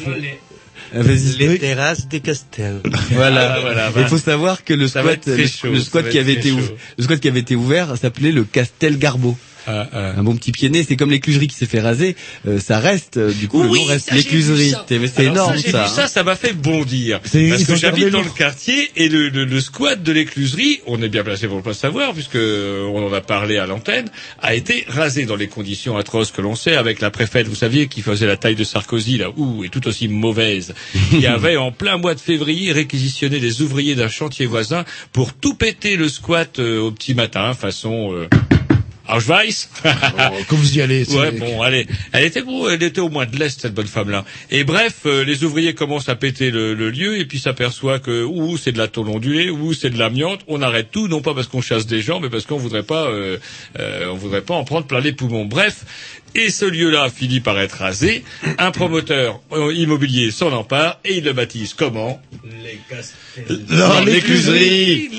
[0.92, 1.02] Ah.
[1.02, 1.58] Les Oui.
[1.60, 2.80] terrasses des Castel.
[3.12, 3.54] Voilà.
[3.54, 4.08] Ah, voilà, Il voilà.
[4.08, 6.58] faut savoir que le Ça squat, le, chaud, le ça squat qui avait été, ou-
[6.58, 6.74] chaud.
[6.98, 9.36] le squat qui avait été ouvert s'appelait le Castel Garbo.
[9.66, 10.12] Ah, ah.
[10.16, 12.16] Un bon petit pied c'est comme l'écluserie qui s'est fait raser,
[12.46, 14.72] euh, ça reste, euh, du coup, le nom reste l'écluserie.
[14.88, 15.84] C'est énorme ça, j'ai ça.
[15.84, 17.20] vu ça, ça m'a fait bondir.
[17.24, 21.02] C'est- Parce que j'habite dans le- quartier et le, le, le squat de l'écluserie, on
[21.02, 24.06] est bien placé pour le savoir puisque euh, on en a parlé à l'antenne,
[24.40, 27.88] a été rasé dans les conditions atroces que l'on sait avec la préfète, vous saviez,
[27.88, 30.74] qui faisait la taille de Sarkozy là, ouh, et tout aussi mauvaise,
[31.10, 35.54] qui avait en plein mois de février réquisitionné des ouvriers d'un chantier voisin pour tout
[35.54, 38.28] péter le squat euh, au petit matin, façon euh,
[39.16, 39.68] Auschwitz.
[40.48, 41.86] Quand vous y allez, Ouais, bon, allez.
[42.12, 44.24] Elle était bon, elle était au moins de l'Est, cette bonne femme-là.
[44.50, 48.24] Et bref, euh, les ouvriers commencent à péter le, le lieu et puis s'aperçoit que
[48.24, 50.40] ou c'est de la tôle ondulée, ou c'est de l'amiante.
[50.48, 53.06] On arrête tout, non pas parce qu'on chasse des gens, mais parce qu'on voudrait pas,
[53.06, 53.38] euh,
[53.78, 55.44] euh, on voudrait pas en prendre plein les poumons.
[55.44, 55.84] Bref.
[56.34, 58.24] Et ce lieu-là finit par être rasé.
[58.58, 62.20] Un promoteur euh, immobilier s'en empare et il le baptise comment
[63.70, 65.10] Non, l'écluserie.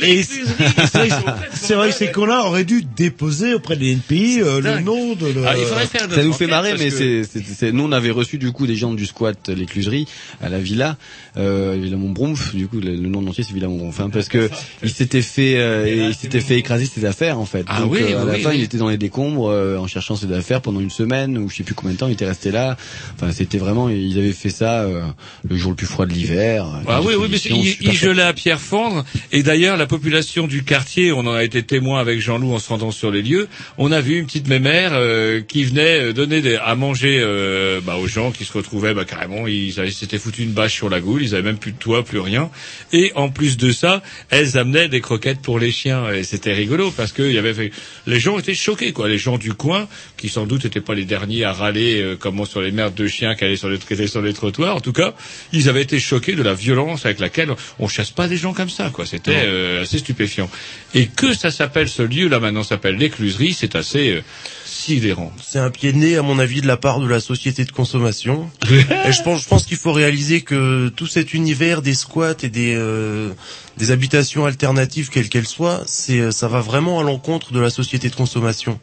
[1.53, 5.15] C'est vrai que- ces cons-là auraient dû déposer auprès de des NPI, euh, le nom
[5.15, 5.43] de le...
[5.45, 7.91] Ah, il faudrait faire ça nous fait marrer, mais que- c'est, c'est, c'est- nous on
[7.91, 10.05] avait reçu du coup des gens du squat l'écluserie
[10.39, 10.97] à la villa,
[11.38, 14.51] euh, Villa Montbrouf, du coup le, le nom entier c'est Villa Montbrouf, hein, parce que
[14.83, 17.63] il s'était fait, euh, il s'était fait écraser ses affaires en fait.
[17.67, 18.57] Ah Donc oui, euh, à la oui, fin oui.
[18.59, 21.01] il était dans les décombres euh, en cherchant ses affaires pendant une semaine
[21.38, 22.78] ou je sais plus combien de temps il était resté là.
[23.15, 25.02] Enfin c'était vraiment, ils avaient fait ça euh,
[25.48, 26.65] le jour le plus froid de l'hiver.
[26.88, 29.06] Ah oui, oui, mais il, il gelait à pierre fendre.
[29.32, 32.69] Et d'ailleurs, la population du quartier, on en a été témoin avec Jean-Loup en se
[32.69, 33.48] rendant sur les lieux.
[33.78, 37.82] On a vu une petite mémère euh, qui venait euh, donner des- à manger euh,
[37.82, 39.48] bah, aux gens qui se retrouvaient bah, carrément.
[39.48, 41.23] Ils s'étaient foutu une bâche sur la goule.
[41.23, 42.49] Ils avaient même plus de toit, plus rien.
[42.94, 46.11] Et en plus de ça, elles amenaient des croquettes pour les chiens.
[46.11, 47.72] Et c'était rigolo parce que y avait fait...
[48.07, 49.07] les gens étaient choqués, quoi.
[49.07, 49.88] Les gens du coin,
[50.18, 53.07] qui sans doute n'étaient pas les derniers à râler euh, comment sur les merdes de
[53.07, 54.76] chiens qui allaient sur les, qui étaient sur les trottoirs.
[54.76, 55.13] En tout cas,
[55.51, 57.49] ils avaient été choqués de la violence avec laquelle
[57.80, 59.05] on chasse pas des gens comme ça, quoi.
[59.05, 60.49] C'était euh, assez stupéfiant.
[60.93, 64.22] Et que ça s'appelle ce lieu-là maintenant s'appelle l'écluserie, c'est assez euh,
[64.65, 65.31] sidérant.
[65.41, 67.72] C'est un pied de nez, à mon avis, de la part de la société de
[67.72, 68.49] consommation.
[68.72, 72.49] et je pense, je pense qu'il faut réaliser que tout cet univers des squats et
[72.49, 73.30] des, euh,
[73.77, 77.69] des habitations alternatives, quelles qu'elles soient, c'est, euh, ça va vraiment à l'encontre de la
[77.69, 78.80] société de consommation.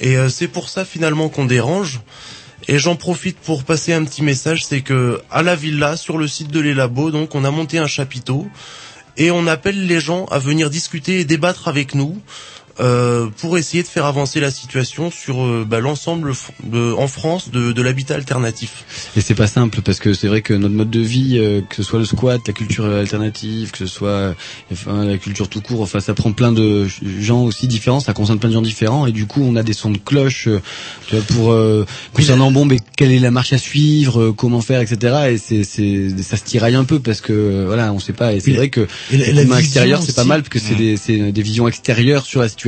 [0.00, 2.00] Et euh, c'est pour ça finalement qu'on dérange.
[2.68, 6.26] Et j'en profite pour passer un petit message, c'est que à la villa, sur le
[6.26, 8.46] site de les donc on a monté un chapiteau
[9.16, 12.20] et on appelle les gens à venir discuter et débattre avec nous
[12.80, 16.32] euh, pour essayer de faire avancer la situation sur euh, bah, l'ensemble
[16.72, 18.84] en France de, de l'habitat alternatif.
[19.16, 21.76] Et c'est pas simple parce que c'est vrai que notre mode de vie, euh, que
[21.76, 24.32] ce soit le squat, la culture alternative, que ce soit euh,
[24.72, 26.86] enfin, la culture tout court, enfin ça prend plein de
[27.20, 29.72] gens aussi différents, ça concerne plein de gens différents et du coup on a des
[29.72, 30.60] sons de cloche euh,
[31.08, 34.60] tu vois, pour euh, concernant bon mais quelle est la marche à suivre, euh, comment
[34.60, 35.14] faire, etc.
[35.30, 38.32] Et c'est c'est ça se tiraille un peu parce que euh, voilà on sait pas
[38.34, 39.44] et c'est vrai que et la- la
[40.02, 42.65] c'est pas mal parce que c'est des c'est des visions extérieures sur la situation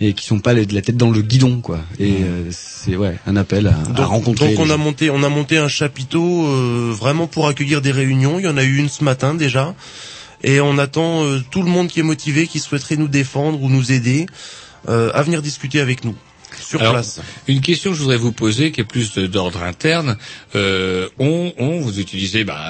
[0.00, 1.80] et qui sont pas la tête dans le guidon quoi.
[1.98, 4.54] Et euh, c'est ouais un appel à, rencontrer.
[4.54, 4.78] donc on a gens.
[4.78, 8.38] monté, on a monté un chapiteau euh, vraiment pour accueillir des réunions.
[8.38, 9.74] Il y en a eu une ce matin déjà,
[10.42, 13.68] et on attend euh, tout le monde qui est motivé, qui souhaiterait nous défendre ou
[13.68, 14.26] nous aider,
[14.86, 16.14] à venir discuter avec nous
[16.64, 17.20] sur Alors, place.
[17.48, 20.16] Une question que je voudrais vous poser, qui est plus d'ordre interne.
[20.54, 22.60] Euh, on, on, vous utilisez, bah,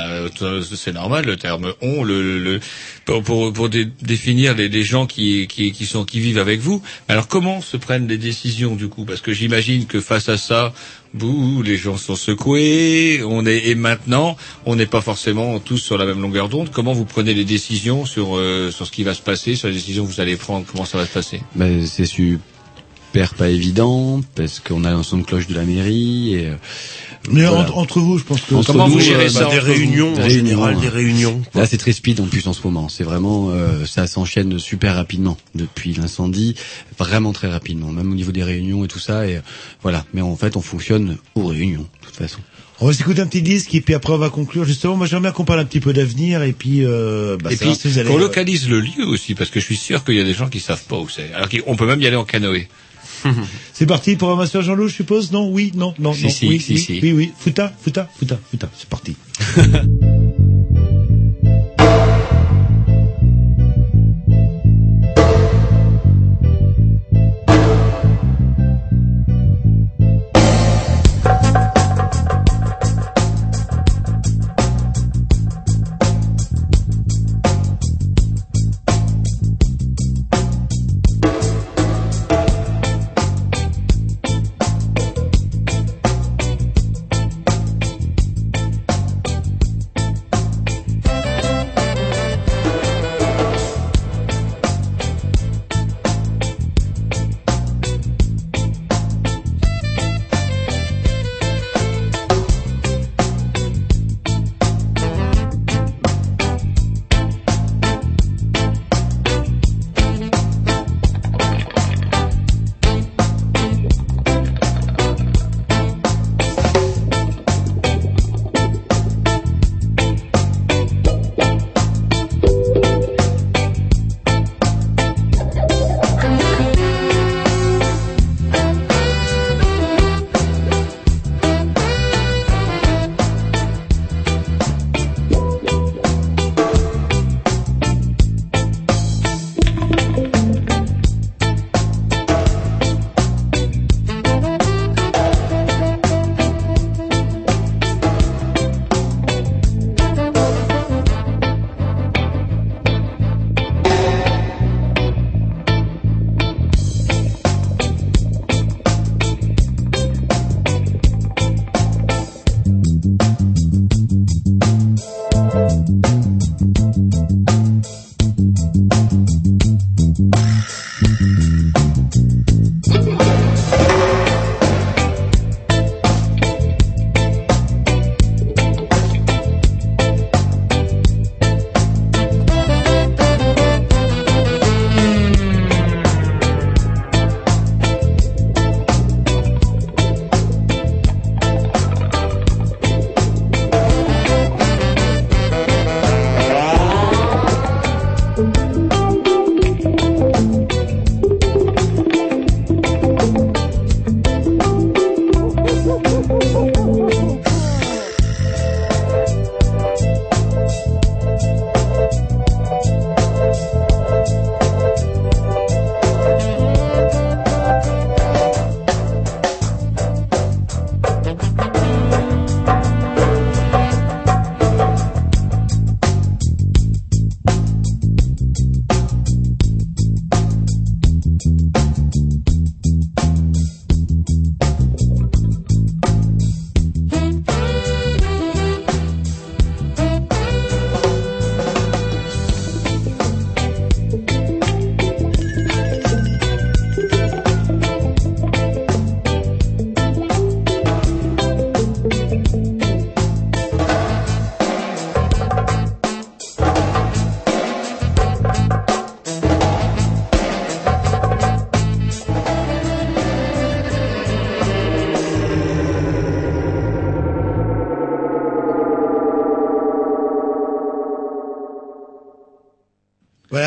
[0.43, 2.61] euh, c'est normal le terme on, le, le- le-
[3.05, 6.61] pour, pour, pour dé- définir les, les gens qui, qui, qui sont qui vivent avec
[6.61, 6.83] vous.
[7.09, 9.05] Alors comment se prennent les décisions du coup?
[9.05, 10.73] Parce que j'imagine que face à ça,
[11.13, 13.21] bouh, les gens sont secoués.
[13.25, 16.71] On est et maintenant, on n'est pas forcément tous sur la même longueur d'onde.
[16.73, 19.75] Comment vous prenez les décisions sur euh, sur ce qui va se passer, sur les
[19.75, 20.67] décisions que vous allez prendre?
[20.71, 21.41] Comment ça va se passer?
[21.55, 22.39] Ben, c'est super
[23.37, 26.57] pas évident parce qu'on a un son de cloche de la mairie et euh,
[27.31, 27.61] Mais voilà.
[27.61, 28.55] entre, entre vous, je pense que...
[28.55, 30.75] Entre Comment vous gérez euh, ça bah, des entre vous réunions, Des en réunions, général,
[30.75, 30.81] hein.
[30.81, 31.43] des réunions.
[31.55, 32.89] Là, c'est très speed en plus en ce moment.
[32.89, 36.55] C'est vraiment, euh, ça s'enchaîne super rapidement depuis l'incendie,
[36.99, 39.27] vraiment très rapidement, même au niveau des réunions et tout ça.
[39.27, 39.41] Et euh,
[39.83, 40.05] voilà.
[40.13, 42.41] Mais en fait, on fonctionne aux réunions, de toute façon.
[42.81, 44.65] On va s'écouter un petit disque et puis après on va conclure.
[44.65, 46.85] Justement, moi j'aimerais bien qu'on parle un petit peu d'avenir et puis...
[46.85, 49.61] Euh, bah, et puis si vous allez, qu'on euh, localise le lieu aussi, parce que
[49.61, 51.33] je suis sûr qu'il y a des gens qui savent pas où c'est.
[51.35, 52.69] Alors qu'on peut même y aller en canoë.
[53.73, 55.33] C'est parti pour Master Jean-Loup, je suppose?
[55.33, 58.39] Non, oui, non, non, Si, non, si, oui, si, oui, oui, oui, Fouta, Fouta, Fouta,
[58.51, 59.17] Fouta, c'est parti.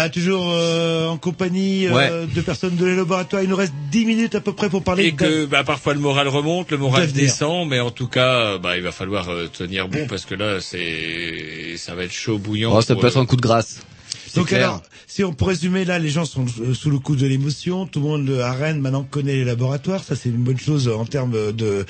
[0.07, 2.27] Voilà, toujours euh, en compagnie euh, Ouais.
[2.33, 3.41] de personnes de les laboratoires.
[3.43, 5.93] Il nous reste 10 minutes à peu près pour parler Et de- que bah, parfois
[5.93, 9.27] le moral remonte, le moral descend, mais en tout cas, euh, bah, il va falloir
[9.53, 12.71] tenir bon parce que là, c'est ça va être chaud bouillant.
[12.75, 13.79] Oh, ça pour, peut être un coup de grâce.
[14.35, 14.63] Donc clair.
[14.69, 17.85] alors, si on peut résumer, là, les gens sont euh, sous le coup de l'émotion.
[17.85, 20.03] Tout le monde euh, à Rennes maintenant connaît les laboratoires.
[20.03, 21.85] Ça, c'est une bonne chose en termes de.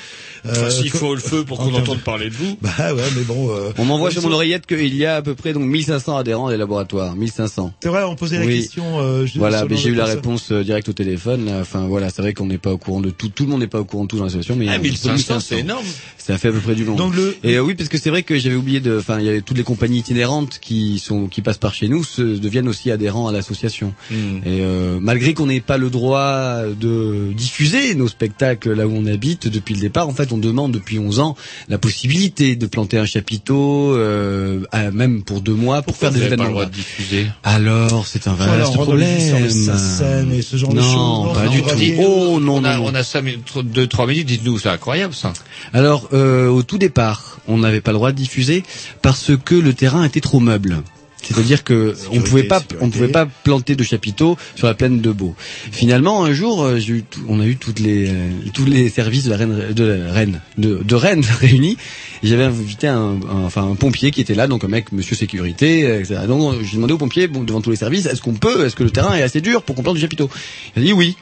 [0.47, 2.57] Enfin, S'il faut le feu pour qu'on entende de- parler de vous.
[2.61, 3.49] Bah ouais, mais bon.
[3.51, 6.49] euh, On m'envoie sur mon oreillette qu'il y a à peu près donc 1500 adhérents
[6.49, 7.15] des laboratoires.
[7.15, 7.73] 1500.
[7.81, 8.59] C'est vrai, on posait la Oui.
[8.61, 8.99] question.
[8.99, 11.45] euh, je- Voilà, mais j'ai eu la réponse euh, directe au téléphone.
[11.45, 11.59] là.
[11.61, 13.30] Enfin voilà, c'est vrai qu'on n'est pas au courant de tout.
[13.30, 14.88] Tout le monde n'est pas au courant de tout dans l'association, mais Ah, il y
[14.88, 15.85] a 1500, c'est énorme.
[16.18, 16.97] Ça fait à peu près du monde.
[16.97, 18.97] Donc le- Et euh, oui, parce que c'est vrai que j'avais oublié de.
[18.99, 22.03] Enfin, il y a toutes les compagnies itinérantes qui sont qui passent par chez nous
[22.35, 23.93] deviennent aussi adhérents à l'association.
[24.11, 24.37] Hmm.
[24.45, 29.05] Et euh, malgré qu'on n'ait pas le droit de diffuser nos spectacles là où on
[29.05, 31.35] habite depuis le départ, en fait, on demande depuis 11 ans
[31.69, 36.17] la possibilité de planter un chapiteau, euh, à- même pour deux mois, pour faire vous
[36.17, 36.59] des avez pas événements.
[36.59, 37.27] le droit de diffuser?
[37.43, 39.49] Alors, c'est un Voilà, vaste on le problème.
[39.49, 41.33] SACEM et ce genre de non, choses.
[41.37, 41.67] pas Non, du tout.
[41.99, 42.85] Oh non, on non, a, non.
[42.87, 44.27] on a cinq minutes, deux, trois minutes.
[44.27, 45.33] Dites-nous, c'est incroyable ça.
[45.73, 48.63] Alors, euh, au tout départ, on n'avait pas le droit de diffuser
[49.01, 50.81] parce que le terrain était trop meuble.
[51.27, 55.11] C'est-à-dire que on pouvait pas, on pouvait pas planter de chapiteaux sur la plaine de
[55.11, 55.35] Beau.
[55.71, 59.25] Finalement, un jour, euh, j'ai eu on a eu toutes les, euh, tous les services
[59.25, 61.77] de la reine, de la reine, de, de Rennes réunis.
[62.23, 65.85] J'avais invité un, un- enfin un pompier qui était là, donc un mec, monsieur sécurité,
[65.85, 66.21] euh, etc.
[66.27, 68.83] Donc j'ai demandé au pompier, bon, devant tous les services, est-ce qu'on peut, est-ce que
[68.83, 70.29] le terrain est assez dur pour qu'on plante du chapiteau?
[70.75, 71.15] Il a dit oui.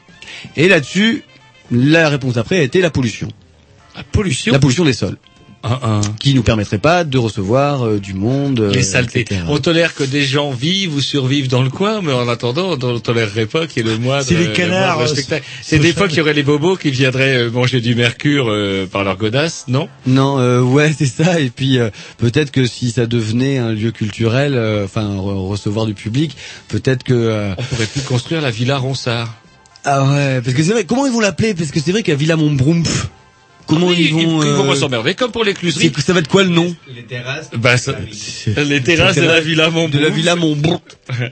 [0.56, 1.22] Et là-dessus,
[1.70, 3.28] la réponse après a été la pollution.
[3.96, 4.52] La pollution?
[4.52, 5.16] La pollution des sols.
[6.20, 8.60] Qui nous permettrait pas de recevoir euh, du monde.
[8.60, 9.20] euh, Les saletés.
[9.20, 9.42] etc.
[9.48, 12.92] On tolère que des gens vivent ou survivent dans le coin, mais en attendant, on
[12.92, 15.44] ne tolérerait pas qu'il y ait le moindre, C'est les le canards, spectacle.
[15.62, 18.86] C'est des fois qu'il y aurait les bobos qui viendraient euh, manger du mercure euh,
[18.86, 19.88] par leur godasse, non?
[20.06, 21.40] Non, euh, ouais, c'est ça.
[21.40, 21.78] Et puis
[22.18, 26.36] peut-être que si ça devenait un lieu culturel, enfin re- recevoir du public,
[26.68, 27.52] peut-être que.
[27.58, 29.34] On pourrait plus construire la villa Ronsard.
[29.84, 30.84] Ah ouais, parce que c'est vrai.
[30.84, 31.54] Comment ils vont l'appeler?
[31.54, 33.08] Parce que c'est vrai qu'à Villa Montbrumpf.
[33.66, 35.90] Comment Oui, ils vont ils, ils vont euh, s'emmerder, comme pour l'écluserie.
[35.94, 36.74] c'est- Ça va être quoi le nom?
[36.94, 37.50] Les terrasses.
[37.56, 37.94] Bah, ça-
[38.56, 39.92] les terrasses de la villa Montbrumpf.
[39.92, 40.34] De la Villa.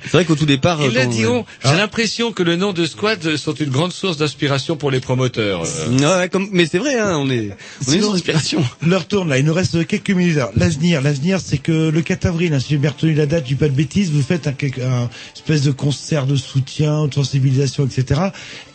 [0.02, 0.78] C'est vrai qu'au tout départ.
[0.82, 1.46] Ils euh, le quand- diront.
[1.64, 5.62] J'ai l'impression que le nom de squad sont une grande source d'inspiration pour les promoteurs.
[5.64, 6.18] euh.
[6.20, 6.48] Ouais, comme...
[6.52, 7.50] mais c'est vrai, hein, on est,
[7.88, 8.64] on est sur inspiration.
[8.86, 10.38] L'heure tourne là, il nous reste quelques minutes.
[10.56, 13.56] L'avenir, l'avenir, c'est que le 4 avril, hein, si j'ai bien retenu la date, du
[13.56, 18.20] pas de bêtises, vous faites un, un espèce de concert de soutien, de sensibilisation, etc.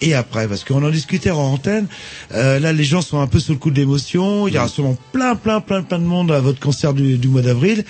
[0.02, 1.88] Et après, parce qu'on en discutait en antenne,
[2.34, 4.48] euh, là les gens sont un peu sous le coup de l'émotion.
[4.48, 7.28] Il y aura sûrement plein, plein, plein, plein de monde à votre concert du, du
[7.28, 7.84] mois d'avril.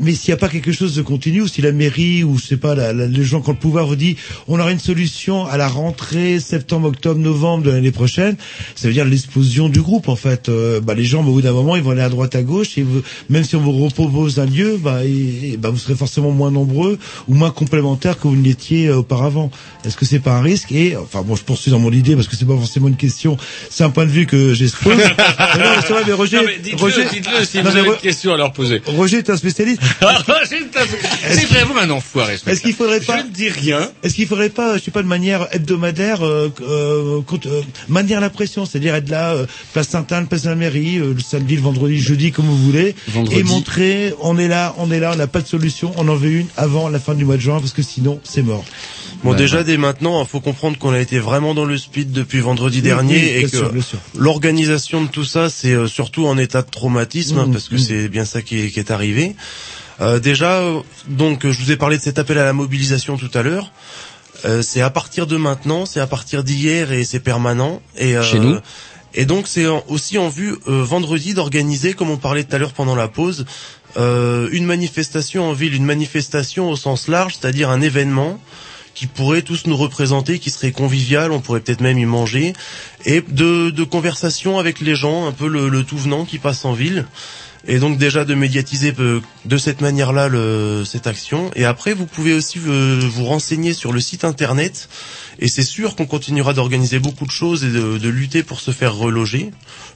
[0.00, 2.44] Mais s'il n'y a pas quelque chose de continu, ou si la mairie ou je
[2.46, 4.16] sais pas, la, la- les gens qui ont le pouvoir vous dit,
[4.48, 8.36] on aura une solution à la rentrée septembre, octobre, novembre de l'année prochaine,
[8.74, 10.48] ça veut dire l'explosion du groupe en fait.
[10.48, 12.76] Euh, bah, les gens, au bout d'un moment, ils vont aller à droite, à gauche,
[12.78, 15.94] et vous- même si on vous repropose un lieu, bah, et- et, bah, vous serez
[15.94, 16.98] forcément moins nombreux
[17.28, 19.50] ou moins complémentaires que vous ne l'étiez euh, auparavant.
[19.84, 20.72] Est-ce que c'est pas un risque?
[20.72, 23.36] Et enfin, bon, je poursuis dans mon idée parce que c'est pas forcément une question,
[23.70, 24.54] c'est un point de vue que.
[24.86, 27.76] Mais non, mais c'est vrai, mais Roger, Non, mais dites-le, Roger, dites-le si non, vous
[27.76, 28.82] avez une question à leur poser.
[28.86, 29.80] Roger est un spécialiste.
[31.30, 32.36] C'est vraiment un enfoiré.
[32.36, 33.90] ce Est-ce qu'il faudrait pas Je ne dis rien.
[34.02, 38.30] Est-ce qu'il faudrait pas, je sais pas, de manière hebdomadaire, euh, euh, euh, maintenir la
[38.30, 41.62] pression, c'est-à-dire être là, euh, place Sainte-Anne, place de la mairie, euh, le samedi, le
[41.62, 43.38] vendredi, le jeudi, comme vous voulez, Vendredi.
[43.40, 46.14] et montrer, on est là, on est là, on n'a pas de solution, on en
[46.16, 48.64] veut une avant la fin du mois de juin, parce que sinon, c'est mort.
[49.24, 49.64] Bon, Ouais, déjà, ouais.
[49.64, 52.82] dès maintenant, il faut comprendre qu'on a été vraiment dans le speed depuis vendredi Oui,
[52.82, 53.56] dernier oui, et que
[54.16, 57.76] l'organisation de tout ça, c'est euh, surtout en état de traumatisme, hein, Mmh, parce que
[57.76, 57.78] mmh.
[57.78, 59.34] c'est bien ça qui est, qui est arrivé.
[60.00, 63.30] Euh, déjà, euh, donc, je vous ai parlé de cet appel à la mobilisation tout
[63.32, 63.72] à l'heure.
[64.44, 67.80] Euh, c'est à partir de maintenant, c'est à partir d'hier et c'est permanent.
[67.96, 68.58] Et, euh, Chez nous
[69.14, 72.96] Et donc, c'est aussi en vue vendredi d'organiser, comme on parlait tout à l'heure pendant
[72.96, 73.46] la pause,
[73.96, 78.40] une manifestation en ville, une manifestation au sens large, c'est-à-dire un événement
[78.94, 82.52] qui pourrait tous nous représenter, qui serait convivial, on pourrait peut-être même y manger,
[83.04, 86.64] et de, de conversation avec les gens, un peu le, le tout venant qui passe
[86.64, 87.06] en ville,
[87.66, 90.28] et donc déjà de médiatiser euh, de cette manière-là
[90.84, 91.50] cette action.
[91.56, 94.88] Et après, vous pouvez aussi euh, vous renseigner sur le site internet,
[95.38, 98.70] et c'est sûr qu'on continuera d'organiser beaucoup de choses et de, de lutter pour se
[98.70, 99.50] faire reloger.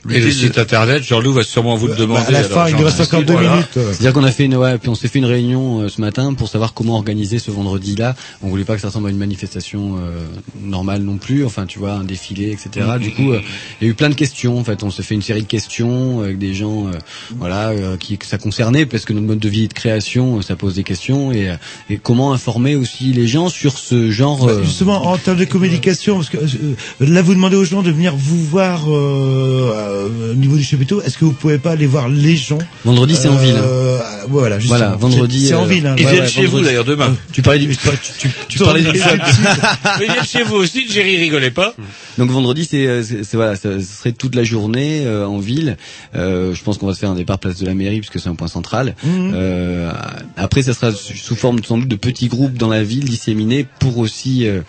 [0.08, 2.26] Et le Lutter- site internet, Jean-Loup va sûrement vous le demander.
[2.28, 3.50] à la alors, fin, il nous reste encore deux voilà.
[3.54, 3.76] minutes.
[3.76, 3.88] euh.
[3.92, 6.34] C'est-à-dire qu'on a fait une, ouais, puis on s'est fait une réunion euh, ce matin
[6.34, 8.14] pour savoir comment organiser ce vendredi-là.
[8.42, 10.24] On voulait pas que ça ressemble à une manifestation euh,
[10.62, 11.44] normale non plus.
[11.44, 12.86] Enfin, tu vois, un défilé, etc.
[13.00, 13.40] Du coup, euh,
[13.80, 14.58] il y a eu plein de questions.
[14.58, 16.92] En fait, on s'est fait une série de questions avec des gens, euh,
[17.36, 20.38] voilà, euh, qui que ça concernait parce que notre mode de vie et de création,
[20.38, 21.56] euh, ça pose des questions et, euh,
[21.90, 24.46] et comment informer aussi les gens sur ce genre.
[24.46, 27.82] Bah, euh, Justement, en termes de communication, parce que euh, là vous demandez aux gens
[27.82, 31.02] de venir vous voir euh, euh, au niveau du chapiteau.
[31.02, 33.54] Est-ce que vous pouvez pas aller voir les gens Vendredi, c'est en ville.
[33.58, 33.98] Euh,
[34.28, 34.78] Voilà, justement.
[34.78, 35.48] Voilà, vendredi.
[35.48, 35.86] C'est en euh, ville.
[35.86, 35.96] Hein.
[35.98, 37.14] Ils Ouais, viennent ouais, chez vous d'ailleurs demain.
[37.32, 37.88] Tu parlais du, tu,
[38.18, 41.74] tu, tu parlais du Ils viennent chez vous aussi, Jerry rigolait pas.
[42.16, 43.02] Donc vendredi, c'est, euh,
[43.34, 45.76] voilà, ça, ce serait toute la journée euh, en ville.
[46.16, 48.28] Euh, je pense qu'on va se faire un départ place de la mairie puisque c'est
[48.30, 48.94] un point central.
[49.06, 49.90] Euh,
[50.38, 53.66] après, ça sera sous sous forme sans doute de petits groupes dans la ville disséminés
[53.80, 54.60] pour aussi euh,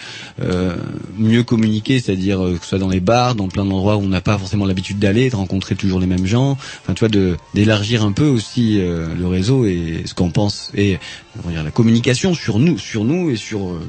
[0.49, 0.75] euh,
[1.17, 4.07] mieux communiquer, c'est-à-dire euh, que ce soit dans les bars, dans plein d'endroits où on
[4.07, 6.51] n'a pas forcément l'habitude d'aller, de rencontrer toujours les mêmes gens.
[6.51, 10.97] Enfin, tu vois, d'élargir un peu aussi euh, le réseau et ce qu'on pense et
[11.53, 13.79] la communication sur nous, sur nous et sur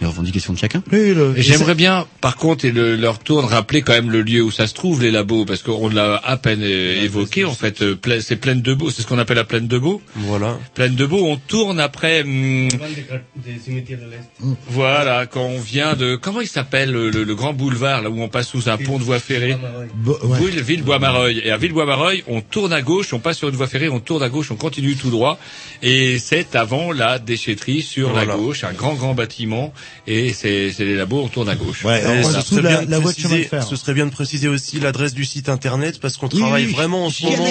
[0.00, 0.82] les revendications de chacun.
[0.92, 4.22] Oui, le- Et J'aimerais bien, par contre, et le, leur tour, rappeler quand même le
[4.22, 7.82] lieu où ça se trouve, les labos, parce qu'on l'a à peine évoqué, en fait,
[7.82, 10.00] euh, c'est Plaine de Beau, c'est ce qu'on appelle la Plaine de Beau.
[10.16, 10.58] Voilà.
[10.74, 14.56] Plaine de Beau, on tourne après, hum, Des cimetières de l'Est.
[14.68, 18.28] voilà, quand on vient de, comment il s'appelle, le, le- grand boulevard, là où on
[18.28, 19.56] passe sous un pont de voie ferrée?
[19.94, 20.38] Bo- ouais.
[20.40, 21.40] Ville, Villebois-Mareuil.
[21.44, 24.22] Et à Villebois-Mareuil, on tourne à gauche, on passe sur une voie ferrée, on tourne
[24.22, 25.38] à gauche, on continue tout droit.
[25.82, 28.26] Et c'est avant la déchetterie sur Voilà.
[28.26, 29.72] la gauche, un grand, grand bâtiment.
[30.06, 31.84] Et c'est c'est les labos, on tourne à gauche.
[31.84, 33.62] Ouais, Et serait de la, bien de la voie de chemin de préciser- fer.
[33.62, 36.72] Ce serait bien de préciser aussi l'adresse du site internet parce qu'on Oui, travaille oui,
[36.72, 37.44] vraiment en ce moment.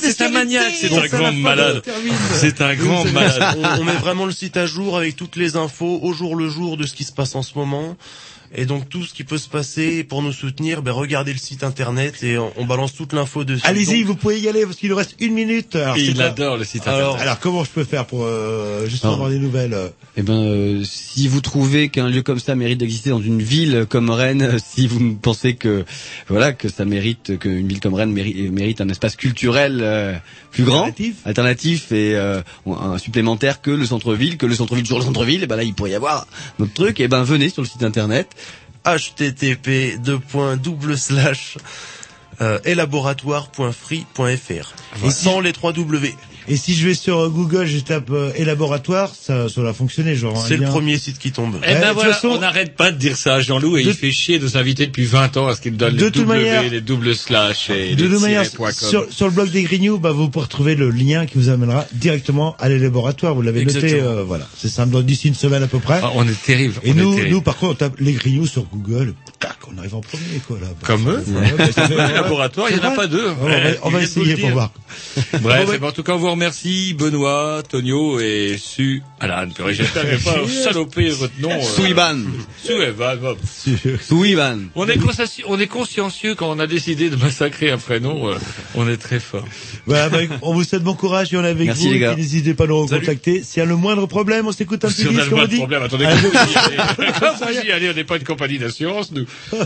[0.00, 1.82] c'est un maniaque, c'est un ça, grand malade.
[2.34, 3.56] C'est un grand malade.
[3.58, 6.48] on, on met vraiment le site à jour avec toutes les infos au jour le
[6.48, 7.96] jour de ce qui se passe en ce moment.
[8.54, 11.64] Et donc tout ce qui peut se passer pour nous soutenir, ben regardez le site
[11.64, 13.62] internet et on, on balance toute l'info dessus.
[13.66, 15.74] Allez-y, Donc, vous pouvez y aller parce qu'il nous reste une minute.
[15.76, 17.22] Alors, il quoi adore le site Alors, internet.
[17.22, 19.14] Alors comment je peux faire pour euh, juste Alors.
[19.14, 22.78] avoir des nouvelles euh Eh ben, euh, si vous trouvez qu'un lieu comme ça mérite
[22.78, 25.84] d'exister dans une ville comme Rennes, euh, si vous pensez que
[26.28, 30.14] voilà que ça mérite, qu'une ville comme Rennes mérite, mérite un espace culturel euh,
[30.50, 31.16] plus grand, Alternatif.
[31.26, 35.46] alternatif et euh, un supplémentaire que le centre-ville, que le centre-ville toujours le centre-ville, et
[35.46, 36.26] ben là il pourrait y avoir
[36.58, 37.00] notre truc.
[37.00, 38.28] Et ben venez sur le site internet.
[38.84, 39.98] Http
[40.56, 41.56] double slash
[42.40, 44.74] euh, élaboratoire.free.fr
[45.04, 46.14] et sans les trois W.
[46.48, 50.14] Et si je vais sur euh, Google, je tape euh, élaboratoire, ça, ça va fonctionner,
[50.14, 50.36] genre.
[50.38, 51.56] un C'est le premier site qui tombe.
[51.66, 53.94] Eh ben voilà, façon- on n'arrête pas de dire ça à Jean-Loup et De- il
[53.94, 56.80] fait chier de s'inviter depuis 20 ans à ce qu'il donne De les manière- les
[56.80, 60.28] doubles slash et De les toute manière, sur, sur le blog des Grignoux, bah, vous
[60.28, 63.34] pourrez retrouver le lien qui vous amènera directement à l'élaboratoire.
[63.34, 64.46] Vous l'avez noté, euh, voilà.
[64.56, 66.00] C'est simple, donc d'ici une semaine à peu près.
[66.02, 66.74] Ah, on est terrible.
[66.82, 67.34] Et on est nous, terrible.
[67.34, 69.14] nous, par contre, on tape les Grignoux sur Google.
[69.46, 70.66] Tac, on arrive en premier, quoi, là.
[70.68, 71.22] Bah, Comme eux.
[71.26, 73.26] Ouais, bah, c'est- Le laboratoire, il n'y en a pas deux.
[73.82, 74.70] on va, essayer pour voir.
[75.42, 79.02] Bref, Bon, en tout cas, on vous remercie, Benoît, Tonio et Su.
[79.20, 81.50] Alan, purée, j'espère que pas saloper votre nom.
[81.50, 81.54] euh.
[81.54, 83.36] Bon.
[84.02, 84.58] Souiban.
[84.74, 88.28] On est, consciencieux, on est consciencieux quand on a décidé de massacrer un prénom.
[88.28, 88.38] euh,
[88.74, 89.44] on est très fort.
[89.86, 92.14] Voilà, bah, on vous souhaite bon courage et on est avec Merci, vous.
[92.16, 93.42] N'hésitez pas à nous recontacter.
[93.42, 95.48] S'il y a le moindre problème, on s'écoute un petit Si on a disque, le
[95.48, 95.56] dit.
[95.56, 99.24] problème, attendez, allez, on n'est pas une compagnie d'assurance, nous.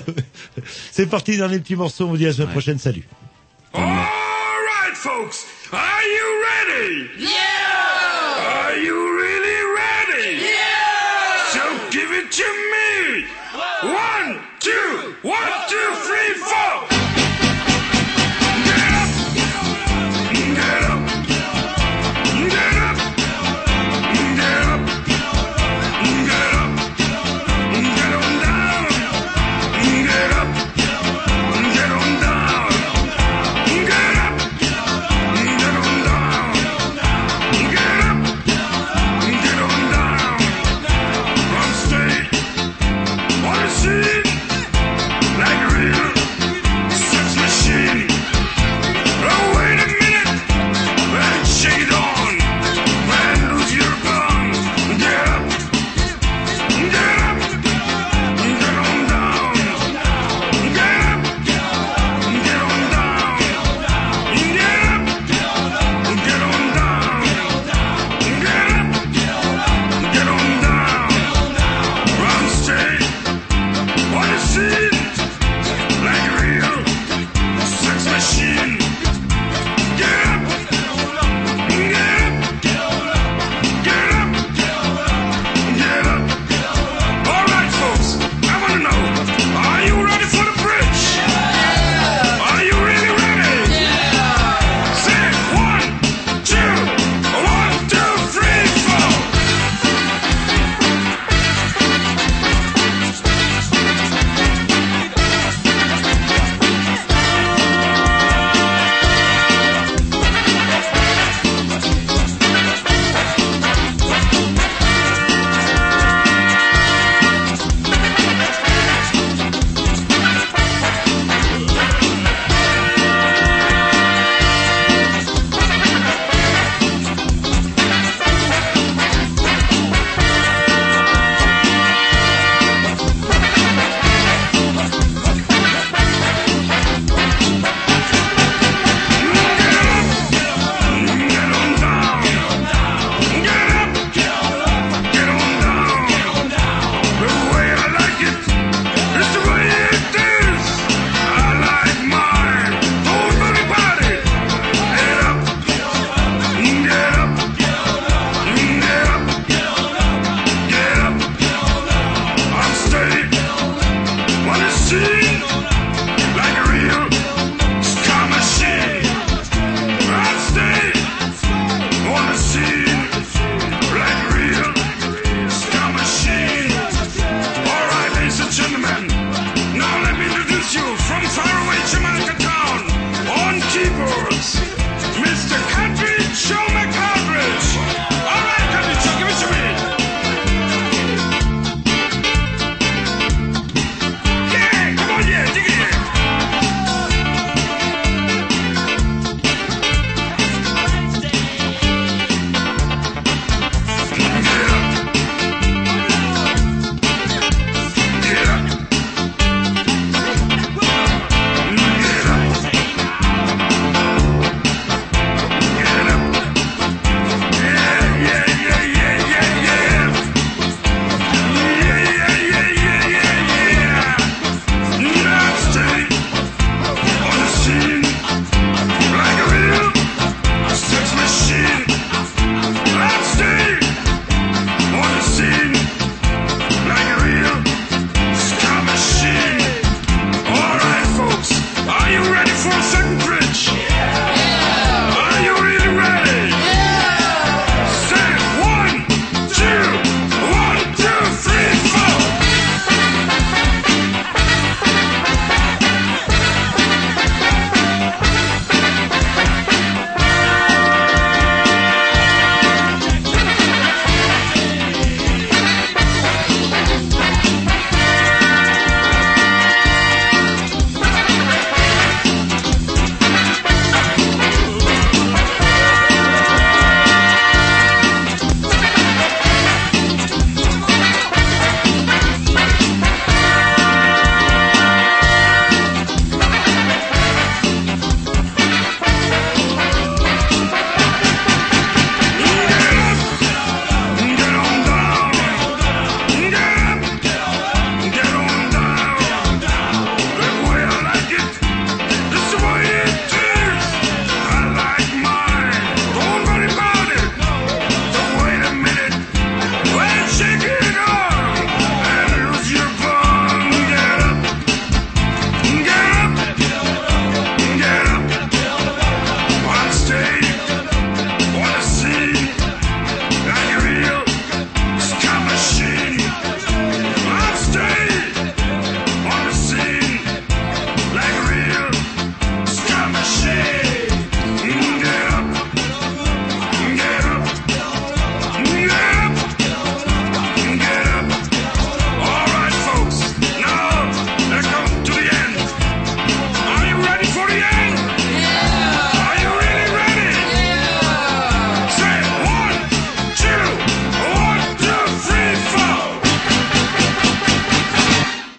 [0.91, 2.05] C'est parti, dernier petit morceau.
[2.07, 2.79] On vous dit à la semaine prochaine.
[2.79, 3.07] Salut.
[3.75, 7.11] All right, folks, are you ready?
[7.19, 7.68] Yeah!